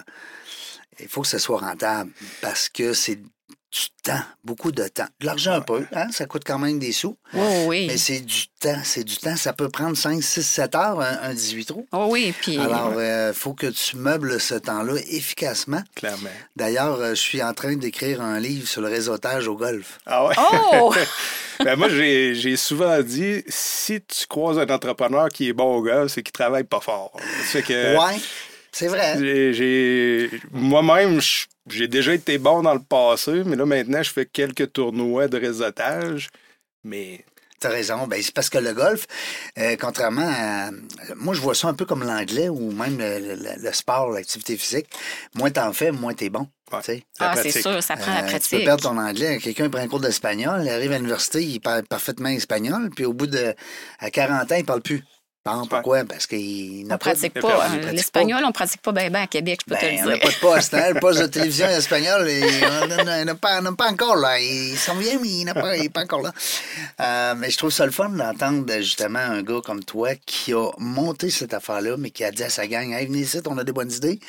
il 1.00 1.08
faut 1.08 1.22
que 1.22 1.28
ce 1.30 1.38
soit 1.40 1.60
rentable 1.60 2.12
parce 2.42 2.68
que 2.68 2.92
c'est 2.94 3.20
du 3.76 3.88
temps, 4.04 4.24
beaucoup 4.44 4.72
de 4.72 4.88
temps. 4.88 5.08
De 5.20 5.26
l'argent 5.26 5.52
un 5.52 5.62
peu, 5.62 5.86
hein, 5.94 6.08
ça 6.12 6.26
coûte 6.26 6.44
quand 6.46 6.58
même 6.58 6.80
des 6.80 6.94
sous. 6.94 7.18
Oh 7.36 7.64
oui. 7.66 7.88
Mais 7.88 7.98
c'est 7.98 8.22
du 8.22 8.48
temps, 8.60 8.80
c'est 8.84 9.04
du 9.04 9.18
temps. 9.18 9.36
Ça 9.36 9.52
peut 9.52 9.68
prendre 9.68 9.98
5, 9.98 10.24
6, 10.24 10.44
7 10.44 10.76
heures, 10.76 11.02
un, 11.02 11.30
un 11.30 11.34
18 11.34 11.66
trous. 11.66 11.88
Oh 11.92 12.08
oui, 12.10 12.34
puis 12.42 12.58
Alors, 12.58 12.94
il 12.94 13.34
faut 13.34 13.54
que 13.54 13.68
tu 13.68 13.98
meubles 13.98 14.40
ce 14.40 14.56
temps-là 14.56 14.94
efficacement. 15.10 15.84
Clairement. 15.96 16.30
D'ailleurs, 16.56 17.00
euh, 17.02 17.10
je 17.10 17.22
suis 17.22 17.44
en 17.44 17.54
train 17.54 17.76
d'écrire 17.76 18.22
un 18.22 18.40
livre 18.40 18.68
sur 18.68 18.82
le 18.82 18.88
réseautage 18.88 19.48
au 19.48 19.56
golf. 19.56 20.00
Ah 20.06 20.26
ouais? 20.26 20.36
Oh! 20.38 20.94
Ben, 21.64 21.78
moi, 21.78 21.88
j'ai 21.88 22.58
souvent 22.58 23.02
dit 23.02 23.42
si 23.48 24.02
tu 24.02 24.28
croises 24.28 24.60
un 24.60 24.68
entrepreneur 24.68 25.30
qui 25.30 25.48
est 25.48 25.54
bon 25.54 25.78
au 25.78 25.82
golf, 25.82 26.12
c'est 26.12 26.22
qu'il 26.22 26.34
travaille 26.34 26.66
pas 26.66 26.82
fort. 26.82 27.14
Fait 27.44 27.64
que. 27.64 27.96
ouais, 27.98 28.20
c'est 28.78 28.88
vrai. 28.88 29.16
J'ai- 29.20 29.54
J'ai 29.54 30.30
moi-même, 30.52 31.20
j'ai 31.70 31.88
déjà 31.88 32.14
été 32.14 32.38
bon 32.38 32.62
dans 32.62 32.74
le 32.74 32.82
passé, 32.82 33.44
mais 33.46 33.56
là 33.56 33.66
maintenant, 33.66 34.04
je 34.04 34.12
fais 34.12 34.26
quelques 34.26 34.74
tournois 34.74 35.28
de 35.28 35.38
réseautage. 35.38 36.30
Mais 36.84 37.24
T'as 37.58 37.70
raison. 37.70 38.06
Ben, 38.06 38.22
c'est 38.22 38.34
parce 38.34 38.50
que 38.50 38.58
le 38.58 38.74
golf, 38.74 39.08
euh, 39.58 39.78
contrairement 39.80 40.30
à. 40.30 40.72
Moi, 41.16 41.34
je 41.34 41.40
vois 41.40 41.56
ça 41.56 41.70
un 41.70 41.74
peu 41.74 41.86
comme 41.86 42.04
l'anglais 42.04 42.50
ou 42.50 42.72
même 42.74 42.98
le, 43.00 43.18
le- 43.20 43.62
le 43.64 43.72
sport, 43.74 44.10
l'activité 44.12 44.58
physique. 44.58 44.88
Moins 45.36 45.50
t'en 45.52 45.72
fais, 45.72 45.92
moins 45.92 46.14
t'es 46.14 46.30
bon. 46.30 46.50
Ouais. 46.74 47.06
Ah, 47.20 47.32
c'est 47.38 47.42
pratique. 47.44 47.62
sûr, 47.62 47.82
ça 47.82 47.96
prend 47.96 48.12
la 48.14 48.18
Euh, 48.18 48.22
tu 48.24 48.26
peux 48.26 48.30
pratique. 48.40 48.66
perdre 48.66 48.84
ton 48.84 48.98
anglais. 48.98 49.40
Quelqu'un 49.42 49.70
prend 49.70 49.80
un 49.82 49.88
cours 49.88 50.02
d'espagnol, 50.02 50.62
il 50.64 50.70
arrive 50.70 50.92
à 50.92 50.98
l'université, 50.98 51.42
il 51.44 51.60
parle 51.62 51.84
parfaitement 51.84 52.30
espagnol, 52.30 52.90
puis 52.94 53.06
au 53.06 53.14
bout 53.14 53.28
de. 53.28 53.56
À 54.00 54.12
40 54.12 54.52
ans, 54.52 54.56
il 54.58 54.66
parle 54.66 54.82
plus. 54.82 55.02
Bon, 55.46 55.68
pourquoi? 55.68 56.04
Parce 56.06 56.26
qu'il 56.26 56.88
n'a 56.88 56.96
On 56.96 56.98
pas. 56.98 57.12
pratique 57.12 57.34
pas. 57.40 57.66
hein. 57.68 57.70
pratique 57.78 57.92
L'espagnol, 57.92 58.44
on 58.46 58.52
pratique 58.52 58.82
pas 58.82 58.92
bien 58.92 59.14
à 59.14 59.28
Québec, 59.28 59.60
je 59.68 59.72
peux 59.72 59.80
te 59.80 59.86
Ben, 59.86 59.96
le 59.98 60.02
on 60.02 60.06
n'a 60.08 60.14
dire. 60.18 60.22
pas 60.24 60.30
de 60.32 60.40
poste, 60.40 60.74
hein? 60.74 60.92
Le 60.94 61.00
poste 61.00 61.22
de 61.22 61.28
télévision 61.36 61.68
espagnol, 61.68 62.28
il- 62.28 62.66
on 62.66 63.26
n'a 63.26 63.36
pas, 63.36 63.60
on 63.60 63.62
n'a 63.62 63.72
pas 63.74 63.92
encore, 63.92 64.16
là. 64.16 64.40
Il 64.40 64.76
s'en 64.76 64.96
vient, 64.96 65.20
mais 65.22 65.28
il 65.28 65.46
n'est 65.46 65.54
pas, 65.54 65.76
pas 65.94 66.02
encore 66.02 66.24
là. 66.24 66.34
Euh, 67.00 67.36
mais 67.38 67.52
je 67.52 67.58
trouve 67.58 67.70
ça 67.70 67.86
le 67.86 67.92
fun 67.92 68.10
d'entendre 68.10 68.74
justement 68.78 69.20
un 69.20 69.44
gars 69.44 69.60
comme 69.64 69.84
toi 69.84 70.16
qui 70.26 70.52
a 70.54 70.72
monté 70.80 71.30
cette 71.30 71.54
affaire-là, 71.54 71.96
mais 71.98 72.10
qui 72.10 72.24
a 72.24 72.32
dit 72.32 72.44
à 72.44 72.50
sa 72.50 72.66
gang 72.66 72.92
Hey, 72.92 73.06
venez 73.06 73.20
ici, 73.20 73.38
on 73.46 73.58
a 73.60 73.64
des 73.64 73.72
bonnes 73.72 73.92
idées. 73.92 74.20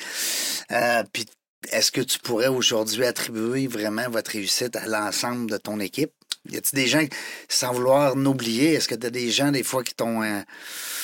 Euh, 0.73 1.03
Puis 1.15 1.25
est-ce 1.73 1.91
que 1.93 2.03
tu 2.03 2.19
pourrais 2.19 2.49
aujourd'hui 2.49 3.07
attribuer 3.07 3.67
vraiment 3.69 4.09
votre 4.11 4.33
réussite 4.33 4.77
à 4.77 4.87
l'ensemble 4.87 5.51
de 5.51 5.57
ton 5.57 5.81
équipe? 5.81 6.11
Y 6.49 6.59
a-t-il 6.59 6.77
des 6.77 6.87
gens, 6.87 7.01
sans 7.49 7.73
vouloir 7.73 8.15
n'oublier, 8.15 8.75
est-ce 8.75 8.87
que 8.87 8.95
tu 8.95 9.07
as 9.07 9.11
des 9.11 9.31
gens, 9.33 9.51
des 9.51 9.65
fois, 9.65 9.83
qui 9.83 9.95
t'ont 9.95 10.23
un, 10.23 10.45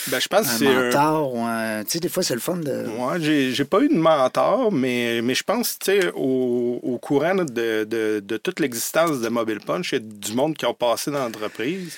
Ben, 0.09 0.19
je 0.21 0.29
pense 0.29 0.47
que 0.47 0.53
un 0.53 0.59
c'est 0.59 0.67
un- 0.67 0.85
mentor 0.87 1.35
ou 1.35 1.41
un. 1.45 1.85
Tu 1.85 1.91
sais, 1.93 2.01
des 2.01 2.09
fois, 2.09 2.23
c'est 2.23 2.35
le 2.35 2.41
fun 2.41 2.57
de. 2.57 2.87
Ouais, 2.99 3.21
j'ai, 3.21 3.53
j'ai 3.53 3.65
pas 3.65 3.81
eu 3.81 3.88
de 3.88 3.95
mentor, 3.97 4.73
mais, 4.73 5.21
mais 5.23 5.35
je 5.35 5.45
pense, 5.45 5.79
tu 5.79 5.93
sais, 5.93 6.11
au, 6.15 6.81
au 6.83 6.99
courant 6.99 7.35
de, 7.37 7.85
de, 7.85 8.21
de 8.25 8.37
toute 8.37 8.59
l'existence 8.61 9.21
de 9.21 9.29
Mobile 9.29 9.61
Punch, 9.61 9.93
il 9.93 9.95
y 9.95 9.99
a 9.99 10.01
du 10.05 10.33
monde 10.35 10.57
qui 10.57 10.67
ont 10.67 10.75
passé 10.75 11.11
dans 11.11 11.21
l'entreprise. 11.21 11.97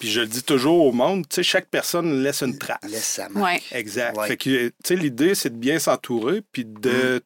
Puis 0.00 0.08
je 0.10 0.20
le 0.20 0.26
dis 0.26 0.44
toujours 0.44 0.86
au 0.86 0.92
monde, 0.92 1.28
tu 1.28 1.34
sais, 1.36 1.42
chaque 1.42 1.66
personne 1.68 2.22
laisse 2.22 2.42
une 2.42 2.56
trace. 2.56 2.78
Laisse 2.88 3.04
sa 3.04 3.28
main. 3.28 3.42
Ouais. 3.42 3.60
Exact. 3.72 4.16
Ouais. 4.16 4.28
Fait 4.28 4.36
que, 4.36 4.68
tu 4.68 4.72
sais, 4.84 4.94
l'idée, 4.94 5.34
c'est 5.34 5.50
de 5.50 5.56
bien 5.56 5.78
s'entourer, 5.78 6.40
puis 6.52 6.64
de. 6.64 7.20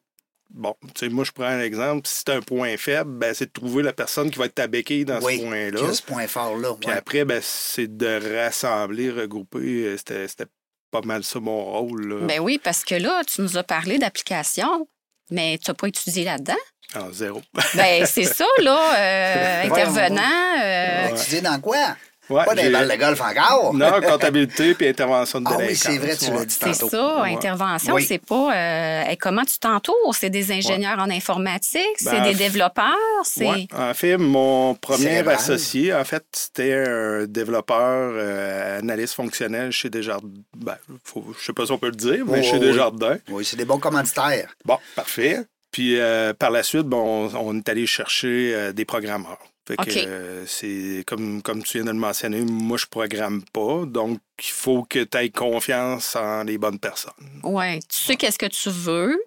Bon, 0.53 0.75
tu 0.93 1.07
sais, 1.07 1.09
moi, 1.09 1.23
je 1.23 1.31
prends 1.31 1.45
un 1.45 1.59
exemple. 1.61 2.07
Si 2.07 2.17
c'est 2.25 2.29
un 2.29 2.41
point 2.41 2.77
faible, 2.77 3.09
ben, 3.17 3.33
c'est 3.33 3.47
de 3.47 3.51
trouver 3.51 3.81
la 3.81 3.91
personne 3.93 4.29
qui 4.29 4.37
va 4.37 4.45
être 4.45 4.53
ta 4.55 4.67
béquille 4.67 5.03
dans 5.03 5.19
Oui, 5.21 5.37
ce 5.39 5.43
point-là. 5.45 5.93
ce 5.93 6.01
point 6.03 6.27
fort-là. 6.27 6.75
Puis 6.79 6.89
ouais. 6.91 6.95
après, 6.97 7.25
ben, 7.25 7.41
c'est 7.43 7.97
de 7.97 8.37
rassembler, 8.37 9.09
regrouper. 9.09 9.85
Euh, 9.85 9.97
C'était, 9.97 10.27
c'était 10.27 10.45
pas 10.91 11.01
mal 11.01 11.23
ça 11.23 11.39
mon 11.39 11.63
rôle. 11.63 12.07
Là. 12.07 12.27
Ben 12.27 12.39
oui, 12.39 12.59
parce 12.63 12.83
que 12.83 12.93
là, 12.93 13.23
tu 13.25 13.41
nous 13.41 13.57
as 13.57 13.63
parlé 13.63 13.97
d'application, 13.97 14.87
mais 15.31 15.57
tu 15.57 15.71
n'as 15.71 15.75
pas 15.75 15.87
étudié 15.87 16.23
là-dedans. 16.23 16.53
En 16.95 17.11
zéro. 17.11 17.41
Ben 17.73 18.05
c'est 18.05 18.25
ça, 18.25 18.45
là, 18.61 18.95
euh, 18.99 19.63
intervenant. 19.71 20.61
euh, 20.61 21.09
Tu 21.23 21.29
dis 21.37 21.41
dans 21.41 21.59
quoi? 21.59 21.95
Ouais, 22.29 22.45
Pas 22.45 22.55
des 22.55 22.69
balles 22.69 22.89
de 22.89 22.95
golf 22.95 23.19
encore. 23.21 23.73
Non, 23.73 23.91
comptabilité 24.01 24.73
puis 24.75 24.87
intervention 24.87 25.41
de 25.41 25.47
Ah 25.49 25.57
oui, 25.59 25.75
c'est 25.75 25.97
vrai, 25.97 26.15
tu 26.15 26.31
l'as 26.31 26.45
dit 26.45 26.55
C'est 26.57 26.71
tantôt. 26.71 26.89
ça, 26.89 27.21
Ouais. 27.21 27.33
intervention, 27.33 27.95
Oui. 27.95 28.05
c'est 28.07 28.23
pas 28.25 28.55
euh, 28.55 29.03
hey, 29.09 29.17
comment 29.17 29.43
tu 29.43 29.59
t'entoures, 29.59 30.15
c'est 30.17 30.29
des 30.29 30.51
ingénieurs 30.53 30.99
en 30.99 31.09
informatique, 31.09 31.81
c'est 31.97 32.11
Ben, 32.11 32.23
des 32.23 32.33
développeurs, 32.35 32.95
c'est 33.23 33.45
Ouais. 33.49 33.67
En 33.77 33.93
fait, 33.93 34.17
mon 34.17 34.73
premier 34.75 35.19
associé, 35.27 35.93
en 35.93 36.05
fait, 36.05 36.23
c'était 36.31 36.85
un 36.87 37.25
développeur, 37.25 38.13
euh, 38.15 38.79
analyste 38.79 39.15
fonctionnel 39.15 39.71
chez 39.71 39.89
Desjardins. 39.89 40.29
Ben, 40.55 40.77
faut, 41.03 41.25
je 41.37 41.45
sais 41.45 41.53
pas 41.53 41.65
si 41.65 41.71
on 41.73 41.77
peut 41.77 41.87
le 41.89 41.95
dire, 41.95 42.23
mais 42.25 42.39
Oh, 42.39 42.43
chez 42.43 42.53
oui. 42.53 42.59
Desjardins. 42.61 43.17
Oui, 43.29 43.43
c'est 43.43 43.57
des 43.57 43.65
bons 43.65 43.79
commanditaires. 43.79 44.49
Bon, 44.63 44.77
parfait. 44.95 45.41
Puis 45.71 45.99
euh, 45.99 46.33
par 46.33 46.51
la 46.51 46.63
suite, 46.63 46.83
bon, 46.85 47.29
on, 47.33 47.47
on 47.49 47.57
est 47.57 47.67
allé 47.67 47.85
chercher 47.85 48.51
euh, 48.55 48.71
des 48.71 48.85
programmeurs. 48.85 49.39
Fait 49.65 49.77
que 49.77 49.91
euh, 49.97 50.45
c'est 50.45 51.03
comme, 51.07 51.41
comme 51.41 51.63
tu 51.63 51.77
viens 51.77 51.85
de 51.85 51.91
le 51.91 51.97
mentionner, 51.97 52.41
moi 52.41 52.77
je 52.77 52.85
programme 52.85 53.43
pas, 53.53 53.85
donc 53.85 54.19
il 54.39 54.49
faut 54.51 54.83
que 54.83 55.03
tu 55.05 55.17
aies 55.17 55.29
confiance 55.29 56.15
en 56.17 56.43
les 56.43 56.57
bonnes 56.57 56.79
personnes. 56.79 57.13
Oui, 57.43 57.79
tu 57.79 57.97
sais 57.97 58.15
qu'est-ce 58.17 58.37
que 58.37 58.47
tu 58.47 58.69
veux, 58.69 59.17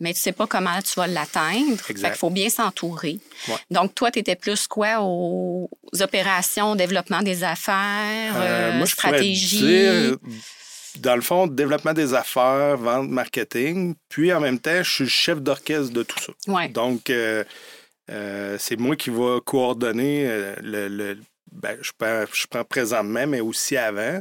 mais 0.00 0.14
tu 0.14 0.20
sais 0.20 0.32
pas 0.32 0.46
comment 0.46 0.80
tu 0.80 0.94
vas 0.98 1.06
l'atteindre. 1.06 1.76
Fait 1.82 1.92
qu'il 1.92 2.08
faut 2.14 2.30
bien 2.30 2.48
s'entourer. 2.48 3.18
Ouais. 3.48 3.56
Donc, 3.70 3.94
toi, 3.94 4.10
tu 4.10 4.20
étais 4.20 4.36
plus 4.36 4.66
quoi 4.66 5.00
aux 5.02 5.68
opérations, 6.00 6.74
développement 6.74 7.20
des 7.20 7.44
affaires, 7.44 8.34
Euh, 8.36 8.70
euh, 8.72 8.76
moi 8.78 8.86
je 8.86 8.94
pourrais 8.96 9.08
stratégie? 9.18 9.58
dire, 9.66 10.16
dans 11.00 11.14
le 11.14 11.20
fond, 11.22 11.46
développement 11.46 11.92
des 11.92 12.14
affaires, 12.14 12.78
vente, 12.78 13.10
marketing, 13.10 13.94
puis 14.08 14.32
en 14.32 14.40
même 14.40 14.58
temps, 14.58 14.82
je 14.82 14.90
suis 14.90 15.08
chef 15.08 15.42
d'orchestre 15.42 15.92
de 15.92 16.02
tout 16.04 16.18
ça. 16.18 16.32
Ouais. 16.50 16.68
Donc, 16.70 17.10
euh, 17.10 17.44
euh, 18.10 18.56
c'est 18.58 18.78
moi 18.78 18.96
qui 18.96 19.10
va 19.10 19.40
coordonner 19.44 20.26
euh, 20.28 20.54
le. 20.62 21.18
ben, 21.52 21.76
je 21.82 22.46
prends 22.48 22.64
présentement, 22.64 23.26
mais 23.26 23.40
aussi 23.40 23.76
avant. 23.76 24.20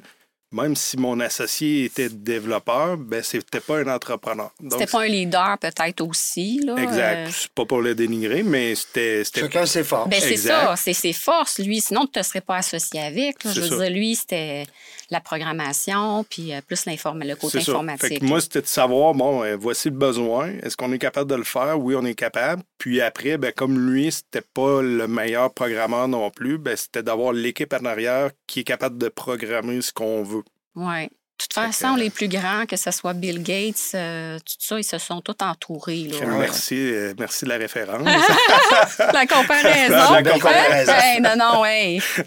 Même 0.52 0.78
si 0.78 0.96
mon 0.98 1.20
associé 1.20 1.86
était 1.86 2.08
développeur, 2.10 2.96
ben 2.98 3.22
c'était 3.22 3.60
pas 3.60 3.80
un 3.80 3.88
entrepreneur. 3.94 4.50
C'était 4.72 4.86
pas 4.88 5.02
un 5.02 5.08
leader, 5.08 5.58
peut-être 5.60 6.02
aussi. 6.02 6.62
Là, 6.66 6.76
Exact. 6.82 7.28
euh, 7.28 7.32
C'est 7.34 7.52
pas 7.52 7.66
pour 7.66 7.82
le 7.82 7.94
dénigrer, 7.94 8.44
mais 8.44 8.74
c'était. 8.76 9.24
c'était- 9.26 9.42
Chacun 9.42 9.66
ses 9.66 9.84
forces. 9.84 10.10
Ben, 10.10 10.22
c'est 10.22 10.38
ça, 10.38 10.76
c'est 10.78 10.94
ses 10.94 11.12
forces, 11.12 11.60
lui. 11.60 11.82
Sinon, 11.82 12.06
tu 12.06 12.18
ne 12.18 12.24
te 12.24 12.28
serais 12.28 12.42
pas 12.42 12.56
associé 12.58 13.02
avec. 13.02 13.44
là. 13.44 13.52
Je 13.52 13.60
veux 13.62 13.68
ça. 13.68 13.78
dire, 13.78 13.90
lui, 13.90 14.16
c'était 14.16 14.66
la 15.10 15.20
programmation, 15.22 16.24
puis 16.30 16.54
euh, 16.54 16.62
plus 16.66 16.86
le 16.86 17.36
côté 17.36 17.60
C'est 17.60 17.66
ça. 17.66 17.72
Fait 17.74 17.78
informatique. 17.78 18.20
que 18.20 18.26
moi, 18.26 18.42
c'était 18.42 18.62
de 18.62 18.68
savoir, 18.68 19.14
bon, 19.14 19.44
euh, 19.44 19.56
voici 19.60 19.90
le 19.90 19.96
besoin. 19.96 20.50
Est-ce 20.64 20.76
qu'on 20.78 20.92
est 20.94 21.00
capable 21.00 21.30
de 21.30 21.36
le 21.36 21.44
faire? 21.44 21.80
Oui, 21.80 21.96
on 21.96 22.06
est 22.06 22.16
capable. 22.16 22.64
Puis 22.78 23.02
après, 23.02 23.38
ben, 23.38 23.52
comme 23.52 23.78
lui, 23.92 24.12
c'était 24.12 24.42
pas 24.54 24.82
le 24.82 25.08
meilleur 25.08 25.54
programmeur 25.54 26.08
non 26.08 26.30
plus, 26.30 26.58
ben, 26.58 26.76
c'était 26.76 27.04
d'avoir 27.04 27.34
l'équipe 27.34 27.74
en 27.74 27.86
arrière 27.86 28.32
qui 28.48 28.62
est 28.62 28.64
capable 28.64 28.98
de 28.98 29.10
programmer 29.10 29.82
ce 29.82 29.92
qu'on 29.92 30.24
veut. 30.24 30.44
Oui. 30.78 31.04
De 31.04 31.44
toute 31.46 31.54
Fait 31.54 31.68
façon, 31.72 31.94
que- 31.96 32.00
les 32.00 32.10
plus 32.10 32.28
grands, 32.28 32.66
que 32.68 32.76
ce 32.76 32.90
soit 32.90 33.14
Bill 33.14 33.44
Gates, 33.44 33.92
euh, 33.94 34.40
tout 34.40 34.56
ça, 34.58 34.80
ils 34.80 34.84
se 34.84 34.98
sont 34.98 35.22
tous 35.22 35.36
entourés. 35.44 36.08
Là. 36.10 36.26
Merci, 36.26 36.76
euh, 36.76 37.14
merci 37.20 37.46
de 37.46 37.50
la 37.50 37.58
référence. 37.58 38.02
La 39.14 39.28
comparaison. 39.28 40.14
La 40.14 40.24
comparaison. 40.24 40.92
Hey, 41.00 41.22
non, 41.22 41.36
non. 41.38 41.58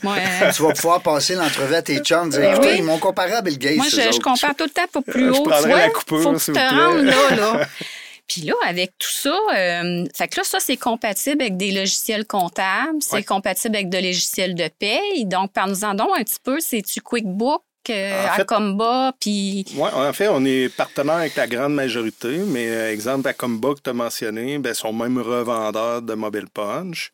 Moi, 0.02 0.14
euh, 0.16 0.52
Tu 0.54 0.62
vas 0.62 0.72
pouvoir 0.74 1.00
passer 1.02 1.34
l'entrevue 1.34 1.74
à 1.74 1.82
tes 1.82 1.98
chums, 1.98 2.30
dire 2.30 2.40
Ben 2.40 2.52
écoutez, 2.52 2.68
oui. 2.70 2.74
ils 2.78 2.84
m'ont 2.84 2.98
comparé 2.98 3.32
à 3.32 3.42
Bill 3.42 3.58
Gates. 3.58 3.76
moi 3.76 3.86
je, 3.88 3.96
je 4.12 4.20
compare 4.20 4.54
tout 4.54 4.64
le 4.64 4.70
temps 4.70 4.86
pour 4.92 5.02
plus 5.02 5.26
Je 5.34 5.40
haut. 5.40 5.48
la 5.66 5.90
coupure, 5.90 6.22
Faut 6.22 6.32
que 6.34 6.38
tu 6.44 6.52
te 6.52 6.58
rendes 6.58 7.04
là, 7.04 7.36
là. 7.36 7.66
Puis 8.28 8.42
là, 8.42 8.54
avec 8.64 8.92
tout 8.96 9.10
ça, 9.10 9.36
euh, 9.56 10.04
fait 10.16 10.28
que 10.28 10.36
là, 10.36 10.44
ça, 10.44 10.60
c'est 10.60 10.76
compatible 10.76 11.42
avec 11.42 11.56
des 11.56 11.72
logiciels 11.72 12.24
comptables, 12.24 12.98
c'est 13.00 13.14
Ouais. 13.16 13.22
compatible 13.24 13.74
avec 13.74 13.88
des 13.88 14.00
logiciels 14.02 14.54
de 14.54 14.68
paye. 14.78 15.26
Donc, 15.26 15.52
parle-nous-en 15.52 15.94
donc 15.94 16.10
un 16.16 16.22
petit 16.22 16.38
peu. 16.40 16.60
C'est-tu 16.60 17.00
QuickBook, 17.00 17.60
euh, 17.88 18.26
En 18.26 18.34
fait- 18.34 18.42
Acomba, 18.42 19.14
puis... 19.18 19.64
Ouais, 19.76 19.88
en 19.92 20.12
fait, 20.12 20.28
on 20.28 20.44
est 20.44 20.68
partenaire 20.68 21.14
avec 21.16 21.36
la 21.36 21.46
grande 21.46 21.74
majorité, 21.74 22.38
mais 22.46 22.68
euh, 22.68 22.92
exemple, 22.92 23.26
Acomba 23.28 23.74
que 23.74 23.80
tu 23.82 23.88
as 23.90 23.94
mentionné, 23.94 24.58
ben, 24.58 24.74
sont 24.74 24.92
même 24.92 25.16
revendeurs 25.18 26.02
de 26.02 26.12
Mobile 26.14 26.48
Punch. 26.52 27.12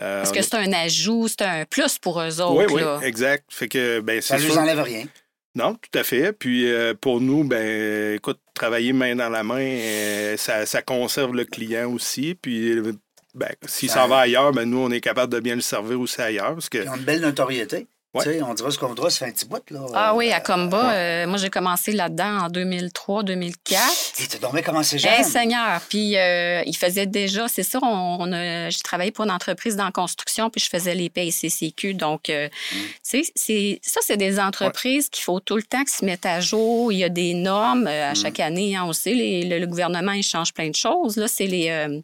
Euh, 0.00 0.22
Est-ce 0.22 0.32
que 0.32 0.38
est- 0.38 0.42
c'est 0.42 0.56
un 0.56 0.72
ajout, 0.72 1.28
c'est 1.28 1.42
un 1.42 1.64
plus 1.66 1.98
pour 1.98 2.20
eux 2.20 2.40
Oui, 2.40 2.64
autres? 2.64 2.74
oui, 2.74 2.80
là? 2.80 2.98
exact. 3.04 3.44
Fait 3.50 3.68
que, 3.68 4.00
ben, 4.00 4.20
Ça 4.20 4.36
ne 4.38 4.40
sûr- 4.42 4.58
enlève 4.58 4.80
rien. 4.80 5.04
Non, 5.54 5.74
tout 5.74 5.98
à 5.98 6.02
fait. 6.02 6.32
Puis 6.32 6.66
euh, 6.72 6.94
pour 6.98 7.20
nous, 7.20 7.44
ben, 7.44 8.14
écoute, 8.14 8.40
travailler 8.54 8.94
main 8.94 9.14
dans 9.14 9.28
la 9.28 9.42
main, 9.42 9.60
euh, 9.60 10.36
ça, 10.38 10.64
ça 10.64 10.80
conserve 10.80 11.34
le 11.34 11.44
client 11.44 11.90
aussi. 11.92 12.34
Puis, 12.40 12.74
ben, 13.34 13.50
s'il 13.66 13.90
Ça- 13.90 13.96
s'en 13.96 14.08
va 14.08 14.20
ailleurs, 14.20 14.52
ben, 14.52 14.64
nous, 14.64 14.78
on 14.78 14.90
est 14.90 15.02
capable 15.02 15.30
de 15.30 15.40
bien 15.40 15.54
le 15.54 15.60
servir 15.60 16.00
aussi 16.00 16.22
ailleurs. 16.22 16.54
Parce 16.54 16.70
que, 16.70 16.78
Ils 16.78 16.88
ont 16.88 16.96
une 16.96 17.02
belle 17.04 17.20
notoriété. 17.20 17.86
Ouais. 18.14 18.24
Tu 18.24 18.30
sais, 18.32 18.42
on 18.42 18.52
dira 18.52 18.70
ce 18.70 18.78
qu'on 18.78 18.88
voudra, 18.88 19.08
ça 19.08 19.20
fait 19.20 19.30
un 19.30 19.32
petit 19.32 19.46
bout. 19.46 19.62
Là. 19.70 19.80
Ah 19.94 20.14
oui, 20.14 20.30
Euh, 20.30 20.34
Acomba, 20.36 20.92
euh, 20.92 21.26
moi, 21.26 21.38
j'ai 21.38 21.48
commencé 21.48 21.92
là-dedans 21.92 22.40
en 22.44 22.48
2003-2004. 22.50 24.22
Et 24.22 24.26
t'as 24.26 24.38
dormi 24.38 24.62
commencé 24.62 24.98
jeune. 24.98 25.12
Eh, 25.18 25.22
Seigneur! 25.24 25.80
Puis, 25.88 26.16
euh, 26.18 26.62
il 26.66 26.76
faisait 26.76 27.06
déjà, 27.06 27.48
c'est 27.48 27.62
ça, 27.62 27.78
on, 27.82 28.18
on 28.20 28.32
a- 28.32 28.68
j'ai 28.68 28.80
travaillé 28.80 29.12
pour 29.12 29.24
une 29.24 29.30
entreprise 29.30 29.76
dans 29.76 29.86
la 29.86 29.92
construction, 29.92 30.50
puis 30.50 30.60
je 30.60 30.68
faisais 30.68 30.94
les 30.94 31.08
payes 31.08 31.32
CCQ. 31.32 31.94
Donc, 31.94 32.28
euh, 32.28 32.48
Mm. 32.48 32.76
tu 32.76 32.84
sais, 33.02 33.22
c'est, 33.34 33.80
ça, 33.82 34.00
c'est 34.04 34.18
des 34.18 34.38
entreprises 34.38 35.08
qu'il 35.08 35.22
faut 35.24 35.40
tout 35.40 35.56
le 35.56 35.62
temps 35.62 35.80
qu'ils 35.80 35.88
se 35.90 36.04
mettent 36.04 36.26
à 36.26 36.40
jour. 36.40 36.92
Il 36.92 36.98
y 36.98 37.04
a 37.04 37.08
des 37.08 37.32
normes 37.34 37.86
euh, 37.86 38.10
à 38.10 38.12
Mm. 38.12 38.16
chaque 38.16 38.40
année. 38.40 38.76
Hein, 38.76 38.84
on 38.86 38.92
sait, 38.92 39.14
les- 39.14 39.44
le, 39.44 39.58
le 39.58 39.66
gouvernement, 39.66 40.12
il 40.12 40.22
change 40.22 40.52
plein 40.52 40.68
de 40.68 40.76
choses. 40.76 41.16
Là, 41.16 41.28
c'est 41.28 41.46
les. 41.46 42.02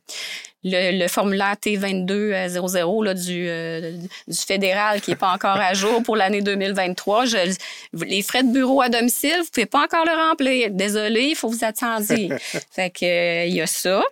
Euh, 0.67 0.93
le, 0.93 0.99
le 0.99 1.09
formulaire 1.09 1.55
T2200 1.65 3.05
là, 3.05 3.15
du, 3.15 3.47
euh, 3.49 3.93
du 4.27 4.37
fédéral 4.37 5.01
qui 5.01 5.11
n'est 5.11 5.17
pas 5.17 5.33
encore 5.33 5.57
à 5.57 5.75
jour 5.75 6.03
pour 6.03 6.17
l'année 6.17 6.43
2023. 6.43 7.27
Je- 7.27 7.57
les 8.05 8.23
frais 8.23 8.43
de 8.43 8.53
bureau 8.53 8.81
à 8.83 8.89
domicile, 8.89 9.35
vous 9.39 9.43
ne 9.45 9.49
pouvez 9.51 9.67
pas 9.67 9.85
encore 9.85 10.05
le 10.05 10.13
remplir. 10.29 10.71
Désolé, 10.71 11.23
il 11.31 11.35
faut 11.37 11.49
vous 11.49 11.65
attendiez. 11.65 12.29
fait 12.73 12.91
que 12.91 13.05
euh, 13.05 13.45
il 13.47 13.55
y 13.55 13.61
a 13.61 13.67
ça. 13.67 14.03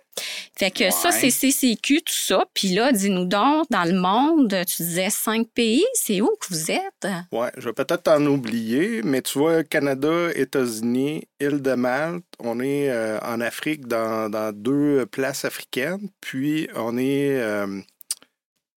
Fait 0.57 0.71
que 0.71 0.89
ça, 0.91 1.11
c'est 1.11 1.29
CCQ, 1.29 2.01
tout 2.01 2.13
ça. 2.13 2.45
Puis 2.53 2.69
là, 2.69 2.91
dis-nous 2.91 3.25
donc, 3.25 3.65
dans 3.69 3.83
le 3.83 3.93
monde, 3.99 4.49
tu 4.67 4.83
disais 4.83 5.09
cinq 5.09 5.47
pays, 5.53 5.85
c'est 5.93 6.21
où 6.21 6.29
que 6.39 6.47
vous 6.49 6.71
êtes? 6.71 7.07
ouais, 7.31 7.51
je 7.57 7.65
vais 7.69 7.73
peut-être 7.73 8.03
t'en 8.03 8.25
oublier, 8.25 9.01
mais 9.03 9.21
tu 9.21 9.37
vois, 9.37 9.63
Canada, 9.63 10.29
États-Unis, 10.33 11.27
île 11.39 11.61
de 11.61 11.73
Malte, 11.73 12.23
on 12.39 12.59
est 12.59 12.89
euh, 12.89 13.19
en 13.21 13.39
Afrique 13.41 13.87
dans, 13.87 14.29
dans 14.29 14.51
deux 14.53 15.05
places 15.05 15.45
africaines. 15.45 16.09
Puis, 16.21 16.67
on 16.75 16.97
est. 16.97 17.35
euh, 17.35 17.79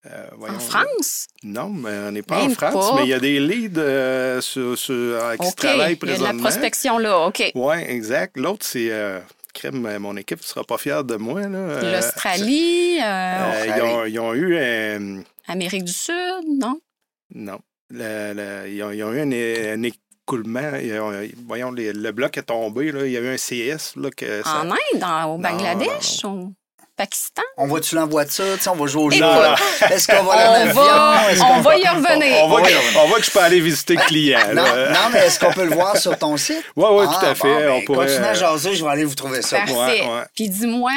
euh, 0.06 0.26
voyons, 0.38 0.56
En 0.56 0.60
France? 0.60 1.26
Non, 1.42 1.68
mais 1.68 1.90
on 2.08 2.12
n'est 2.12 2.22
pas 2.22 2.36
Même 2.42 2.50
en 2.52 2.54
France, 2.54 2.72
pas. 2.90 2.96
mais 2.96 3.02
il 3.04 3.08
y 3.08 3.14
a 3.14 3.20
des 3.20 3.38
leads 3.38 3.78
euh, 3.78 4.40
sur, 4.40 4.76
sur- 4.78 5.18
qui 5.38 5.46
se 5.46 5.52
OK. 5.52 5.56
travaillent 5.56 5.98
Il 6.02 6.08
y 6.08 6.12
a 6.12 6.16
de 6.16 6.20
présentement. 6.22 6.32
la 6.32 6.38
prospection 6.38 6.98
là. 6.98 7.26
OK. 7.26 7.52
Oui, 7.54 7.76
exact. 7.86 8.36
L'autre, 8.38 8.64
c'est. 8.66 8.90
euh, 8.90 9.20
crème, 9.52 9.98
mon 9.98 10.16
équipe 10.16 10.40
ne 10.40 10.44
sera 10.44 10.64
pas 10.64 10.78
fière 10.78 11.04
de 11.04 11.16
moi. 11.16 11.40
Euh, 11.40 11.92
L'Australie, 11.96 12.98
euh, 13.00 13.04
euh, 13.04 13.66
ils, 13.76 13.82
ont, 13.82 14.04
ils 14.06 14.18
ont 14.20 14.34
eu 14.34 14.56
un. 14.58 15.22
Amérique 15.48 15.84
du 15.84 15.92
Sud, 15.92 16.14
non? 16.58 16.80
Non. 17.34 17.58
Le- 17.90 18.32
le- 18.34 18.68
ils, 18.70 18.82
ont, 18.82 18.90
ils 18.92 19.02
ont 19.02 19.12
eu 19.12 19.20
un, 19.20 19.32
un 19.32 19.82
écoulement. 19.82 20.60
Ont- 20.60 21.28
voyons, 21.46 21.72
les- 21.72 21.92
le 21.92 22.12
bloc 22.12 22.38
est 22.38 22.42
tombé. 22.44 22.92
Là. 22.92 23.04
Il 23.06 23.12
y 23.12 23.16
a 23.16 23.20
eu 23.20 23.28
un 23.28 23.36
CS. 23.36 23.96
Là, 23.96 24.10
que 24.16 24.42
ça- 24.42 24.60
En 24.62 24.70
Inde, 24.70 24.76
au 24.94 25.36
Non, 25.36 25.38
Bangladesh, 25.38 26.22
Pakistan? 27.00 27.42
On 27.56 27.66
va-tu 27.66 27.94
l'envoyer 27.94 28.28
de 28.28 28.32
ça? 28.32 28.72
On 28.72 28.76
va 28.76 28.86
jouer 28.86 29.02
au 29.04 29.10
jeu. 29.10 29.24
Est-ce 29.90 30.06
qu'on 30.06 30.22
va 30.22 30.32
aller 30.34 30.44
en 30.48 30.52
On 30.52 30.68
avion? 30.68 30.82
va, 30.84 31.32
Est-ce 31.32 31.42
on 31.42 31.46
qu'on 31.46 31.60
va 31.62 31.78
y 31.78 31.88
revenir. 31.88 32.44
On, 32.44 32.48
voit 32.48 32.60
que, 32.60 32.66
oui. 32.68 32.74
on 33.02 33.06
voit 33.08 33.18
que 33.20 33.24
je 33.24 33.30
peux 33.30 33.38
aller 33.40 33.60
visiter 33.60 33.94
le 33.94 34.02
client. 34.02 34.38
Non, 34.54 34.62
mais 35.10 35.20
est-ce 35.20 35.40
qu'on 35.40 35.50
peut 35.52 35.64
le 35.64 35.74
voir 35.74 35.96
sur 35.96 36.18
ton 36.18 36.36
site? 36.36 36.62
Oui, 36.76 36.84
oui, 36.90 37.06
Ah, 37.08 37.14
tout 37.18 37.24
à 37.26 37.28
bon, 37.30 37.34
fait. 37.36 37.54
ben, 37.66 37.70
on 37.70 37.80
pourrait. 37.86 38.06
Continuez 38.06 38.28
à 38.28 38.34
jaser, 38.34 38.74
je 38.74 38.84
vais 38.84 38.90
aller 38.90 39.04
vous 39.04 39.14
trouver 39.14 39.40
ça. 39.40 39.56
Parfait. 39.60 39.72
Ouais, 39.72 40.00
ouais. 40.02 40.22
Puis 40.34 40.50
dis-moi, 40.50 40.92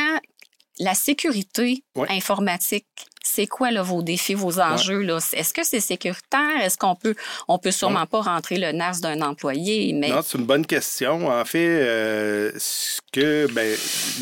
la 0.80 0.94
sécurité 0.94 1.84
Ouais. 1.96 2.08
informatique, 2.12 2.86
c'est 3.24 3.48
quoi 3.48 3.72
là, 3.72 3.82
vos 3.82 4.04
défis, 4.04 4.34
vos 4.34 4.60
enjeux? 4.60 5.08
Est-ce 5.34 5.54
que 5.54 5.64
c'est 5.64 5.80
sécuritaire? 5.80 6.62
Est-ce 6.62 6.78
qu'on 6.78 6.96
peut, 6.96 7.16
on 7.48 7.58
peut 7.58 7.72
sûrement 7.72 8.06
pas 8.06 8.22
rentrer 8.22 8.58
le 8.58 8.72
NAS 8.74 9.00
d'un 9.02 9.22
employé? 9.22 9.94
Mais 9.94 10.10
Non, 10.10 10.22
c'est 10.22 10.38
une 10.38 10.46
bonne 10.46 10.66
question. 10.66 11.30
En 11.30 11.46
fait, 11.46 11.66
euh, 11.66 12.52
ce 12.58 13.00
que 13.14 13.48
ben, 13.54 13.76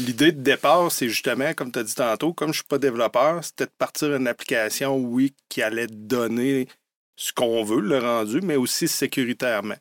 l'idée 0.05 0.31
de 0.31 0.41
départ, 0.41 0.91
c'est 0.91 1.09
justement, 1.09 1.53
comme 1.53 1.71
tu 1.71 1.79
as 1.79 1.83
dit 1.83 1.95
tantôt, 1.95 2.33
comme 2.33 2.49
je 2.49 2.59
suis 2.59 2.67
pas 2.67 2.77
développeur, 2.77 3.43
c'était 3.43 3.65
de 3.65 3.71
partir 3.77 4.15
une 4.15 4.27
application, 4.27 4.95
oui, 4.95 5.33
qui 5.49 5.63
allait 5.63 5.87
donner 5.87 6.67
ce 7.15 7.33
qu'on 7.33 7.63
veut, 7.63 7.81
le 7.81 7.97
rendu, 7.97 8.41
mais 8.41 8.55
aussi 8.55 8.87
sécuritairement. 8.87 9.75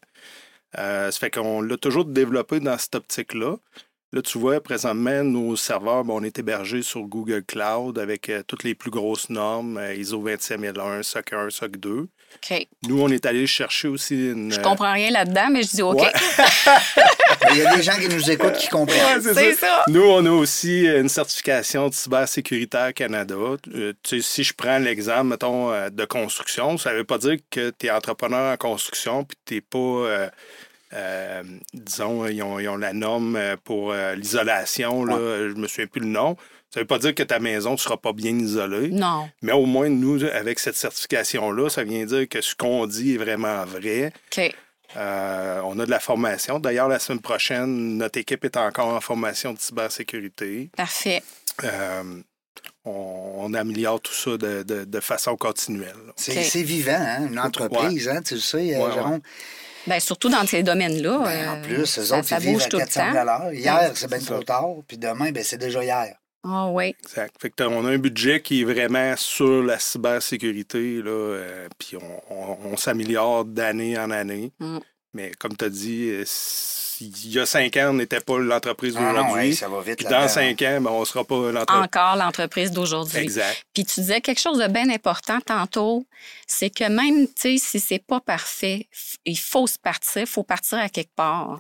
Euh, 0.79 1.11
ça 1.11 1.19
fait 1.19 1.31
qu'on 1.31 1.61
l'a 1.61 1.77
toujours 1.77 2.05
développé 2.05 2.61
dans 2.61 2.79
cette 2.79 2.95
optique-là. 2.95 3.57
Là, 4.13 4.23
tu 4.23 4.39
vois, 4.39 4.61
présentement, 4.61 5.23
nos 5.23 5.55
serveurs, 5.55 6.05
ben, 6.05 6.15
on 6.15 6.25
est 6.25 6.37
hébergés 6.37 6.83
sur 6.83 7.03
Google 7.03 7.45
Cloud 7.45 7.97
avec 7.97 8.29
euh, 8.29 8.43
toutes 8.45 8.65
les 8.65 8.75
plus 8.75 8.91
grosses 8.91 9.31
normes, 9.31 9.79
euh, 9.79 9.95
ISO 9.95 10.19
27001, 10.19 11.05
SOC 11.05 11.33
1, 11.33 11.51
SOC 11.51 11.77
2. 11.77 12.09
OK. 12.35 12.67
Nous, 12.89 13.01
on 13.01 13.09
est 13.09 13.25
allé 13.25 13.47
chercher 13.47 13.87
aussi 13.87 14.31
une... 14.31 14.53
Je 14.53 14.61
comprends 14.61 14.93
rien 14.93 15.13
là-dedans, 15.13 15.51
mais 15.53 15.63
je 15.63 15.71
dis 15.71 15.83
OK. 15.83 16.01
Ouais. 16.01 16.13
Il 17.53 17.59
y 17.59 17.67
a 17.67 17.77
des 17.77 17.83
gens 17.83 17.97
qui 17.99 18.09
nous 18.09 18.31
écoutent 18.31 18.57
qui 18.57 18.69
comprennent. 18.69 19.21
Ouais, 19.21 19.35
C'est 19.35 19.55
ça. 19.55 19.85
Nous, 19.89 20.03
on 20.03 20.25
a 20.27 20.31
aussi 20.31 20.87
une 20.87 21.09
certification 21.09 21.89
de 21.89 21.95
cybersécuritaire 21.95 22.93
Canada. 22.95 23.37
Euh, 23.37 23.93
tu 24.03 24.21
sais, 24.21 24.23
si 24.23 24.45
je 24.45 24.55
prends 24.55 24.79
l'exemple, 24.79 25.25
mettons, 25.25 25.73
euh, 25.73 25.89
de 25.89 26.05
construction, 26.05 26.79
ça 26.79 26.93
ne 26.93 26.99
veut 26.99 27.05
pas 27.05 27.19
dire 27.19 27.37
que 27.51 27.73
tu 27.79 27.87
es 27.87 27.91
entrepreneur 27.91 28.53
en 28.53 28.57
construction 28.57 29.25
puis 29.25 29.39
tu 29.45 29.55
n'es 29.55 29.61
pas, 29.61 30.31
euh, 30.93 31.41
euh, 31.41 31.43
disons, 31.75 32.27
ils 32.27 32.43
ont, 32.43 32.59
ils 32.59 32.69
ont 32.69 32.77
la 32.77 32.93
norme 32.93 33.37
euh, 33.37 33.57
pour 33.63 33.93
euh, 33.93 34.15
l'isolation, 34.15 35.05
là, 35.05 35.17
je 35.17 35.55
me 35.55 35.67
souviens 35.67 35.87
plus 35.87 36.01
le 36.01 36.09
nom. 36.09 36.37
Ça 36.73 36.79
ne 36.79 36.85
veut 36.85 36.87
pas 36.87 36.99
dire 36.99 37.15
que 37.15 37.23
ta 37.23 37.41
maison 37.41 37.73
ne 37.73 37.77
sera 37.77 37.97
pas 37.97 38.13
bien 38.13 38.37
isolée, 38.39 38.89
Non. 38.89 39.29
mais 39.43 39.53
au 39.53 39.67
moins, 39.67 39.89
nous, 39.89 40.25
avec 40.25 40.61
cette 40.61 40.77
certification-là, 40.77 41.69
ça 41.69 41.83
vient 41.83 42.05
dire 42.05 42.29
que 42.29 42.41
ce 42.41 42.55
qu'on 42.55 42.87
dit 42.87 43.15
est 43.15 43.19
vraiment 43.19 43.65
vrai. 43.65 44.13
OK. 44.33 44.55
Euh, 44.97 45.61
on 45.65 45.79
a 45.79 45.87
de 45.87 45.91
la 45.91 46.01
formation. 46.01 46.59
D'ailleurs, 46.59 46.89
la 46.89 46.99
semaine 46.99 47.21
prochaine, 47.21 47.97
notre 47.97 48.19
équipe 48.19 48.45
est 48.45 48.57
encore 48.57 48.89
en 48.89 49.01
formation 49.01 49.53
de 49.53 49.59
cybersécurité. 49.59 50.71
Parfait. 50.77 51.23
Euh, 51.65 52.23
on, 52.85 53.53
améliore 53.55 54.01
tout 54.01 54.13
ça 54.13 54.37
de, 54.37 55.01
façon 55.01 55.37
continuelle. 55.37 55.95
C'est 56.17 56.63
vivant, 56.63 56.93
hein, 56.99 57.27
une 57.29 57.39
entreprise, 57.39 58.09
hein, 58.09 58.23
tu 58.23 58.35
le 58.35 58.41
sais, 58.41 58.77
euh, 58.77 58.93
Jérôme. 58.93 59.21
Bien, 59.87 60.01
surtout 60.01 60.29
dans 60.29 60.47
ces 60.47 60.63
domaines-là. 60.63 61.19
Ben, 61.19 61.49
en 61.49 61.57
euh, 61.57 61.63
plus, 61.63 61.99
eux 61.99 62.13
autres, 62.13 62.25
ça, 62.25 62.41
bouge 62.41 62.69
tout 62.69 62.79
le 62.79 62.87
temps. 62.87 63.51
Hier, 63.51 63.93
c'est 63.95 64.09
bien 64.09 64.19
trop 64.19 64.43
tard, 64.43 64.69
puis 64.87 64.99
demain, 64.99 65.33
ben, 65.33 65.43
c'est 65.43 65.59
déjà 65.59 65.83
hier. 65.83 66.15
Ah 66.43 66.69
oui. 66.71 66.95
Exact. 67.03 67.37
Fait 67.39 67.51
que 67.51 67.63
on 67.65 67.85
a 67.85 67.91
un 67.91 67.99
budget 67.99 68.41
qui 68.41 68.63
est 68.63 68.65
vraiment 68.65 69.15
sur 69.17 69.63
la 69.63 69.79
cybersécurité, 69.79 71.03
là, 71.03 71.11
euh, 71.11 71.69
puis 71.79 71.99
on, 72.31 72.77
s'améliore 72.77 73.45
d'année 73.45 73.99
en 73.99 74.11
année. 74.11 74.53
Mm. 74.59 74.79
Mais 75.13 75.33
comme 75.39 75.57
tu 75.57 75.65
as 75.65 75.69
dit, 75.69 76.23
il 77.01 77.33
y 77.33 77.39
a 77.39 77.47
cinq 77.47 77.77
ans, 77.77 77.91
on 77.91 77.95
n'était 77.95 78.21
pas 78.21 78.39
l'entreprise 78.39 78.95
ah 78.99 79.13
d'aujourd'hui. 79.13 79.55
ça 79.55 79.69
va 79.69 79.81
vite. 79.81 79.97
Puis 79.97 80.07
dans 80.07 80.29
cinq 80.29 80.63
ans, 80.63 80.81
ben, 80.81 80.91
on 80.91 81.01
ne 81.01 81.05
sera 81.05 81.25
pas 81.25 81.53
l'entreprise. 81.53 81.85
Encore 81.85 82.17
l'entreprise 82.17 82.71
d'aujourd'hui. 82.71 83.19
Exact. 83.19 83.65
Puis 83.73 83.85
tu 83.85 84.01
disais 84.01 84.21
quelque 84.21 84.41
chose 84.41 84.59
de 84.59 84.67
bien 84.67 84.89
important 84.91 85.39
tantôt, 85.41 86.07
c'est 86.47 86.71
que 86.71 86.85
même, 86.85 87.27
si 87.37 87.59
c'est 87.59 88.05
pas 88.05 88.21
parfait, 88.21 88.89
il 89.25 89.39
faut 89.39 89.67
se 89.67 89.79
partir, 89.79 90.23
il 90.23 90.29
faut 90.29 90.43
partir 90.43 90.79
à 90.79 90.89
quelque 90.89 91.15
part. 91.15 91.59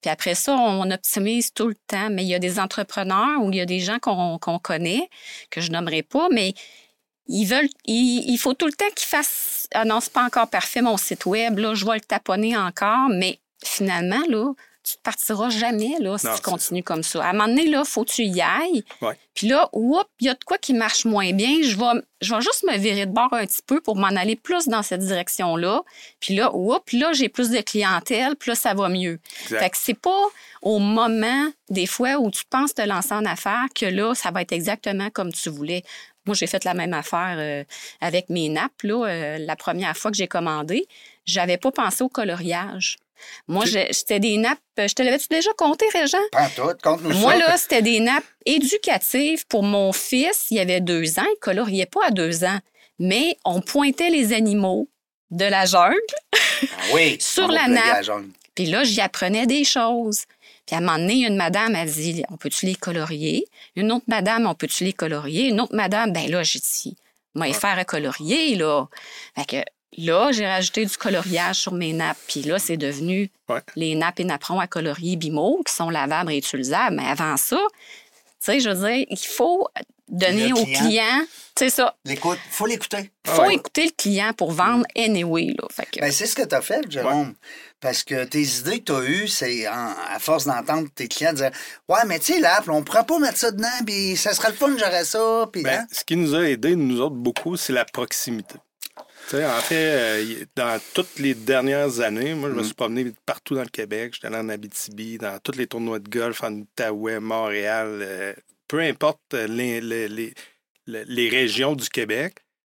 Puis 0.00 0.10
après 0.10 0.34
ça, 0.34 0.54
on 0.54 0.90
optimise 0.90 1.52
tout 1.52 1.68
le 1.68 1.76
temps. 1.86 2.10
Mais 2.10 2.22
il 2.22 2.28
y 2.28 2.34
a 2.34 2.38
des 2.38 2.58
entrepreneurs 2.58 3.40
ou 3.40 3.50
il 3.50 3.56
y 3.56 3.60
a 3.60 3.66
des 3.66 3.80
gens 3.80 3.98
qu'on 3.98 4.38
connaît, 4.58 5.08
que 5.50 5.60
je 5.60 5.70
nommerai 5.70 6.02
pas, 6.02 6.28
mais 6.30 6.54
ils 7.28 7.46
veulent, 7.46 7.68
il, 7.84 8.36
faut 8.38 8.54
tout 8.54 8.66
le 8.66 8.72
temps 8.72 8.90
qu'ils 8.94 9.06
fassent. 9.06 9.68
Ah 9.74 9.84
non, 9.84 10.00
c'est 10.00 10.12
pas 10.12 10.24
encore 10.24 10.48
parfait 10.48 10.82
mon 10.82 10.96
site 10.96 11.24
web, 11.26 11.58
là, 11.58 11.74
je 11.74 11.84
vais 11.86 11.94
le 11.94 12.00
taponner 12.00 12.56
encore, 12.56 13.08
mais 13.08 13.40
finalement, 13.64 14.22
là, 14.28 14.52
tu 14.84 14.96
ne 14.96 15.02
partiras 15.02 15.50
jamais 15.50 15.96
là, 16.00 16.18
si 16.18 16.26
tu 16.34 16.40
continues 16.42 16.82
comme 16.82 17.02
ça. 17.02 17.24
À 17.24 17.30
un 17.30 17.32
moment 17.32 17.46
donné, 17.46 17.66
il 17.66 17.82
faut 17.84 18.04
que 18.04 18.10
tu 18.10 18.24
y 18.24 18.40
ailles. 18.40 18.84
Puis 19.34 19.48
là, 19.48 19.70
il 19.74 20.26
y 20.26 20.28
a 20.28 20.34
de 20.34 20.44
quoi 20.44 20.58
qui 20.58 20.74
marche 20.74 21.04
moins 21.04 21.32
bien. 21.32 21.62
Je 21.62 21.76
vais, 21.76 22.02
je 22.20 22.34
vais 22.34 22.40
juste 22.40 22.64
me 22.64 22.76
virer 22.76 23.06
de 23.06 23.12
bord 23.12 23.32
un 23.32 23.46
petit 23.46 23.62
peu 23.64 23.80
pour 23.80 23.96
m'en 23.96 24.08
aller 24.08 24.36
plus 24.36 24.68
dans 24.68 24.82
cette 24.82 25.00
direction-là. 25.00 25.82
Puis 26.20 26.34
là, 26.34 26.54
oups, 26.54 26.92
là, 26.92 27.12
j'ai 27.12 27.28
plus 27.28 27.50
de 27.50 27.60
clientèle, 27.60 28.36
puis 28.36 28.50
là, 28.50 28.54
ça 28.54 28.74
va 28.74 28.88
mieux. 28.88 29.20
Fait 29.60 29.70
que 29.70 29.76
c'est 29.78 29.98
pas 29.98 30.28
au 30.62 30.78
moment, 30.78 31.50
des 31.70 31.86
fois, 31.86 32.18
où 32.18 32.30
tu 32.30 32.42
penses 32.48 32.74
te 32.74 32.82
lancer 32.82 33.14
en 33.14 33.24
affaires 33.24 33.66
que 33.74 33.86
là, 33.86 34.14
ça 34.14 34.30
va 34.30 34.42
être 34.42 34.52
exactement 34.52 35.10
comme 35.10 35.32
tu 35.32 35.48
voulais. 35.48 35.82
Moi, 36.26 36.36
j'ai 36.36 36.46
fait 36.46 36.64
la 36.64 36.74
même 36.74 36.92
affaire 36.92 37.36
euh, 37.38 37.64
avec 38.00 38.30
mes 38.30 38.48
nappes. 38.48 38.82
Là, 38.84 39.06
euh, 39.06 39.38
la 39.38 39.56
première 39.56 39.96
fois 39.96 40.10
que 40.10 40.16
j'ai 40.16 40.28
commandé, 40.28 40.86
j'avais 41.24 41.56
pas 41.56 41.72
pensé 41.72 42.04
au 42.04 42.08
coloriage. 42.08 42.98
Moi, 43.48 43.64
c'était 43.90 44.20
des 44.20 44.36
nappes. 44.36 44.58
Je 44.78 44.94
te 44.94 45.02
l'avais-tu 45.02 45.28
déjà 45.30 45.50
compté, 45.56 45.86
Régent? 45.92 46.18
Pas 46.32 46.48
tout, 46.48 46.76
compte-nous 46.82 47.16
Moi, 47.18 47.36
là, 47.36 47.56
c'était 47.56 47.82
des 47.82 48.00
nappes 48.00 48.24
éducatives 48.46 49.46
pour 49.46 49.62
mon 49.62 49.92
fils. 49.92 50.46
Il 50.50 50.58
avait 50.58 50.80
deux 50.80 51.18
ans. 51.18 51.24
Il 51.24 51.36
ne 51.36 51.40
coloriait 51.40 51.86
pas 51.86 52.06
à 52.06 52.10
deux 52.10 52.44
ans. 52.44 52.58
Mais 52.98 53.36
on 53.44 53.60
pointait 53.60 54.10
les 54.10 54.32
animaux 54.32 54.88
de 55.30 55.44
la 55.44 55.64
jungle 55.64 55.96
ah 56.32 56.66
oui, 56.94 57.16
sur 57.20 57.48
la 57.48 57.68
nappe. 57.68 58.06
Puis 58.54 58.66
là, 58.66 58.84
j'y 58.84 59.00
apprenais 59.00 59.46
des 59.46 59.64
choses. 59.64 60.24
Puis 60.66 60.76
à 60.76 60.78
un 60.78 60.82
moment 60.82 60.98
donné, 60.98 61.26
une 61.26 61.36
madame 61.36 61.74
a 61.74 61.84
dit 61.84 62.22
On 62.30 62.36
peut-tu 62.36 62.66
les 62.66 62.74
colorier? 62.74 63.46
Une 63.76 63.90
autre 63.92 64.04
madame, 64.08 64.46
on 64.46 64.54
peut-tu 64.54 64.84
les 64.84 64.92
colorier? 64.92 65.48
Une 65.48 65.60
autre 65.60 65.74
madame, 65.74 66.12
ben 66.12 66.30
là, 66.30 66.42
j'ai 66.42 66.60
dit 66.60 66.96
Moi, 67.34 67.46
ouais. 67.46 67.52
faire 67.52 67.78
à 67.78 67.84
colorier, 67.84 68.54
là. 68.56 68.86
Fait 69.34 69.44
que 69.46 69.56
Là, 69.98 70.32
j'ai 70.32 70.46
rajouté 70.46 70.86
du 70.86 70.96
coloriage 70.96 71.56
sur 71.56 71.72
mes 71.72 71.92
nappes. 71.92 72.18
Puis 72.26 72.42
là, 72.42 72.58
c'est 72.58 72.76
devenu 72.76 73.30
les 73.76 73.94
nappes 73.94 74.20
et 74.20 74.24
napperons 74.24 74.60
à 74.60 74.66
colorier 74.66 75.16
Bimo 75.16 75.62
qui 75.66 75.74
sont 75.74 75.90
lavables 75.90 76.32
et 76.32 76.38
utilisables. 76.38 76.96
Mais 76.96 77.06
avant 77.06 77.36
ça, 77.36 77.58
tu 77.58 77.72
sais, 78.40 78.60
je 78.60 78.70
veux 78.70 78.88
dire, 78.88 79.06
il 79.10 79.18
faut 79.18 79.68
donner 80.08 80.52
au 80.52 80.64
client, 80.64 81.24
c'est 81.56 81.70
ça. 81.70 81.96
L'écoute, 82.04 82.38
il 82.46 82.52
faut 82.52 82.66
l'écouter. 82.66 83.10
Il 83.24 83.30
faut 83.30 83.50
écouter 83.50 83.84
le 83.86 83.92
client 83.96 84.32
pour 84.32 84.52
vendre 84.52 84.84
anyway. 84.96 85.54
Là. 85.58 85.68
Fait 85.70 85.88
ben, 86.00 86.10
c'est 86.10 86.26
ce 86.26 86.34
que 86.34 86.42
tu 86.42 86.54
as 86.54 86.60
fait, 86.60 86.90
Jérôme. 86.90 87.34
Parce 87.80 88.04
que 88.04 88.24
tes 88.24 88.42
idées 88.42 88.80
que 88.80 88.84
tu 88.84 88.92
as 88.92 89.04
eues, 89.04 89.28
c'est 89.28 89.66
à 89.66 90.18
force 90.20 90.44
d'entendre 90.44 90.88
tes 90.94 91.08
clients 91.08 91.32
dire 91.32 91.50
Ouais, 91.88 92.04
mais 92.06 92.18
tu 92.18 92.34
sais, 92.34 92.40
l'app, 92.40 92.68
on 92.68 92.80
ne 92.80 92.84
pourrait 92.84 93.06
pas 93.06 93.18
mettre 93.18 93.38
ça 93.38 93.50
dedans, 93.50 93.68
puis 93.86 94.16
ça 94.16 94.34
serait 94.34 94.48
le 94.48 94.54
fun, 94.54 94.74
j'aurais 94.78 95.04
ça. 95.04 95.46
Puis, 95.52 95.62
ben, 95.62 95.80
hein? 95.80 95.86
Ce 95.90 96.04
qui 96.04 96.16
nous 96.16 96.34
a 96.34 96.48
aidé, 96.48 96.76
nous 96.76 97.00
autres, 97.00 97.16
beaucoup, 97.16 97.56
c'est 97.56 97.72
la 97.72 97.84
proximité 97.84 98.56
en 99.34 99.60
fait, 99.60 99.74
euh, 99.74 100.44
dans 100.56 100.80
toutes 100.94 101.18
les 101.18 101.34
dernières 101.34 102.00
années, 102.00 102.34
moi, 102.34 102.50
je 102.50 102.54
me 102.54 102.60
mm. 102.60 102.64
suis 102.64 102.74
promené 102.74 103.12
partout 103.24 103.54
dans 103.54 103.62
le 103.62 103.68
Québec. 103.68 104.14
J'étais 104.14 104.26
allé 104.28 104.36
en 104.36 104.48
Abitibi, 104.48 105.18
dans 105.18 105.38
tous 105.38 105.56
les 105.56 105.66
tournois 105.66 105.98
de 105.98 106.08
golf, 106.08 106.42
en 106.42 106.52
Outaouais, 106.52 107.20
Montréal, 107.20 108.00
euh, 108.02 108.34
peu 108.68 108.80
importe 108.80 109.20
euh, 109.34 109.46
les, 109.46 109.80
les, 110.86 111.28
régions 111.28 111.74
du 111.74 111.88
Québec. 111.88 112.36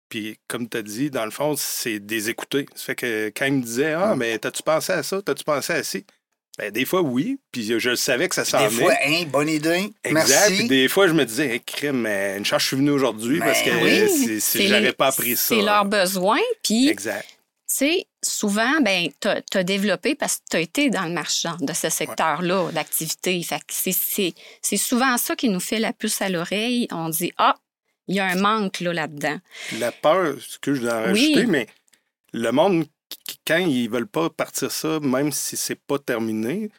Puis, 0.09 0.39
comme 0.49 0.69
tu 0.69 0.77
as 0.77 0.83
dit, 0.83 1.11
dans 1.11 1.25
le 1.25 1.31
fond, 1.31 1.55
c'est 1.57 1.99
des 1.99 2.31
écoutés. 2.31 2.67
Ça 2.75 2.85
fait 2.85 2.95
que 2.95 3.33
quand 3.35 3.47
ils 3.47 3.55
me 3.55 3.63
disaient 3.63 3.95
Ah, 3.95 4.15
mm. 4.15 4.19
mais 4.19 4.39
t'as-tu 4.39 4.63
pensé 4.63 4.93
à 4.93 5.03
ça? 5.03 5.23
T'as-tu 5.23 5.45
pensé 5.45 5.73
à 5.73 5.83
ça? 5.83 5.99
Ben, 6.59 6.71
des 6.71 6.85
fois, 6.85 7.03
oui. 7.03 7.39
Puis 7.51 7.79
je 7.79 7.95
savais 7.97 8.29
que 8.29 8.35
ça 8.35 8.45
s'en 8.45 8.69
Des 8.69 8.71
fois, 8.71 8.95
hein, 9.05 9.25
bonne 9.27 9.49
idée. 9.49 9.93
Exact. 10.05 10.55
Puis 10.55 10.69
des 10.69 10.89
fois, 10.89 11.09
je 11.09 11.13
me 11.13 11.25
disais, 11.25 11.55
hey, 11.55 11.61
crime, 11.61 12.07
une 12.07 12.45
chance, 12.45 12.63
je 12.63 12.69
suis 12.69 12.77
venu 12.77 12.91
aujourd'hui 12.91 13.41
parce 13.41 13.63
que 13.63 13.71
oui, 13.83 14.41
si 14.41 14.69
j'avais 14.69 14.93
pas 14.93 15.09
appris 15.09 15.37
ça. 15.37 15.55
C'est 15.55 15.63
leur 15.63 15.85
besoin. 15.85 16.39
Puis, 16.63 16.89
exact. 16.89 17.29
Tu 17.67 17.77
sais, 17.77 18.07
souvent, 18.23 18.81
ben, 18.83 19.09
tu 19.21 19.59
as, 19.59 19.65
développé 19.65 20.15
parce 20.15 20.37
que 20.37 20.43
tu 20.51 20.57
as 20.59 20.61
été 20.61 20.91
dans 20.91 21.05
le 21.05 21.13
marchand 21.13 21.57
de 21.61 21.73
ce 21.73 21.89
secteur-là 21.89 22.71
d'activité. 22.73 23.43
Fait 23.43 23.61
c'est 24.63 24.77
souvent 24.77 25.17
ça 25.17 25.35
qui 25.35 25.49
nous 25.49 25.61
fait 25.61 25.81
la 25.81 25.93
puce 25.93 26.23
à 26.23 26.29
l'oreille. 26.29 26.87
On 26.93 27.09
dit, 27.09 27.33
ah, 27.39 27.57
il 28.07 28.17
y 28.17 28.21
a 28.21 28.27
un 28.27 28.37
manque 28.37 28.81
là-dedans. 28.81 29.39
la 29.79 29.91
peur, 29.91 30.37
ce 30.41 30.59
que 30.59 30.75
je 30.75 30.83
dois 30.83 30.95
en 30.95 31.03
rajouter, 31.05 31.47
mais 31.47 31.67
le 32.33 32.53
monde 32.53 32.85
quand 33.47 33.59
ils 33.59 33.89
veulent 33.89 34.07
pas 34.07 34.31
partir 34.31 34.71
ça, 34.71 35.01
même 35.01 35.33
si 35.33 35.57
c'est 35.57 35.81
pas 35.81 35.99
terminé, 35.99 36.71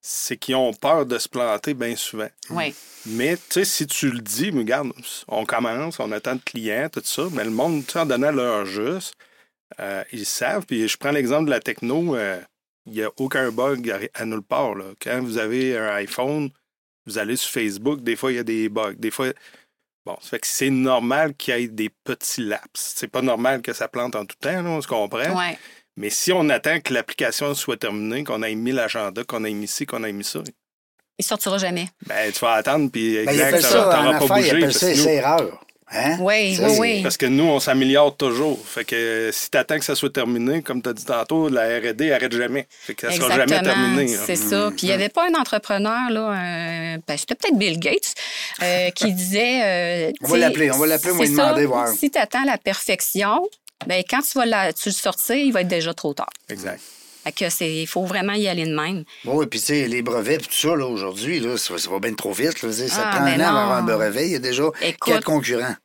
c'est 0.00 0.36
qu'ils 0.36 0.56
ont 0.56 0.74
peur 0.74 1.06
de 1.06 1.18
se 1.18 1.28
planter 1.28 1.72
bien 1.72 1.96
souvent. 1.96 2.28
Oui. 2.50 2.74
Mais, 3.06 3.36
tu 3.36 3.42
sais, 3.50 3.64
si 3.64 3.86
tu 3.86 4.10
le 4.10 4.20
dis, 4.20 4.50
regarde, 4.50 4.92
on 5.28 5.46
commence, 5.46 5.98
on 5.98 6.12
attend 6.12 6.34
de 6.34 6.42
clients, 6.42 6.88
tout 6.92 7.02
ça, 7.04 7.24
mais 7.32 7.44
le 7.44 7.50
monde, 7.50 7.84
en 7.94 8.06
donnant 8.06 8.32
leur 8.32 8.66
juste, 8.66 9.14
euh, 9.80 10.04
ils 10.12 10.26
savent. 10.26 10.66
Puis 10.66 10.86
je 10.88 10.96
prends 10.98 11.10
l'exemple 11.10 11.46
de 11.46 11.50
la 11.50 11.60
techno, 11.60 12.16
euh, 12.16 12.40
il 12.86 12.92
n'y 12.92 13.02
a 13.02 13.10
aucun 13.16 13.50
bug 13.50 13.90
à, 14.12 14.24
nulle 14.26 14.42
part. 14.42 14.74
Là. 14.74 14.84
Quand 15.00 15.22
vous 15.22 15.38
avez 15.38 15.76
un 15.78 15.94
iPhone, 15.94 16.50
vous 17.06 17.16
allez 17.16 17.36
sur 17.36 17.50
Facebook, 17.50 18.02
des 18.02 18.16
fois, 18.16 18.32
il 18.32 18.36
y 18.36 18.40
a 18.40 18.44
des 18.44 18.68
bugs. 18.68 18.94
Des 18.94 19.10
fois, 19.10 19.32
Bon, 20.06 20.18
ça 20.20 20.30
fait 20.30 20.40
que 20.40 20.46
c'est 20.46 20.68
normal 20.68 21.34
qu'il 21.34 21.58
y 21.58 21.64
ait 21.64 21.68
des 21.68 21.88
petits 21.88 22.42
laps. 22.42 22.68
C'est 22.74 23.08
pas 23.08 23.22
normal 23.22 23.62
que 23.62 23.72
ça 23.72 23.88
plante 23.88 24.14
en 24.16 24.26
tout 24.26 24.36
temps, 24.38 24.62
on 24.66 24.82
se 24.82 24.86
comprend. 24.86 25.34
Ouais. 25.34 25.58
Mais 25.96 26.10
si 26.10 26.32
on 26.32 26.48
attend 26.48 26.80
que 26.80 26.92
l'application 26.92 27.54
soit 27.54 27.76
terminée, 27.76 28.24
qu'on 28.24 28.42
ait 28.42 28.54
mis 28.54 28.72
l'agenda, 28.72 29.22
qu'on 29.24 29.44
ait 29.44 29.52
mis 29.52 29.68
ci, 29.68 29.86
qu'on 29.86 30.02
ait 30.04 30.12
mis 30.12 30.24
ça. 30.24 30.40
Il 31.18 31.24
sortira 31.24 31.58
jamais. 31.58 31.86
Ben, 32.06 32.32
tu 32.32 32.40
vas 32.40 32.54
attendre, 32.54 32.90
puis 32.90 33.24
ben, 33.24 33.28
exact, 33.28 33.60
ça, 33.60 33.82
t'auras 33.82 34.18
pas 34.18 34.34
bougé. 34.34 34.70
C'est 34.72 35.14
erreur. 35.14 35.60
Hein? 35.92 36.16
Oui, 36.18 36.58
oui, 36.60 36.76
oui. 36.78 37.02
Parce 37.02 37.16
que 37.16 37.26
nous, 37.26 37.44
on 37.44 37.60
s'améliore 37.60 38.16
toujours. 38.16 38.58
Fait 38.66 38.84
que 38.84 39.30
si 39.32 39.50
tu 39.50 39.58
attends 39.58 39.78
que 39.78 39.84
ça 39.84 39.94
soit 39.94 40.12
terminé, 40.12 40.62
comme 40.62 40.82
tu 40.82 40.88
as 40.88 40.92
dit 40.92 41.04
tantôt, 41.04 41.48
la 41.48 41.78
RD 41.78 42.00
n'arrête 42.00 42.32
jamais. 42.32 42.66
Fait 42.68 42.94
que 42.94 43.08
ça 43.08 43.12
sera 43.12 43.36
jamais 43.36 43.60
terminé. 43.60 44.08
C'est 44.08 44.34
ça. 44.34 44.70
Puis 44.70 44.86
il 44.86 44.88
n'y 44.88 44.92
avait 44.92 45.10
pas 45.10 45.28
un 45.28 45.38
entrepreneur, 45.38 46.10
là, 46.10 46.98
ben, 47.06 47.16
c'était 47.16 47.34
peut-être 47.36 47.56
Bill 47.56 47.78
Gates, 47.78 48.14
euh, 48.62 48.90
qui 48.90 49.12
disait. 49.12 50.08
Euh, 50.08 50.12
on 50.22 50.28
va 50.28 50.38
l'appeler, 50.38 50.70
on 50.72 50.78
va 50.78 50.86
l'appeler, 50.86 51.12
on 51.12 51.16
va 51.16 51.24
lui 51.24 51.30
demander. 51.30 51.66
Voir. 51.66 51.88
Si 51.88 52.10
tu 52.10 52.18
attends 52.18 52.44
la 52.44 52.58
perfection, 52.58 53.46
ben, 53.86 54.02
quand 54.08 54.20
tu 54.20 54.38
vas 54.38 54.46
la, 54.46 54.72
tu 54.72 54.88
le 54.88 54.94
sortir, 54.94 55.36
il 55.36 55.52
va 55.52 55.62
être 55.62 55.68
déjà 55.68 55.94
trop 55.94 56.14
tard. 56.14 56.30
Exact. 56.48 56.80
il 57.60 57.86
faut 57.86 58.04
vraiment 58.04 58.34
y 58.34 58.48
aller 58.48 58.66
de 58.66 58.74
même. 58.74 59.04
Oui, 59.24 59.46
puis 59.46 59.60
tu 59.60 59.66
sais, 59.66 59.88
les 59.88 60.02
brevets, 60.02 60.38
tout 60.38 60.52
ça, 60.52 60.76
là, 60.76 60.86
aujourd'hui, 60.86 61.40
là, 61.40 61.56
ça, 61.56 61.74
va 61.90 61.98
bien 61.98 62.14
trop 62.14 62.32
vite. 62.32 62.58
ça 62.58 63.02
ah, 63.04 63.16
prend 63.16 63.24
un 63.24 63.40
an 63.40 63.56
avoir 63.56 63.72
un 63.72 63.82
brevet. 63.82 64.26
Il 64.26 64.32
y 64.32 64.36
a 64.36 64.40
déjà 64.40 64.64
quatre 65.04 65.24
concurrents. 65.24 65.76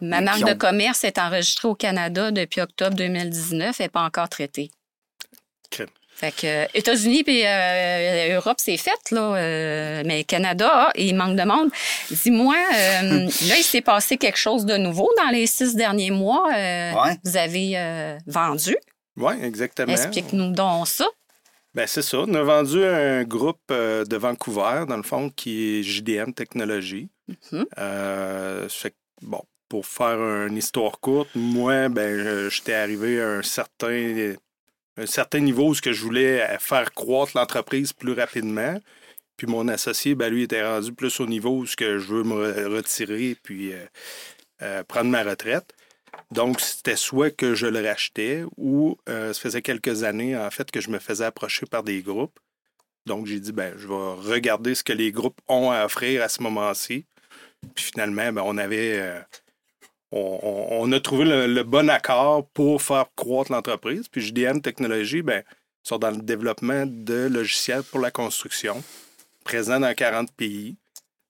ma 0.00 0.20
marque 0.20 0.44
de 0.44 0.54
commerce 0.54 1.04
est 1.04 1.18
enregistrée 1.18 1.68
au 1.68 1.74
Canada 1.74 2.30
depuis 2.30 2.60
octobre 2.60 2.96
2019 2.96 3.80
et 3.80 3.88
pas 3.88 4.02
encore 4.02 4.28
traitée. 4.28 4.70
Fait 6.22 6.30
que 6.30 6.46
euh, 6.46 6.66
États-Unis 6.72 7.24
et 7.26 7.48
euh, 7.48 8.36
Europe, 8.36 8.58
c'est 8.58 8.76
fait, 8.76 9.10
là. 9.10 9.34
Euh, 9.34 10.02
mais 10.06 10.22
Canada, 10.22 10.92
il 10.94 11.16
manque 11.16 11.36
de 11.36 11.42
monde. 11.42 11.68
Dis-moi, 12.12 12.54
là, 13.02 13.56
il 13.58 13.64
s'est 13.64 13.80
passé 13.80 14.16
quelque 14.18 14.38
chose 14.38 14.64
de 14.64 14.76
nouveau 14.76 15.10
dans 15.16 15.30
les 15.30 15.48
six 15.48 15.74
derniers 15.74 16.12
mois. 16.12 16.46
Vous 17.24 17.36
avez 17.36 18.18
vendu? 18.28 18.76
Oui, 19.16 19.34
exactement. 19.42 19.92
Explique-nous 19.92 20.52
donc 20.52 20.86
ça. 20.86 21.08
Ben 21.74 21.88
c'est 21.88 22.02
ça. 22.02 22.18
On 22.18 22.34
a 22.34 22.42
vendu 22.42 22.84
un 22.84 23.24
groupe 23.24 23.58
de 23.70 24.16
Vancouver, 24.16 24.84
dans 24.88 24.98
le 24.98 25.02
fond, 25.02 25.28
qui 25.28 25.80
est 25.80 25.82
JDM 25.82 26.34
Technologies. 26.34 27.08
Mm-hmm. 27.50 28.90
bon, 29.22 29.42
pour 29.68 29.86
faire 29.86 30.46
une 30.46 30.56
histoire 30.56 31.00
courte, 31.00 31.30
moi, 31.34 31.88
ben, 31.88 32.48
j'étais 32.48 32.74
arrivé 32.74 33.20
à 33.20 33.28
un 33.38 33.42
certain 33.42 34.34
un 34.96 35.06
certain 35.06 35.40
niveau 35.40 35.70
où 35.70 35.74
que 35.74 35.92
je 35.92 36.02
voulais 36.02 36.46
faire 36.58 36.92
croître 36.92 37.32
l'entreprise 37.36 37.92
plus 37.92 38.12
rapidement. 38.12 38.78
Puis 39.36 39.46
mon 39.46 39.68
associé, 39.68 40.14
ben, 40.14 40.28
lui, 40.28 40.42
était 40.42 40.64
rendu 40.64 40.92
plus 40.92 41.20
au 41.20 41.26
niveau 41.26 41.50
où 41.58 41.66
je 41.66 41.96
veux 41.98 42.22
me 42.22 42.68
retirer 42.68 43.36
puis 43.42 43.72
euh, 43.72 43.86
euh, 44.62 44.84
prendre 44.84 45.10
ma 45.10 45.22
retraite. 45.22 45.74
Donc, 46.30 46.60
c'était 46.60 46.96
soit 46.96 47.30
que 47.30 47.54
je 47.54 47.66
le 47.66 47.86
rachetais 47.86 48.44
ou 48.56 48.98
ça 49.06 49.34
faisait 49.34 49.62
quelques 49.62 50.04
années, 50.04 50.36
en 50.36 50.50
fait, 50.50 50.70
que 50.70 50.80
je 50.80 50.90
me 50.90 50.98
faisais 50.98 51.24
approcher 51.24 51.66
par 51.66 51.82
des 51.82 52.02
groupes. 52.02 52.38
Donc, 53.06 53.26
j'ai 53.26 53.40
dit, 53.40 53.52
ben, 53.52 53.74
je 53.78 53.88
vais 53.88 53.94
regarder 53.94 54.74
ce 54.74 54.84
que 54.84 54.92
les 54.92 55.10
groupes 55.10 55.40
ont 55.48 55.70
à 55.70 55.84
offrir 55.84 56.22
à 56.22 56.28
ce 56.28 56.42
moment-ci. 56.42 57.06
Puis 57.74 57.84
finalement, 57.86 58.32
ben, 58.32 58.42
on 58.44 58.58
avait. 58.58 59.24
On, 60.12 60.92
a 60.92 61.00
trouvé 61.00 61.24
le, 61.24 61.62
bon 61.62 61.88
accord 61.88 62.46
pour 62.48 62.82
faire 62.82 63.06
croître 63.16 63.50
l'entreprise. 63.50 64.08
Puis 64.08 64.20
JDM 64.20 64.60
Technologies, 64.60 65.22
ben, 65.22 65.42
sont 65.82 65.98
dans 65.98 66.10
le 66.10 66.18
développement 66.18 66.84
de 66.86 67.28
logiciels 67.30 67.82
pour 67.82 68.00
la 68.00 68.10
construction, 68.10 68.82
présents 69.44 69.80
dans 69.80 69.94
40 69.94 70.30
pays. 70.32 70.76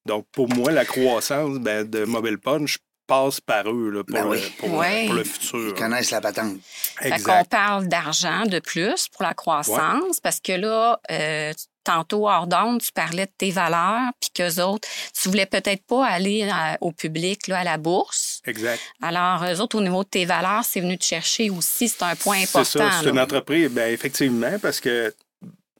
Donc, 0.05 0.27
pour 0.33 0.49
moi, 0.49 0.73
la 0.73 0.85
croissance 0.85 1.59
ben, 1.59 1.89
de 1.89 2.05
Mobile 2.05 2.39
Punch 2.39 2.79
passe 3.07 3.41
par 3.41 3.69
eux 3.69 4.05
ben 4.09 4.23
pour, 4.23 4.33
le, 4.33 5.25
futur. 5.25 5.69
Ils 5.69 5.75
connaissent 5.75 6.11
la 6.11 6.21
patente. 6.21 6.57
Fait 7.01 7.23
qu'on 7.23 7.45
parle 7.45 7.87
d'argent 7.89 8.47
de 8.47 8.59
plus 8.59 9.09
pour 9.09 9.23
la 9.23 9.35
croissance 9.35 10.21
parce 10.21 10.41
que 10.41 10.53
là, 10.53 11.01
euh, 11.11 11.53
tantôt 11.85 12.29
hors 12.29 12.47
d'onde, 12.47 12.81
tu 12.81 12.93
parlais 12.93 13.27
de 13.27 13.33
tes 13.37 13.51
valeurs, 13.51 14.11
puis 14.21 14.31
qu'eux 14.35 14.63
autres, 14.63 14.89
tu 15.15 15.29
voulais 15.29 15.47
peut-être 15.47 15.85
pas 15.87 16.07
aller 16.07 16.43
euh, 16.43 16.77
au 16.81 16.93
public, 16.93 17.49
là, 17.49 17.61
à 17.61 17.65
la 17.65 17.79
bourse. 17.79 18.41
Exact. 18.47 18.81
Alors, 19.01 19.45
eux 19.45 19.61
autres, 19.61 19.77
au 19.79 19.83
niveau 19.83 20.05
de 20.05 20.09
tes 20.09 20.25
valeurs, 20.25 20.65
c'est 20.65 20.81
venu 20.81 20.99
te 20.99 21.05
chercher 21.05 21.51
aussi. 21.51 21.89
C'est 21.89 22.03
un 22.03 22.17
point 22.17 22.43
important. 22.43 22.65
C'est 22.65 22.79
ça, 22.79 23.01
c'est 23.03 23.11
une 23.11 23.21
entreprise, 23.21 23.71
bien, 23.71 23.87
effectivement, 23.89 24.59
parce 24.61 24.81
que, 24.81 25.15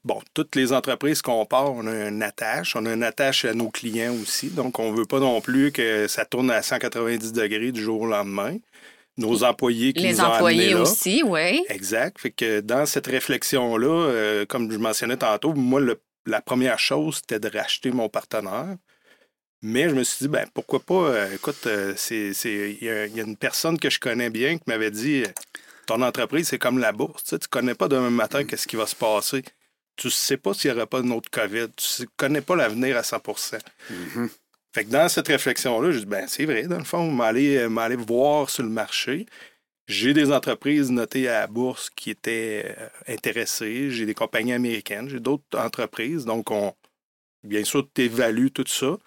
bon, 0.03 0.21
toutes 0.33 0.55
les 0.55 0.73
entreprises 0.73 1.21
qu'on 1.21 1.45
part, 1.45 1.71
on 1.71 1.87
a 1.87 2.07
une 2.09 2.23
attache. 2.23 2.75
On 2.75 2.85
a 2.85 2.93
une 2.93 3.03
attache 3.03 3.45
à 3.45 3.53
nos 3.53 3.69
clients 3.69 4.15
aussi. 4.21 4.49
Donc, 4.49 4.79
on 4.79 4.91
veut 4.91 5.05
pas 5.05 5.19
non 5.19 5.41
plus 5.41 5.71
que 5.71 6.07
ça 6.07 6.25
tourne 6.25 6.51
à 6.51 6.61
190 6.61 7.33
degrés 7.33 7.71
du 7.71 7.81
jour 7.81 8.01
au 8.01 8.07
lendemain 8.07 8.57
nos 9.17 9.43
employés 9.43 9.93
qui 9.93 10.03
les 10.03 10.13
nous 10.13 10.21
ont 10.21 10.25
employés 10.25 10.73
là. 10.73 10.81
aussi, 10.81 11.23
oui. 11.23 11.63
Exact. 11.69 12.19
Fait 12.19 12.31
que 12.31 12.61
dans 12.61 12.85
cette 12.85 13.07
réflexion-là, 13.07 13.87
euh, 13.87 14.45
comme 14.45 14.71
je 14.71 14.77
mentionnais 14.77 15.17
tantôt, 15.17 15.53
moi, 15.53 15.81
la 16.25 16.41
première 16.41 16.79
chose, 16.79 17.17
c'était 17.17 17.39
de 17.39 17.55
racheter 17.55 17.91
mon 17.91 18.09
partenaire. 18.09 18.75
Mais 19.61 19.87
je 19.87 19.95
me 19.95 20.03
suis 20.03 20.25
dit, 20.25 20.27
ben 20.27 20.45
pourquoi 20.53 20.81
pas, 20.81 20.93
euh, 20.93 21.35
écoute, 21.35 21.67
euh, 21.67 21.95
il 22.11 22.83
y, 22.83 22.89
a 22.89 23.23
une 23.23 23.37
personne 23.37 23.79
que 23.79 23.89
je 23.89 23.97
connais 23.97 24.29
bien 24.29 24.57
qui 24.57 24.63
m'avait 24.67 24.91
dit, 24.91 25.23
ton 25.85 26.01
entreprise, 26.01 26.49
c'est 26.49 26.59
comme 26.59 26.79
la 26.79 26.91
bourse. 26.91 27.23
Tu 27.23 27.35
ne 27.35 27.39
connais 27.49 27.75
pas 27.75 27.87
demain 27.87 28.09
matin 28.09 28.43
qu'est-ce 28.43 28.67
qui 28.67 28.75
va 28.75 28.87
se 28.87 28.95
passer. 28.95 29.43
Tu 29.95 30.07
ne 30.07 30.11
sais 30.11 30.37
pas 30.37 30.53
s'il 30.53 30.71
n'y 30.71 30.77
aurait 30.77 30.87
pas 30.87 30.99
une 30.99 31.13
autre 31.13 31.29
COVID. 31.29 31.67
Tu 31.77 32.01
ne 32.01 32.07
connais 32.17 32.41
pas 32.41 32.57
l'avenir 32.57 32.97
à 32.97 33.03
100 33.03 33.21
fait 34.73 34.85
que 34.85 34.89
dans 34.89 35.07
cette 35.07 35.27
réflexion-là, 35.27 35.91
je 35.91 35.99
dis, 35.99 36.05
ben, 36.07 36.27
c'est 36.27 36.45
vrai, 36.45 36.63
dans 36.63 36.79
le 36.79 36.83
fond, 36.83 37.11
m'aller, 37.11 37.57
euh, 37.57 37.69
m'aller 37.69 37.95
voir 37.95 38.49
sur 38.49 38.63
le 38.63 38.69
marché. 38.69 39.27
J'ai 39.87 40.13
des 40.15 40.31
entreprises 40.31 40.89
notées 40.89 41.27
à 41.27 41.41
la 41.41 41.47
bourse 41.47 41.91
qui 41.91 42.09
étaient 42.09 42.75
euh, 42.79 42.87
intéressées. 43.07 43.91
J'ai 43.91 44.07
des 44.07 44.15
compagnies 44.15 44.53
américaines. 44.53 45.09
J'ai 45.09 45.19
d'autres 45.19 45.59
entreprises. 45.59 46.25
Donc, 46.25 46.49
on, 46.49 46.73
bien 47.43 47.63
sûr, 47.63 47.87
tu 47.93 48.01
évalues 48.01 48.49
tout 48.49 48.65
ça. 48.67 48.97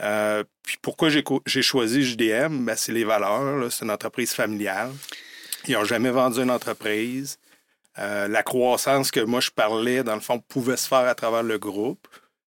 Euh, 0.00 0.42
puis 0.64 0.78
pourquoi 0.82 1.10
j'ai, 1.10 1.22
j'ai 1.46 1.62
choisi 1.62 2.02
JDM? 2.02 2.64
Ben, 2.64 2.74
c'est 2.74 2.92
les 2.92 3.04
valeurs. 3.04 3.70
C'est 3.72 3.84
une 3.84 3.92
entreprise 3.92 4.32
familiale. 4.32 4.90
Ils 5.68 5.74
n'ont 5.74 5.84
jamais 5.84 6.10
vendu 6.10 6.40
une 6.40 6.50
entreprise. 6.50 7.38
la 7.96 8.42
croissance 8.42 9.10
que 9.10 9.20
moi 9.20 9.40
je 9.40 9.50
parlais, 9.50 10.02
dans 10.02 10.14
le 10.14 10.20
fond, 10.20 10.40
pouvait 10.40 10.76
se 10.76 10.88
faire 10.88 11.06
à 11.06 11.14
travers 11.14 11.42
le 11.42 11.58
groupe. 11.58 12.08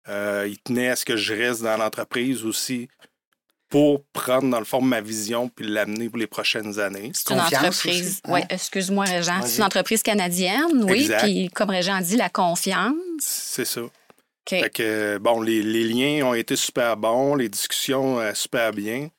Euh, 0.09 0.47
il 0.49 0.57
tenait 0.59 0.89
à 0.89 0.95
ce 0.95 1.05
que 1.05 1.15
je 1.15 1.33
reste 1.33 1.61
dans 1.61 1.77
l'entreprise 1.77 2.43
aussi 2.43 2.89
pour 3.69 4.03
prendre, 4.13 4.49
dans 4.49 4.59
le 4.59 4.65
fond, 4.65 4.81
ma 4.81 4.99
vision 4.99 5.47
puis 5.47 5.67
l'amener 5.67 6.09
pour 6.09 6.17
les 6.17 6.27
prochaines 6.27 6.79
années. 6.79 7.11
C'est 7.13 7.31
une 7.31 7.39
entreprise, 7.39 8.19
oui, 8.27 8.39
excuse-moi, 8.49 9.05
Régent. 9.05 9.41
C'est 9.45 9.57
une 9.57 9.63
entreprise 9.63 10.01
canadienne, 10.01 10.83
oui. 10.83 11.09
Puis, 11.19 11.49
comme 11.49 11.69
Régent 11.69 12.01
dit, 12.01 12.17
la 12.17 12.29
confiance. 12.29 12.93
C'est 13.19 13.65
ça. 13.65 13.81
Fait 14.49 14.71
que, 14.71 15.19
bon, 15.19 15.41
les, 15.41 15.61
les, 15.61 15.83
liens 15.83 16.25
ont 16.25 16.33
été 16.33 16.55
super 16.55 16.97
bons, 16.97 17.35
les 17.35 17.49
discussions 17.49 18.19
euh, 18.19 18.33
super 18.33 18.71
bien. 18.71 19.09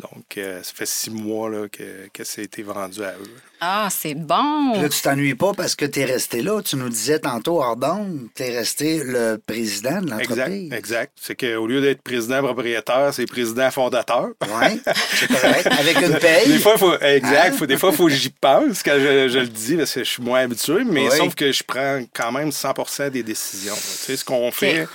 Donc, 0.00 0.36
euh, 0.36 0.62
ça 0.62 0.72
fait 0.74 0.86
six 0.86 1.10
mois 1.10 1.48
là, 1.48 1.68
que, 1.68 2.08
que 2.12 2.22
ça 2.22 2.42
a 2.42 2.44
été 2.44 2.62
vendu 2.62 3.02
à 3.02 3.12
eux. 3.12 3.36
Ah, 3.62 3.88
c'est 3.90 4.14
bon! 4.14 4.74
là, 4.74 4.90
tu 4.90 5.00
t'ennuies 5.00 5.34
pas 5.34 5.54
parce 5.54 5.74
que 5.74 5.86
tu 5.86 6.00
es 6.00 6.04
resté 6.04 6.42
là. 6.42 6.60
Tu 6.60 6.76
nous 6.76 6.90
disais 6.90 7.18
tantôt, 7.18 7.62
Ardon, 7.62 8.06
tu 8.34 8.42
es 8.42 8.58
resté 8.58 9.02
le 9.02 9.38
président 9.38 10.02
de 10.02 10.10
l'entreprise. 10.10 10.38
Exact, 10.38 10.72
exact. 10.76 11.12
C'est 11.18 11.34
qu'au 11.34 11.66
lieu 11.66 11.80
d'être 11.80 12.02
président 12.02 12.42
propriétaire, 12.42 13.14
c'est 13.14 13.24
président 13.24 13.70
fondateur. 13.70 14.28
Oui, 14.42 14.82
c'est 15.14 15.28
correct. 15.28 15.66
Avec 15.66 15.96
une 16.02 16.18
paye. 16.18 16.48
Des 16.48 16.58
fois, 16.58 16.76
faut, 16.76 16.98
exact. 17.00 17.56
Faut, 17.56 17.66
des 17.66 17.78
fois, 17.78 17.90
il 17.90 17.96
faut 17.96 18.06
que 18.06 18.12
j'y 18.12 18.28
pense 18.28 18.82
quand 18.82 18.98
je, 18.98 19.28
je, 19.28 19.38
le 19.38 19.48
dis 19.48 19.76
parce 19.76 19.94
que 19.94 20.04
je 20.04 20.10
suis 20.10 20.22
moins 20.22 20.40
habitué, 20.40 20.84
mais 20.84 21.08
sauf 21.08 21.34
que 21.34 21.50
je 21.52 21.62
prends 21.62 22.04
quand 22.14 22.32
même 22.32 22.50
100% 22.50 23.08
des 23.08 23.22
décisions. 23.22 23.74
Tu 23.74 23.80
sais, 23.80 24.16
ce 24.18 24.24
qu'on 24.26 24.50
fait. 24.50 24.86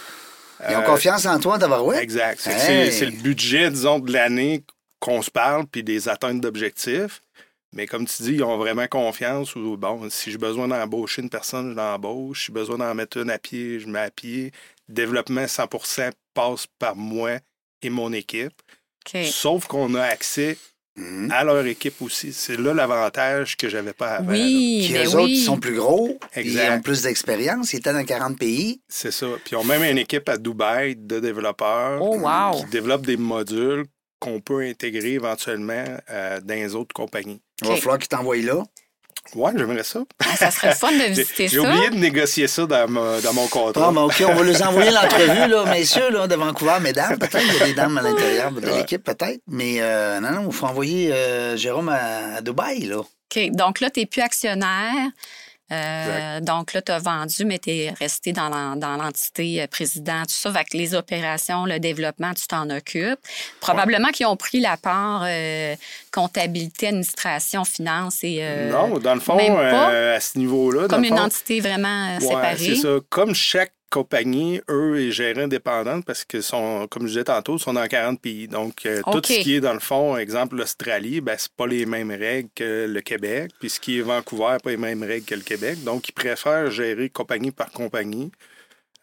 Ils 0.70 0.76
ont 0.76 0.84
confiance 0.84 1.26
en 1.26 1.40
toi, 1.40 1.58
d'avoir 1.58 1.84
ouais. 1.84 2.04
Exact. 2.04 2.40
C'est 2.40 3.06
le 3.06 3.24
budget, 3.24 3.72
disons, 3.72 3.98
de 3.98 4.14
l'année 4.14 4.64
qu'on 5.02 5.22
se 5.22 5.32
parle 5.32 5.66
puis 5.68 5.84
des 5.84 6.08
atteintes 6.08 6.40
d'objectifs. 6.40 7.22
Mais 7.74 7.88
comme 7.88 8.06
tu 8.06 8.24
dis, 8.24 8.34
ils 8.34 8.44
ont 8.44 8.58
vraiment 8.58 8.88
confiance 8.88 9.56
ou 9.56 9.78
bon, 9.78 10.10
si 10.10 10.32
j'ai 10.32 10.38
besoin 10.38 10.68
d'embaucher 10.68 11.22
une 11.22 11.30
personne, 11.30 11.72
je 11.72 11.76
l'embauche. 11.76 12.40
Si 12.40 12.46
j'ai 12.48 12.54
besoin 12.54 12.78
d'en 12.78 12.94
mettre 12.94 13.18
une 13.18 13.30
à 13.30 13.40
pied, 13.40 13.80
je 13.80 13.88
mets 13.88 14.00
à 14.00 14.12
pied. 14.12 14.52
Développement 14.88 15.46
100% 15.46 16.12
passe 16.34 16.68
par 16.80 16.96
moi 16.96 17.40
et 17.82 17.90
mon 17.90 18.14
équipe. 18.14 18.54
Sauf 19.24 19.68
qu'on 19.68 19.96
a 19.96 20.04
accès 20.04 20.58
mhm. 20.98 21.32
à 21.32 21.46
leur 21.46 21.66
équipe 21.66 22.02
aussi. 22.02 22.34
C'est 22.34 22.58
là 22.58 22.74
l'avantage 22.74 23.56
que 23.56 23.70
j'avais 23.70 23.94
pas 23.94 24.16
avant. 24.18 24.34
Oui, 24.34 24.84
Puis 24.86 24.94
ben 24.94 25.08
eux 25.08 25.16
autres, 25.16 25.30
ils 25.30 25.44
sont 25.44 25.58
plus 25.58 25.76
gros, 25.76 26.20
ils 26.36 26.60
ont 26.60 26.82
plus 26.82 27.04
d'expérience, 27.04 27.72
ils 27.72 27.78
étaient 27.78 27.94
dans 27.94 28.06
40 28.06 28.38
pays. 28.38 28.82
C'est 28.90 29.12
ça. 29.12 29.28
Puis 29.46 29.54
ils 29.54 29.56
ont 29.56 29.64
même 29.64 29.84
une 29.84 29.98
équipe 29.98 30.28
à 30.28 30.38
Dubaï 30.38 30.98
de 30.98 31.22
développeurs 31.22 32.02
oh, 32.02 32.20
qui 32.58 32.66
développent 32.66 33.06
des 33.06 33.18
modules 33.18 33.86
qu'on 34.22 34.40
peut 34.40 34.62
intégrer 34.62 35.14
éventuellement 35.14 35.84
euh, 36.10 36.40
dans 36.42 36.54
les 36.54 36.76
autres 36.76 36.94
compagnies. 36.94 37.42
Il 37.62 37.68
va 37.68 37.76
falloir 37.76 37.98
qu'ils 37.98 38.08
t'envoient 38.08 38.38
là. 38.38 38.64
Oui, 39.36 39.52
j'aimerais 39.56 39.84
ça. 39.84 40.02
Ah, 40.20 40.36
ça 40.36 40.52
serait 40.52 40.76
fun 40.76 40.92
de 40.92 41.04
visiter 41.10 41.48
ça. 41.48 41.54
J'ai 41.54 41.60
oublié 41.60 41.90
de 41.90 41.96
négocier 41.96 42.48
ça 42.48 42.66
dans, 42.66 42.88
dans 42.88 43.34
mon 43.34 43.48
contrat. 43.48 43.88
Ah, 43.88 43.92
mais 43.92 44.02
OK, 44.02 44.24
on 44.28 44.34
va 44.34 44.44
les 44.44 44.62
envoyer 44.62 44.92
l'entrevue, 44.92 45.50
là, 45.50 45.66
messieurs, 45.66 46.12
là, 46.12 46.28
de 46.28 46.36
Vancouver, 46.36 46.78
mesdames. 46.82 47.18
Peut-être 47.18 47.40
qu'il 47.40 47.58
y 47.58 47.62
a 47.62 47.66
des 47.66 47.74
dames 47.74 47.98
à 47.98 48.02
l'intérieur 48.02 48.52
de 48.52 48.68
l'équipe, 48.68 49.04
peut-être. 49.04 49.42
Mais 49.48 49.76
euh, 49.80 50.20
non, 50.20 50.32
non, 50.32 50.48
il 50.48 50.54
faut 50.54 50.66
envoyer 50.66 51.12
euh, 51.14 51.58
Jérôme 51.58 51.90
à, 51.90 52.36
à, 52.38 52.42
Dubaï, 52.42 52.82
là. 52.82 53.00
OK, 53.00 53.52
donc 53.52 53.80
là, 53.80 53.90
tu 53.90 54.02
n'es 54.02 54.06
plus 54.06 54.22
actionnaire. 54.22 55.10
Euh, 55.72 56.42
donc 56.42 56.74
là, 56.74 56.82
tu 56.82 56.92
as 56.92 57.00
vendu, 57.00 57.46
mais 57.46 57.60
tu 57.60 57.70
es 57.70 57.90
resté 57.92 58.34
dans 58.34 58.50
l'entité 58.50 59.62
euh, 59.62 59.68
président, 59.68 60.24
tout 60.24 60.34
ça. 60.34 60.50
Avec 60.50 60.74
les 60.74 60.94
opérations, 60.96 61.66
le 61.66 61.80
développement, 61.80 62.34
tu 62.34 62.46
t'en 62.48 62.70
occupes. 62.70 63.20
Probablement 63.60 64.10
qu'ils 64.10 64.26
ont 64.26 64.36
pris 64.36 64.60
la 64.60 64.78
part 64.78 65.24
euh, 65.26 65.76
comptabilité, 66.12 66.88
administration, 66.88 67.64
finance 67.64 68.24
et. 68.24 68.44
non, 68.70 69.00
dans 69.00 69.16
le 69.16 69.22
fond, 69.22 69.38
à 69.38 70.20
ce 70.20 70.38
niveau-là. 70.38 70.88
Comme 70.88 71.04
une 71.04 71.20
entité 71.20 71.62
vraiment 71.62 72.20
séparée. 72.20 72.58
C'est 72.58 72.76
ça. 72.76 72.98
Comme 73.10 73.34
chaque 73.34 73.74
compagnie, 73.92 74.62
eux, 74.70 75.00
est 75.00 75.12
gérée 75.12 75.44
indépendante 75.44 76.06
parce 76.06 76.24
que, 76.26 76.42
sont, 76.42 76.88
comme 76.90 77.04
je 77.04 77.10
disais 77.10 77.24
tantôt, 77.26 77.60
sont 77.60 77.74
dans 77.74 77.86
40 77.86 78.20
pays. 78.20 78.48
Donc, 78.48 78.86
euh, 78.86 79.02
tout 79.12 79.22
ce 79.24 79.40
qui 79.40 79.56
est 79.56 79.60
dans 79.60 79.74
le 79.74 79.80
fond, 79.80 80.18
exemple, 80.18 80.56
l'Australie, 80.56 81.22
ben, 81.22 81.36
c'est 81.38 81.52
pas 81.52 81.68
les 81.68 81.86
mêmes 81.86 82.10
règles 82.10 82.50
que 82.56 82.88
le 82.88 83.02
Québec. 83.02 83.52
Puis 83.60 83.70
ce 83.70 83.80
qui 83.80 84.00
est 84.00 84.02
Vancouver, 84.02 84.58
pas 84.64 84.72
les 84.72 84.78
mêmes 84.78 85.04
règles 85.04 85.26
que 85.26 85.36
le 85.36 85.42
Québec. 85.42 85.84
Donc, 85.84 86.10
ils 86.10 86.14
préfèrent 86.14 86.72
gérer 86.72 87.10
compagnie 87.10 87.52
par 87.52 87.70
compagnie. 87.72 88.32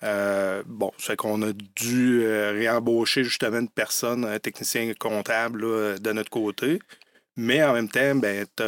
Euh, 0.02 0.62
bon, 0.66 0.92
c'est 0.98 1.16
qu'on 1.16 1.42
a 1.42 1.52
dû 1.52 2.22
euh, 2.22 2.52
réembaucher 2.52 3.24
justement 3.24 3.58
une 3.58 3.68
personne, 3.68 4.24
un 4.24 4.38
technicien 4.38 4.92
comptable 4.98 5.60
de 6.00 6.12
notre 6.12 6.30
côté. 6.30 6.80
Mais 7.36 7.62
en 7.62 7.74
même 7.74 7.88
temps, 7.88 8.14
ben, 8.14 8.46
tu 8.56 8.64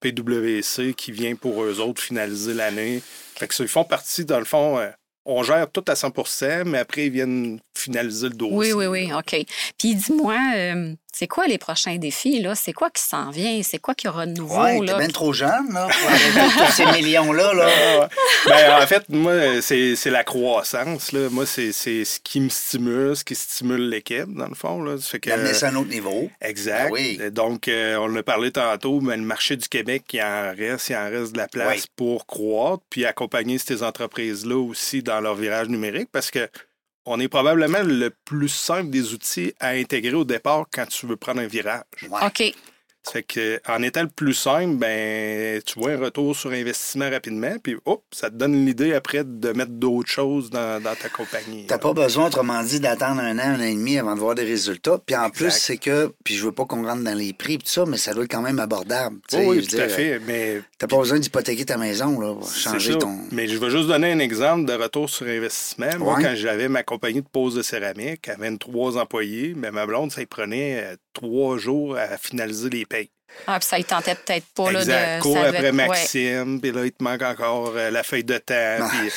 PWC 0.00 0.94
qui 0.94 1.10
vient 1.10 1.34
pour 1.34 1.64
eux 1.64 1.80
autres 1.80 2.00
finaliser 2.00 2.54
l'année. 2.54 3.02
Fait 3.34 3.48
que 3.48 3.54
ça, 3.54 3.64
ils 3.64 3.68
font 3.68 3.82
partie, 3.82 4.24
dans 4.24 4.38
le 4.38 4.44
fond, 4.44 4.78
on 5.24 5.42
gère 5.42 5.70
tout 5.70 5.84
à 5.88 5.94
100% 5.94 6.64
mais 6.64 6.78
après, 6.78 7.06
ils 7.06 7.12
viennent 7.12 7.60
finaliser 7.78 8.28
le 8.28 8.34
dossier. 8.34 8.56
Oui, 8.56 8.72
oui, 8.72 8.86
oui, 8.86 9.12
OK. 9.12 9.36
Puis 9.78 9.94
dis-moi, 9.94 10.36
euh, 10.56 10.94
c'est 11.12 11.26
quoi 11.26 11.46
les 11.46 11.58
prochains 11.58 11.96
défis, 11.96 12.40
là? 12.40 12.54
C'est 12.54 12.72
quoi 12.72 12.90
qui 12.90 13.02
s'en 13.02 13.30
vient? 13.30 13.60
C'est 13.62 13.78
quoi 13.78 13.94
qu'il 13.94 14.08
y 14.08 14.10
aura 14.10 14.26
de 14.26 14.32
nouveau, 14.32 14.60
Ouais, 14.62 14.78
t'es 14.80 14.86
là? 14.86 14.98
bien 14.98 15.08
trop 15.08 15.32
jeune, 15.32 15.72
là, 15.72 15.88
pour 15.88 16.08
arrêter 16.10 16.56
tous 16.56 16.72
ces 16.72 16.86
millions-là, 17.02 17.54
là. 17.54 18.08
Ben, 18.46 18.82
en 18.82 18.86
fait, 18.86 19.08
moi, 19.08 19.60
c'est 19.62 19.96
c'est 19.96 20.10
la 20.10 20.22
croissance. 20.24 21.12
Là. 21.12 21.28
Moi, 21.30 21.46
c'est 21.46 21.72
c'est 21.72 22.04
ce 22.04 22.20
qui 22.20 22.40
me 22.40 22.48
stimule, 22.48 23.16
ce 23.16 23.24
qui 23.24 23.34
stimule 23.34 23.88
l'équipe, 23.88 24.32
dans 24.32 24.46
le 24.48 24.54
fond. 24.54 24.82
Là. 24.82 24.96
Ça 24.98 25.08
fait 25.10 25.20
que, 25.20 25.54
ça 25.54 25.68
à 25.68 25.70
un 25.70 25.76
autre 25.76 25.90
niveau. 25.90 26.30
Exact. 26.40 26.86
Ah 26.88 26.92
oui. 26.92 27.18
Donc, 27.32 27.68
euh, 27.68 27.96
on 28.00 28.14
a 28.16 28.22
parlé 28.22 28.50
tantôt, 28.52 29.00
mais 29.00 29.16
le 29.16 29.22
marché 29.22 29.56
du 29.56 29.68
Québec, 29.68 30.04
il 30.12 30.20
en 30.22 30.54
reste, 30.56 30.88
il 30.90 30.96
en 30.96 31.10
reste 31.10 31.32
de 31.32 31.38
la 31.38 31.48
place 31.48 31.82
Oui. 31.82 31.86
pour 31.96 32.26
croître, 32.26 32.82
puis 32.90 33.04
accompagner 33.06 33.58
ces 33.58 33.82
entreprises-là 33.82 34.56
aussi 34.56 35.02
dans 35.02 35.20
leur 35.20 35.34
virage 35.34 35.68
numérique, 35.68 36.08
parce 36.12 36.30
que 36.30 36.48
on 37.08 37.20
est 37.20 37.28
probablement 37.28 37.82
le 37.82 38.10
plus 38.10 38.48
simple 38.48 38.90
des 38.90 39.12
outils 39.14 39.54
à 39.60 39.68
intégrer 39.68 40.14
au 40.14 40.24
départ 40.24 40.66
quand 40.72 40.86
tu 40.86 41.06
veux 41.06 41.16
prendre 41.16 41.40
un 41.40 41.46
virage. 41.46 41.82
Ouais. 42.10 42.26
OK. 42.26 42.54
Ça 43.04 43.12
fait 43.12 43.22
que, 43.22 43.60
en 43.66 43.82
étant 43.82 44.02
le 44.02 44.08
plus 44.08 44.34
simple, 44.34 44.74
ben, 44.76 45.62
tu 45.64 45.78
vois 45.78 45.92
un 45.92 45.98
retour 45.98 46.36
sur 46.36 46.50
investissement 46.50 47.08
rapidement, 47.08 47.56
puis 47.62 47.76
hop, 47.86 48.02
ça 48.12 48.28
te 48.28 48.34
donne 48.34 48.66
l'idée 48.66 48.92
après 48.92 49.22
de 49.24 49.52
mettre 49.52 49.70
d'autres 49.70 50.10
choses 50.10 50.50
dans, 50.50 50.82
dans 50.82 50.94
ta 50.94 51.08
compagnie. 51.08 51.64
T'as 51.66 51.78
pas 51.78 51.92
besoin, 51.94 52.26
autrement 52.26 52.62
dit, 52.62 52.80
d'attendre 52.80 53.20
un 53.22 53.38
an, 53.38 53.42
un 53.42 53.60
an 53.60 53.62
et 53.62 53.74
demi 53.74 53.98
avant 53.98 54.14
de 54.14 54.20
voir 54.20 54.34
des 54.34 54.44
résultats. 54.44 54.98
Puis 55.06 55.16
en 55.16 55.30
plus, 55.30 55.50
c'est 55.50 55.78
que, 55.78 56.12
puis 56.24 56.34
je 56.36 56.44
veux 56.44 56.52
pas 56.52 56.64
qu'on 56.66 56.84
rentre 56.84 57.02
dans 57.02 57.16
les 57.16 57.32
prix 57.32 57.54
et 57.54 57.58
tout 57.58 57.66
ça, 57.66 57.84
mais 57.86 57.96
ça 57.96 58.12
doit 58.12 58.24
être 58.24 58.30
quand 58.30 58.42
même 58.42 58.58
abordable. 58.58 59.16
Oh 59.32 59.36
oui, 59.46 59.66
tout 59.66 59.76
à 59.76 59.88
fait. 59.88 60.20
Mais 60.26 60.60
T'as 60.76 60.86
pas 60.86 60.98
besoin 60.98 61.18
d'hypothéquer 61.18 61.64
ta 61.64 61.76
maison, 61.78 62.20
là, 62.20 62.34
pour 62.34 62.50
changer 62.52 62.92
ça. 62.92 62.98
ton. 62.98 63.16
Mais 63.32 63.48
je 63.48 63.56
vais 63.58 63.70
juste 63.70 63.88
donner 63.88 64.12
un 64.12 64.18
exemple 64.18 64.64
de 64.66 64.74
retour 64.74 65.08
sur 65.08 65.26
investissement. 65.26 65.86
Moi, 65.98 66.14
Ouais. 66.16 66.22
quand 66.22 66.34
j'avais 66.34 66.68
ma 66.68 66.82
compagnie 66.82 67.22
de 67.22 67.28
pose 67.28 67.54
de 67.54 67.62
céramique 67.62 68.28
à 68.28 68.36
23 68.36 68.96
employés, 68.98 69.54
mais 69.56 69.70
ma 69.70 69.86
blonde, 69.86 70.10
ça 70.12 70.20
y 70.22 70.26
prenait 70.26 70.82
euh, 70.84 70.96
trois 71.20 71.58
jours 71.58 71.96
à 71.96 72.16
finaliser 72.18 72.70
les 72.70 72.86
payes. 72.86 73.10
Ah, 73.46 73.58
puis 73.58 73.68
ça, 73.68 73.78
il 73.78 73.84
tentait 73.84 74.14
peut-être 74.14 74.46
pas, 74.54 74.72
là, 74.72 74.80
exact. 74.80 75.18
de... 75.18 75.22
Cours 75.22 75.34
ça 75.36 75.44
après. 75.48 75.72
Maxime, 75.72 76.60
puis 76.60 76.72
là, 76.72 76.84
il 76.86 76.92
te 76.92 77.04
manque 77.04 77.22
encore 77.22 77.72
euh, 77.76 77.90
la 77.90 78.02
feuille 78.02 78.24
de 78.24 78.38
temps. 78.38 78.54
Ah. 78.80 78.88
Puis 78.90 79.10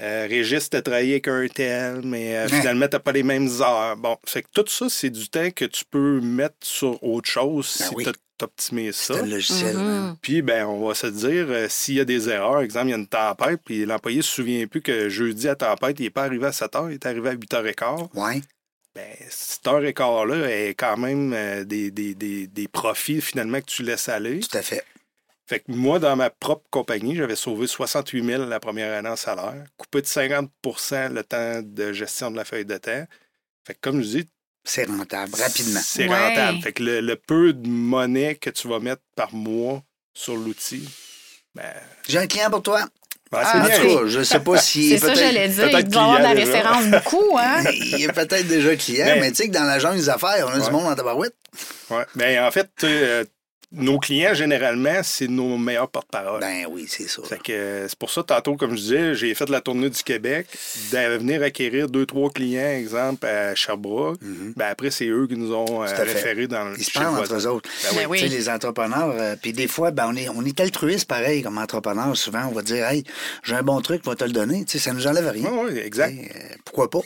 euh, 0.00 0.26
Régis, 0.28 0.70
t'as 0.70 0.80
travaillé 0.80 1.12
avec 1.14 1.28
un 1.28 1.46
tel, 1.48 2.00
mais 2.04 2.36
euh, 2.36 2.46
Ouais. 2.48 2.60
finalement, 2.60 2.88
t'as 2.88 2.98
pas 2.98 3.12
les 3.12 3.22
mêmes 3.22 3.48
heures. 3.60 3.96
Bon, 3.96 4.16
fait 4.26 4.42
que 4.42 4.48
tout 4.54 4.64
ça, 4.68 4.86
c'est 4.88 5.10
du 5.10 5.28
temps 5.28 5.50
que 5.50 5.64
tu 5.66 5.84
peux 5.84 6.20
mettre 6.20 6.56
sur 6.62 7.02
autre 7.04 7.28
chose 7.28 7.76
Ben 7.78 7.86
si 7.88 7.94
oui. 7.94 8.04
tu 8.04 8.10
optimises 8.44 8.94
ça. 8.96 9.14
C'est 9.14 9.20
un 9.20 9.26
logiciel. 9.26 9.76
Mhm. 9.76 9.86
hein. 9.86 10.18
Puis, 10.22 10.40
ben, 10.42 10.64
on 10.66 10.86
va 10.88 10.94
se 10.94 11.08
dire, 11.08 11.46
euh, 11.50 11.66
s'il 11.68 11.96
y 11.96 12.00
a 12.00 12.04
des 12.04 12.28
erreurs, 12.30 12.60
exemple, 12.60 12.86
il 12.86 12.90
y 12.90 12.94
a 12.94 12.96
une 12.96 13.06
tempête, 13.08 13.60
puis 13.64 13.84
l'employé 13.84 14.22
se 14.22 14.30
souvient 14.30 14.66
plus 14.66 14.80
que 14.80 15.08
jeudi 15.10 15.46
à 15.48 15.56
tempête, 15.56 15.96
il 15.98 16.04
n'est 16.04 16.10
pas 16.10 16.22
arrivé 16.24 16.46
à 16.46 16.52
7 16.52 16.72
h, 16.72 16.86
il 16.90 16.94
est 16.94 17.06
arrivé 17.06 17.28
à 17.28 17.32
8 17.32 17.52
h 17.52 17.74
15 17.74 18.00
Ouais. 18.14 18.40
Ben, 18.98 19.16
cette 19.30 19.66
heure 19.68 19.84
et 19.84 19.94
quart-là 19.94 20.48
est 20.50 20.74
quand 20.74 20.96
même 20.96 21.32
euh, 21.32 21.62
des, 21.64 21.90
des, 21.92 22.14
des, 22.14 22.46
des 22.48 22.68
profits, 22.68 23.20
finalement, 23.20 23.60
que 23.60 23.66
tu 23.66 23.82
laisses 23.84 24.08
aller. 24.08 24.40
Tout 24.40 24.56
à 24.58 24.62
fait. 24.62 24.84
Fait 25.46 25.60
que 25.60 25.70
moi, 25.70 25.98
dans 26.00 26.16
ma 26.16 26.30
propre 26.30 26.66
compagnie, 26.70 27.14
j'avais 27.16 27.36
sauvé 27.36 27.66
68 27.68 28.24
000 28.24 28.44
la 28.46 28.60
première 28.60 28.92
année 28.98 29.08
en 29.08 29.16
salaire, 29.16 29.64
coupé 29.76 30.02
de 30.02 30.06
50% 30.06 31.12
le 31.12 31.22
temps 31.22 31.62
de 31.62 31.92
gestion 31.92 32.30
de 32.30 32.36
la 32.36 32.44
feuille 32.44 32.66
de 32.66 32.76
temps. 32.76 33.04
Fait 33.66 33.74
que, 33.74 33.78
comme 33.80 34.02
je 34.02 34.08
dis, 34.08 34.28
C'est 34.64 34.84
rentable, 34.84 35.32
rapidement. 35.36 35.80
c'est 35.82 36.08
Ouais. 36.08 36.28
rentable. 36.28 36.60
Fait 36.60 36.72
que 36.72 36.82
le, 36.82 37.00
le 37.00 37.16
peu 37.16 37.52
de 37.52 37.68
monnaie 37.68 38.34
que 38.34 38.50
tu 38.50 38.66
vas 38.68 38.80
mettre 38.80 39.02
par 39.14 39.32
mois 39.32 39.82
sur 40.12 40.36
l'outil, 40.36 40.86
ben, 41.54 41.72
J'ai 42.08 42.18
un 42.18 42.26
client 42.26 42.50
pour 42.50 42.62
toi. 42.62 42.84
Ben, 43.30 43.38
Ah, 43.42 43.50
c'est 43.52 43.58
En 43.58 43.64
bien. 43.64 43.78
tout 43.78 43.98
cas, 44.00 44.06
je 44.06 44.22
sais 44.22 44.40
pas 44.40 44.56
si. 44.58 44.88
C'est 44.90 44.98
ça, 44.98 45.14
j'allais 45.14 45.48
dire. 45.48 45.68
Il 45.70 45.84
doit 45.88 46.02
avoir 46.02 46.18
de 46.18 46.22
la 46.24 46.34
déjà. 46.34 46.46
référence 46.52 46.84
beaucoup, 47.04 47.38
hein? 47.38 47.62
Il 47.72 48.02
est 48.04 48.12
peut-être 48.12 48.46
déjà 48.48 48.74
client, 48.76 49.04
Mais- 49.06 49.20
mais 49.20 49.30
tu 49.30 49.36
sais 49.36 49.48
que 49.48 49.52
dans 49.54 49.64
la 49.64 49.78
jungle 49.78 49.96
des 49.98 50.08
affaires, 50.08 50.46
on 50.48 50.50
a 50.54 50.58
du 50.58 50.64
Ouais. 50.64 50.70
monde 50.70 50.86
en 50.86 50.94
tabarouette. 50.94 51.34
Ouais. 51.90 52.04
Ben, 52.14 52.44
en 52.44 52.50
fait, 52.50 52.68
euh, 52.84 53.24
nos 53.70 53.98
clients, 53.98 54.32
généralement, 54.32 55.02
c'est 55.02 55.28
nos 55.28 55.58
meilleurs 55.58 55.90
porte-parole. 55.90 56.40
Ben 56.40 56.66
oui, 56.70 56.86
c'est 56.88 57.06
ça. 57.06 57.22
Fait 57.22 57.42
que 57.42 57.52
euh, 57.52 57.88
c'est 57.88 57.98
pour 57.98 58.10
ça, 58.10 58.22
tantôt, 58.22 58.56
comme 58.56 58.70
je 58.70 58.80
disais, 58.80 59.14
j'ai 59.14 59.34
fait 59.34 59.48
la 59.50 59.60
tournée 59.60 59.90
du 59.90 60.02
Québec, 60.02 60.46
de 60.90 61.16
venir 61.18 61.42
acquérir 61.42 61.88
deux, 61.88 62.06
trois 62.06 62.30
clients, 62.30 62.70
exemple, 62.70 63.26
à 63.26 63.54
Sherbrooke. 63.54 64.22
Mhm. 64.22 64.54
Ben 64.56 64.68
après, 64.68 64.90
c'est 64.90 65.06
eux 65.08 65.26
qui 65.26 65.36
nous 65.36 65.52
ont 65.52 65.82
euh, 65.82 65.86
référés 65.86 66.46
dans 66.46 66.70
le 66.70 66.78
Ils 66.78 66.84
se 66.84 66.92
parlent 66.92 67.18
entre 67.18 67.34
eux 67.34 67.46
autres. 67.46 67.68
Ben 67.82 67.88
oui. 67.90 67.96
Ben 67.98 68.06
oui. 68.08 68.18
Tu 68.20 68.28
sais, 68.28 68.34
les 68.34 68.48
entrepreneurs, 68.48 69.14
euh, 69.18 69.36
puis 69.40 69.52
des 69.52 69.68
fois, 69.68 69.90
ben, 69.90 70.06
on, 70.08 70.16
est, 70.16 70.30
on 70.30 70.44
est 70.44 70.58
altruiste 70.60 71.06
pareil 71.06 71.42
comme 71.42 71.58
entrepreneur. 71.58 72.16
Souvent, 72.16 72.46
on 72.46 72.52
va 72.52 72.62
dire 72.62 72.86
Hey, 72.86 73.04
j'ai 73.42 73.54
un 73.54 73.62
bon 73.62 73.80
truc, 73.82 74.04
va 74.06 74.14
te 74.14 74.24
le 74.24 74.32
donner. 74.32 74.64
Tu 74.64 74.72
sais, 74.72 74.78
ça 74.78 74.94
nous 74.94 75.06
enlève 75.06 75.28
rien. 75.28 75.50
Oui, 75.52 75.72
oui, 75.72 75.78
exact. 75.78 76.14
Euh, 76.16 76.54
pourquoi 76.64 76.88
pas? 76.88 77.00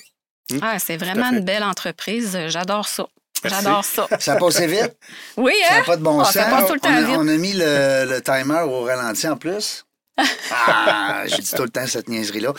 Ah, 0.61 0.79
c'est 0.79 0.97
vraiment 0.97 1.33
une 1.33 1.41
belle 1.41 1.65
entreprise. 1.65 2.39
J'adore 2.49 2.87
ça. 2.87 3.09
J'adore 3.45 3.85
ça. 3.85 4.07
Ça 4.21 4.33
a 4.35 4.37
passé 4.37 4.67
vite? 4.67 4.97
Oui, 5.37 5.53
Ça 5.69 5.75
hein? 5.75 5.79
n'a 5.79 5.85
pas 5.85 5.97
de 5.97 6.03
bon 6.03 6.21
Ah, 6.21 6.25
sens. 6.25 6.33
ça 6.35 6.45
passe 6.45 6.67
tout 6.67 6.75
le 6.75 6.81
on, 6.83 6.89
a, 6.89 6.93
temps 7.03 7.07
vite. 7.07 7.17
on 7.19 7.29
a 7.29 7.37
mis 7.37 7.53
le, 7.55 8.05
le 8.09 8.21
timer 8.23 8.61
au 8.63 8.83
ralenti 8.83 9.27
en 9.29 9.37
plus. 9.37 9.85
Ah, 10.51 11.23
j'ai 11.27 11.39
dit 11.39 11.51
tout 11.51 11.63
le 11.63 11.71
temps 11.71 11.87
cette 11.87 12.09
niaiserie-là. 12.09 12.53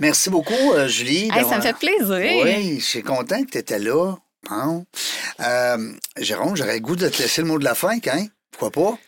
Merci 0.00 0.30
beaucoup, 0.30 0.72
euh, 0.72 0.86
Julie. 0.88 1.28
Hey, 1.34 1.44
ça 1.48 1.56
me 1.56 1.60
fait 1.62 1.76
plaisir. 1.76 2.44
Oui, 2.44 2.78
je 2.80 2.84
suis 2.84 3.02
content 3.02 3.42
que 3.44 3.50
tu 3.50 3.58
étais 3.58 3.78
là. 3.78 4.14
Euh, 5.40 5.92
Jérôme, 6.16 6.56
j'aurais 6.56 6.74
le 6.74 6.80
goût 6.80 6.96
de 6.96 7.08
te 7.08 7.18
laisser 7.22 7.42
le 7.42 7.48
mot 7.48 7.58
de 7.58 7.64
la 7.64 7.74
fin, 7.74 7.98
hein? 8.06 8.26
Pourquoi 8.52 8.70
pas? 8.70 8.98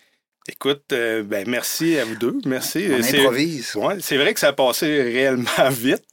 Écoute, 0.48 0.82
euh, 0.92 1.22
ben 1.22 1.44
merci 1.48 1.96
à 1.98 2.04
vous 2.04 2.16
deux. 2.16 2.36
Merci. 2.46 2.88
On 2.90 3.00
C'est- 3.02 3.20
improvise. 3.20 3.74
Ouais, 3.76 3.96
c'est 4.00 4.16
vrai 4.16 4.34
que 4.34 4.40
ça 4.40 4.48
a 4.48 4.52
passé 4.52 4.86
réellement 5.02 5.46
vite. 5.70 6.04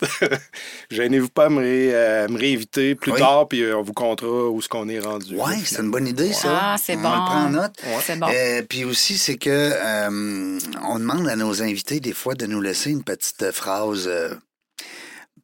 Gênez-vous 0.91 1.29
pas 1.29 1.45
à 1.45 1.49
me, 1.49 1.57
ré- 1.59 1.89
euh, 1.93 2.27
me 2.27 2.37
réinviter 2.37 2.93
plus 2.93 3.11
Oui. 3.13 3.17
tard, 3.19 3.47
puis 3.47 3.61
euh, 3.63 3.77
on 3.77 3.81
vous 3.81 3.93
comptera 3.93 4.49
où 4.49 4.61
ce 4.61 4.69
qu'on 4.69 4.87
est 4.87 4.99
rendu. 4.99 5.35
Oui, 5.35 5.53
c'est 5.65 5.81
une 5.81 5.89
bonne 5.89 6.07
idée, 6.07 6.31
ça. 6.33 6.59
Ah, 6.61 6.75
c'est 6.81 6.95
on 6.95 7.01
bon. 7.01 7.09
le 7.09 7.15
prend 7.15 7.45
en 7.45 7.49
note. 7.49 7.73
C'est 8.03 8.19
bon. 8.19 8.27
Euh, 8.31 8.61
puis 8.69 8.85
aussi, 8.85 9.17
c'est 9.17 9.37
que 9.37 9.49
euh, 9.49 10.59
on 10.87 10.99
demande 10.99 11.27
à 11.27 11.35
nos 11.35 11.63
invités 11.63 11.99
des 11.99 12.13
fois 12.13 12.35
de 12.35 12.45
nous 12.45 12.61
laisser 12.61 12.91
une 12.91 13.03
petite 13.03 13.51
phrase, 13.51 14.05
euh, 14.07 14.29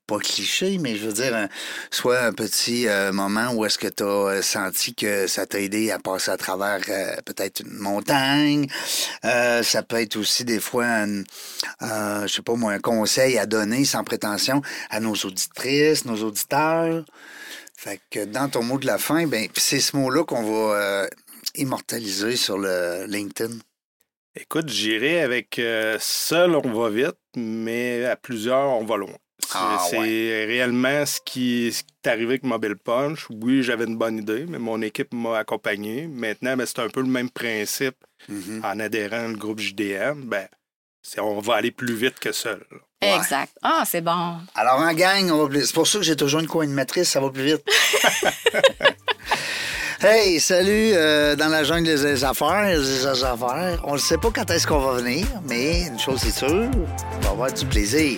pas 0.07 0.19
cliché, 0.19 0.77
mais 0.77 0.95
je 0.95 1.07
veux 1.07 1.13
dire, 1.13 1.35
un- 1.35 1.49
soit 1.91 2.19
un 2.21 2.33
petit 2.33 2.87
euh, 2.87 3.11
moment 3.11 3.51
où 3.53 3.65
est-ce 3.65 3.77
que 3.77 3.87
tu 3.87 4.03
as 4.03 4.41
senti 4.41 4.93
que 4.95 5.27
ça 5.27 5.45
t'a 5.45 5.59
aidé 5.59 5.91
à 5.91 5.99
passer 5.99 6.31
à 6.31 6.37
travers 6.37 6.79
euh, 6.89 7.15
peut-être 7.25 7.61
une 7.61 7.73
montagne. 7.77 8.67
Euh, 9.25 9.63
ça 9.63 9.83
peut 9.83 9.99
être 10.01 10.15
aussi 10.17 10.45
des 10.45 10.59
fois, 10.59 10.85
un, 10.85 11.19
euh, 11.81 12.27
je 12.27 12.33
sais 12.33 12.41
pas 12.41 12.55
moi, 12.55 12.73
un 12.73 12.79
conseil 12.79 13.37
à 13.37 13.45
donner 13.45 13.85
sans 13.85 14.03
prétention 14.03 14.61
à 14.89 14.99
nos 14.99 15.13
auditrices, 15.15 16.05
nos 16.05 16.21
auditeurs. 16.23 17.05
Fait 17.77 17.99
que 18.09 18.25
dans 18.25 18.49
ton 18.49 18.63
mot 18.63 18.77
de 18.77 18.85
la 18.87 18.97
fin, 18.97 19.27
ben 19.27 19.47
c'est 19.57 19.79
ce 19.79 19.95
mot-là 19.97 20.23
qu'on 20.23 20.43
va 20.43 20.75
euh, 20.75 21.07
immortaliser 21.55 22.35
sur 22.35 22.57
le 22.57 23.05
LinkedIn. 23.07 23.53
Écoute, 24.37 24.69
j'irai 24.69 25.21
avec 25.21 25.59
euh, 25.59 25.97
seul, 25.99 26.55
on 26.55 26.71
va 26.73 26.89
vite, 26.89 27.17
mais 27.37 28.05
à 28.05 28.15
plusieurs, 28.17 28.69
on 28.69 28.85
va 28.85 28.97
loin. 28.97 29.15
C'est 29.39 29.57
Ah, 29.57 29.77
ouais. 29.93 30.45
réellement 30.45 31.05
ce 31.05 31.19
qui, 31.23 31.71
ce 31.71 31.83
qui 31.83 31.89
est 32.03 32.09
arrivé 32.09 32.25
avec 32.33 32.43
Mobile 32.43 32.75
Punch. 32.83 33.27
Oui, 33.29 33.63
j'avais 33.63 33.85
une 33.85 33.97
bonne 33.97 34.17
idée, 34.19 34.45
mais 34.47 34.59
mon 34.59 34.81
équipe 34.81 35.13
m'a 35.13 35.39
accompagné. 35.39 36.07
Maintenant, 36.07 36.55
ben, 36.57 36.65
c'est 36.65 36.79
un 36.79 36.89
peu 36.89 37.01
le 37.01 37.07
même 37.07 37.29
principe 37.29 37.95
Mhm. 38.29 38.61
en 38.63 38.79
adhérant 38.79 39.29
au 39.31 39.37
groupe 39.37 39.59
JDM. 39.59 40.21
Ben, 40.23 40.47
c'est- 41.01 41.19
on 41.19 41.39
va 41.41 41.55
aller 41.55 41.71
plus 41.71 41.95
vite 41.95 42.17
que 42.19 42.31
seul. 42.31 42.65
Ouais. 43.01 43.13
Exact. 43.17 43.53
Ah, 43.61 43.83
c'est 43.85 44.01
bon. 44.01 44.37
Alors 44.55 44.79
en 44.79 44.93
gang, 44.93 45.29
on 45.31 45.43
va 45.43 45.49
plus... 45.49 45.65
c'est 45.65 45.73
pour 45.75 45.85
ça 45.85 45.99
que 45.99 46.05
j'ai 46.05 46.15
toujours 46.15 46.39
une 46.39 46.47
co-animatrice, 46.47 47.09
ça 47.09 47.19
va 47.19 47.29
plus 47.29 47.43
vite. 47.43 47.63
hey, 50.01 50.39
salut 50.39 50.91
euh, 50.93 51.35
dans 51.35 51.49
la 51.49 51.63
jungle 51.63 51.85
des 51.85 52.23
affaires, 52.23 52.65
des 52.79 53.05
affaires. 53.23 53.81
On 53.83 53.93
ne 53.93 53.97
sait 53.99 54.17
pas 54.17 54.29
quand 54.33 54.49
est-ce 54.49 54.65
qu'on 54.65 54.79
va 54.79 55.01
venir, 55.01 55.27
mais 55.47 55.83
une 55.87 55.99
chose 55.99 56.25
est 56.25 56.35
sûre, 56.37 56.69
on 57.17 57.19
va 57.19 57.29
avoir 57.31 57.51
du 57.53 57.65
plaisir. 57.65 58.17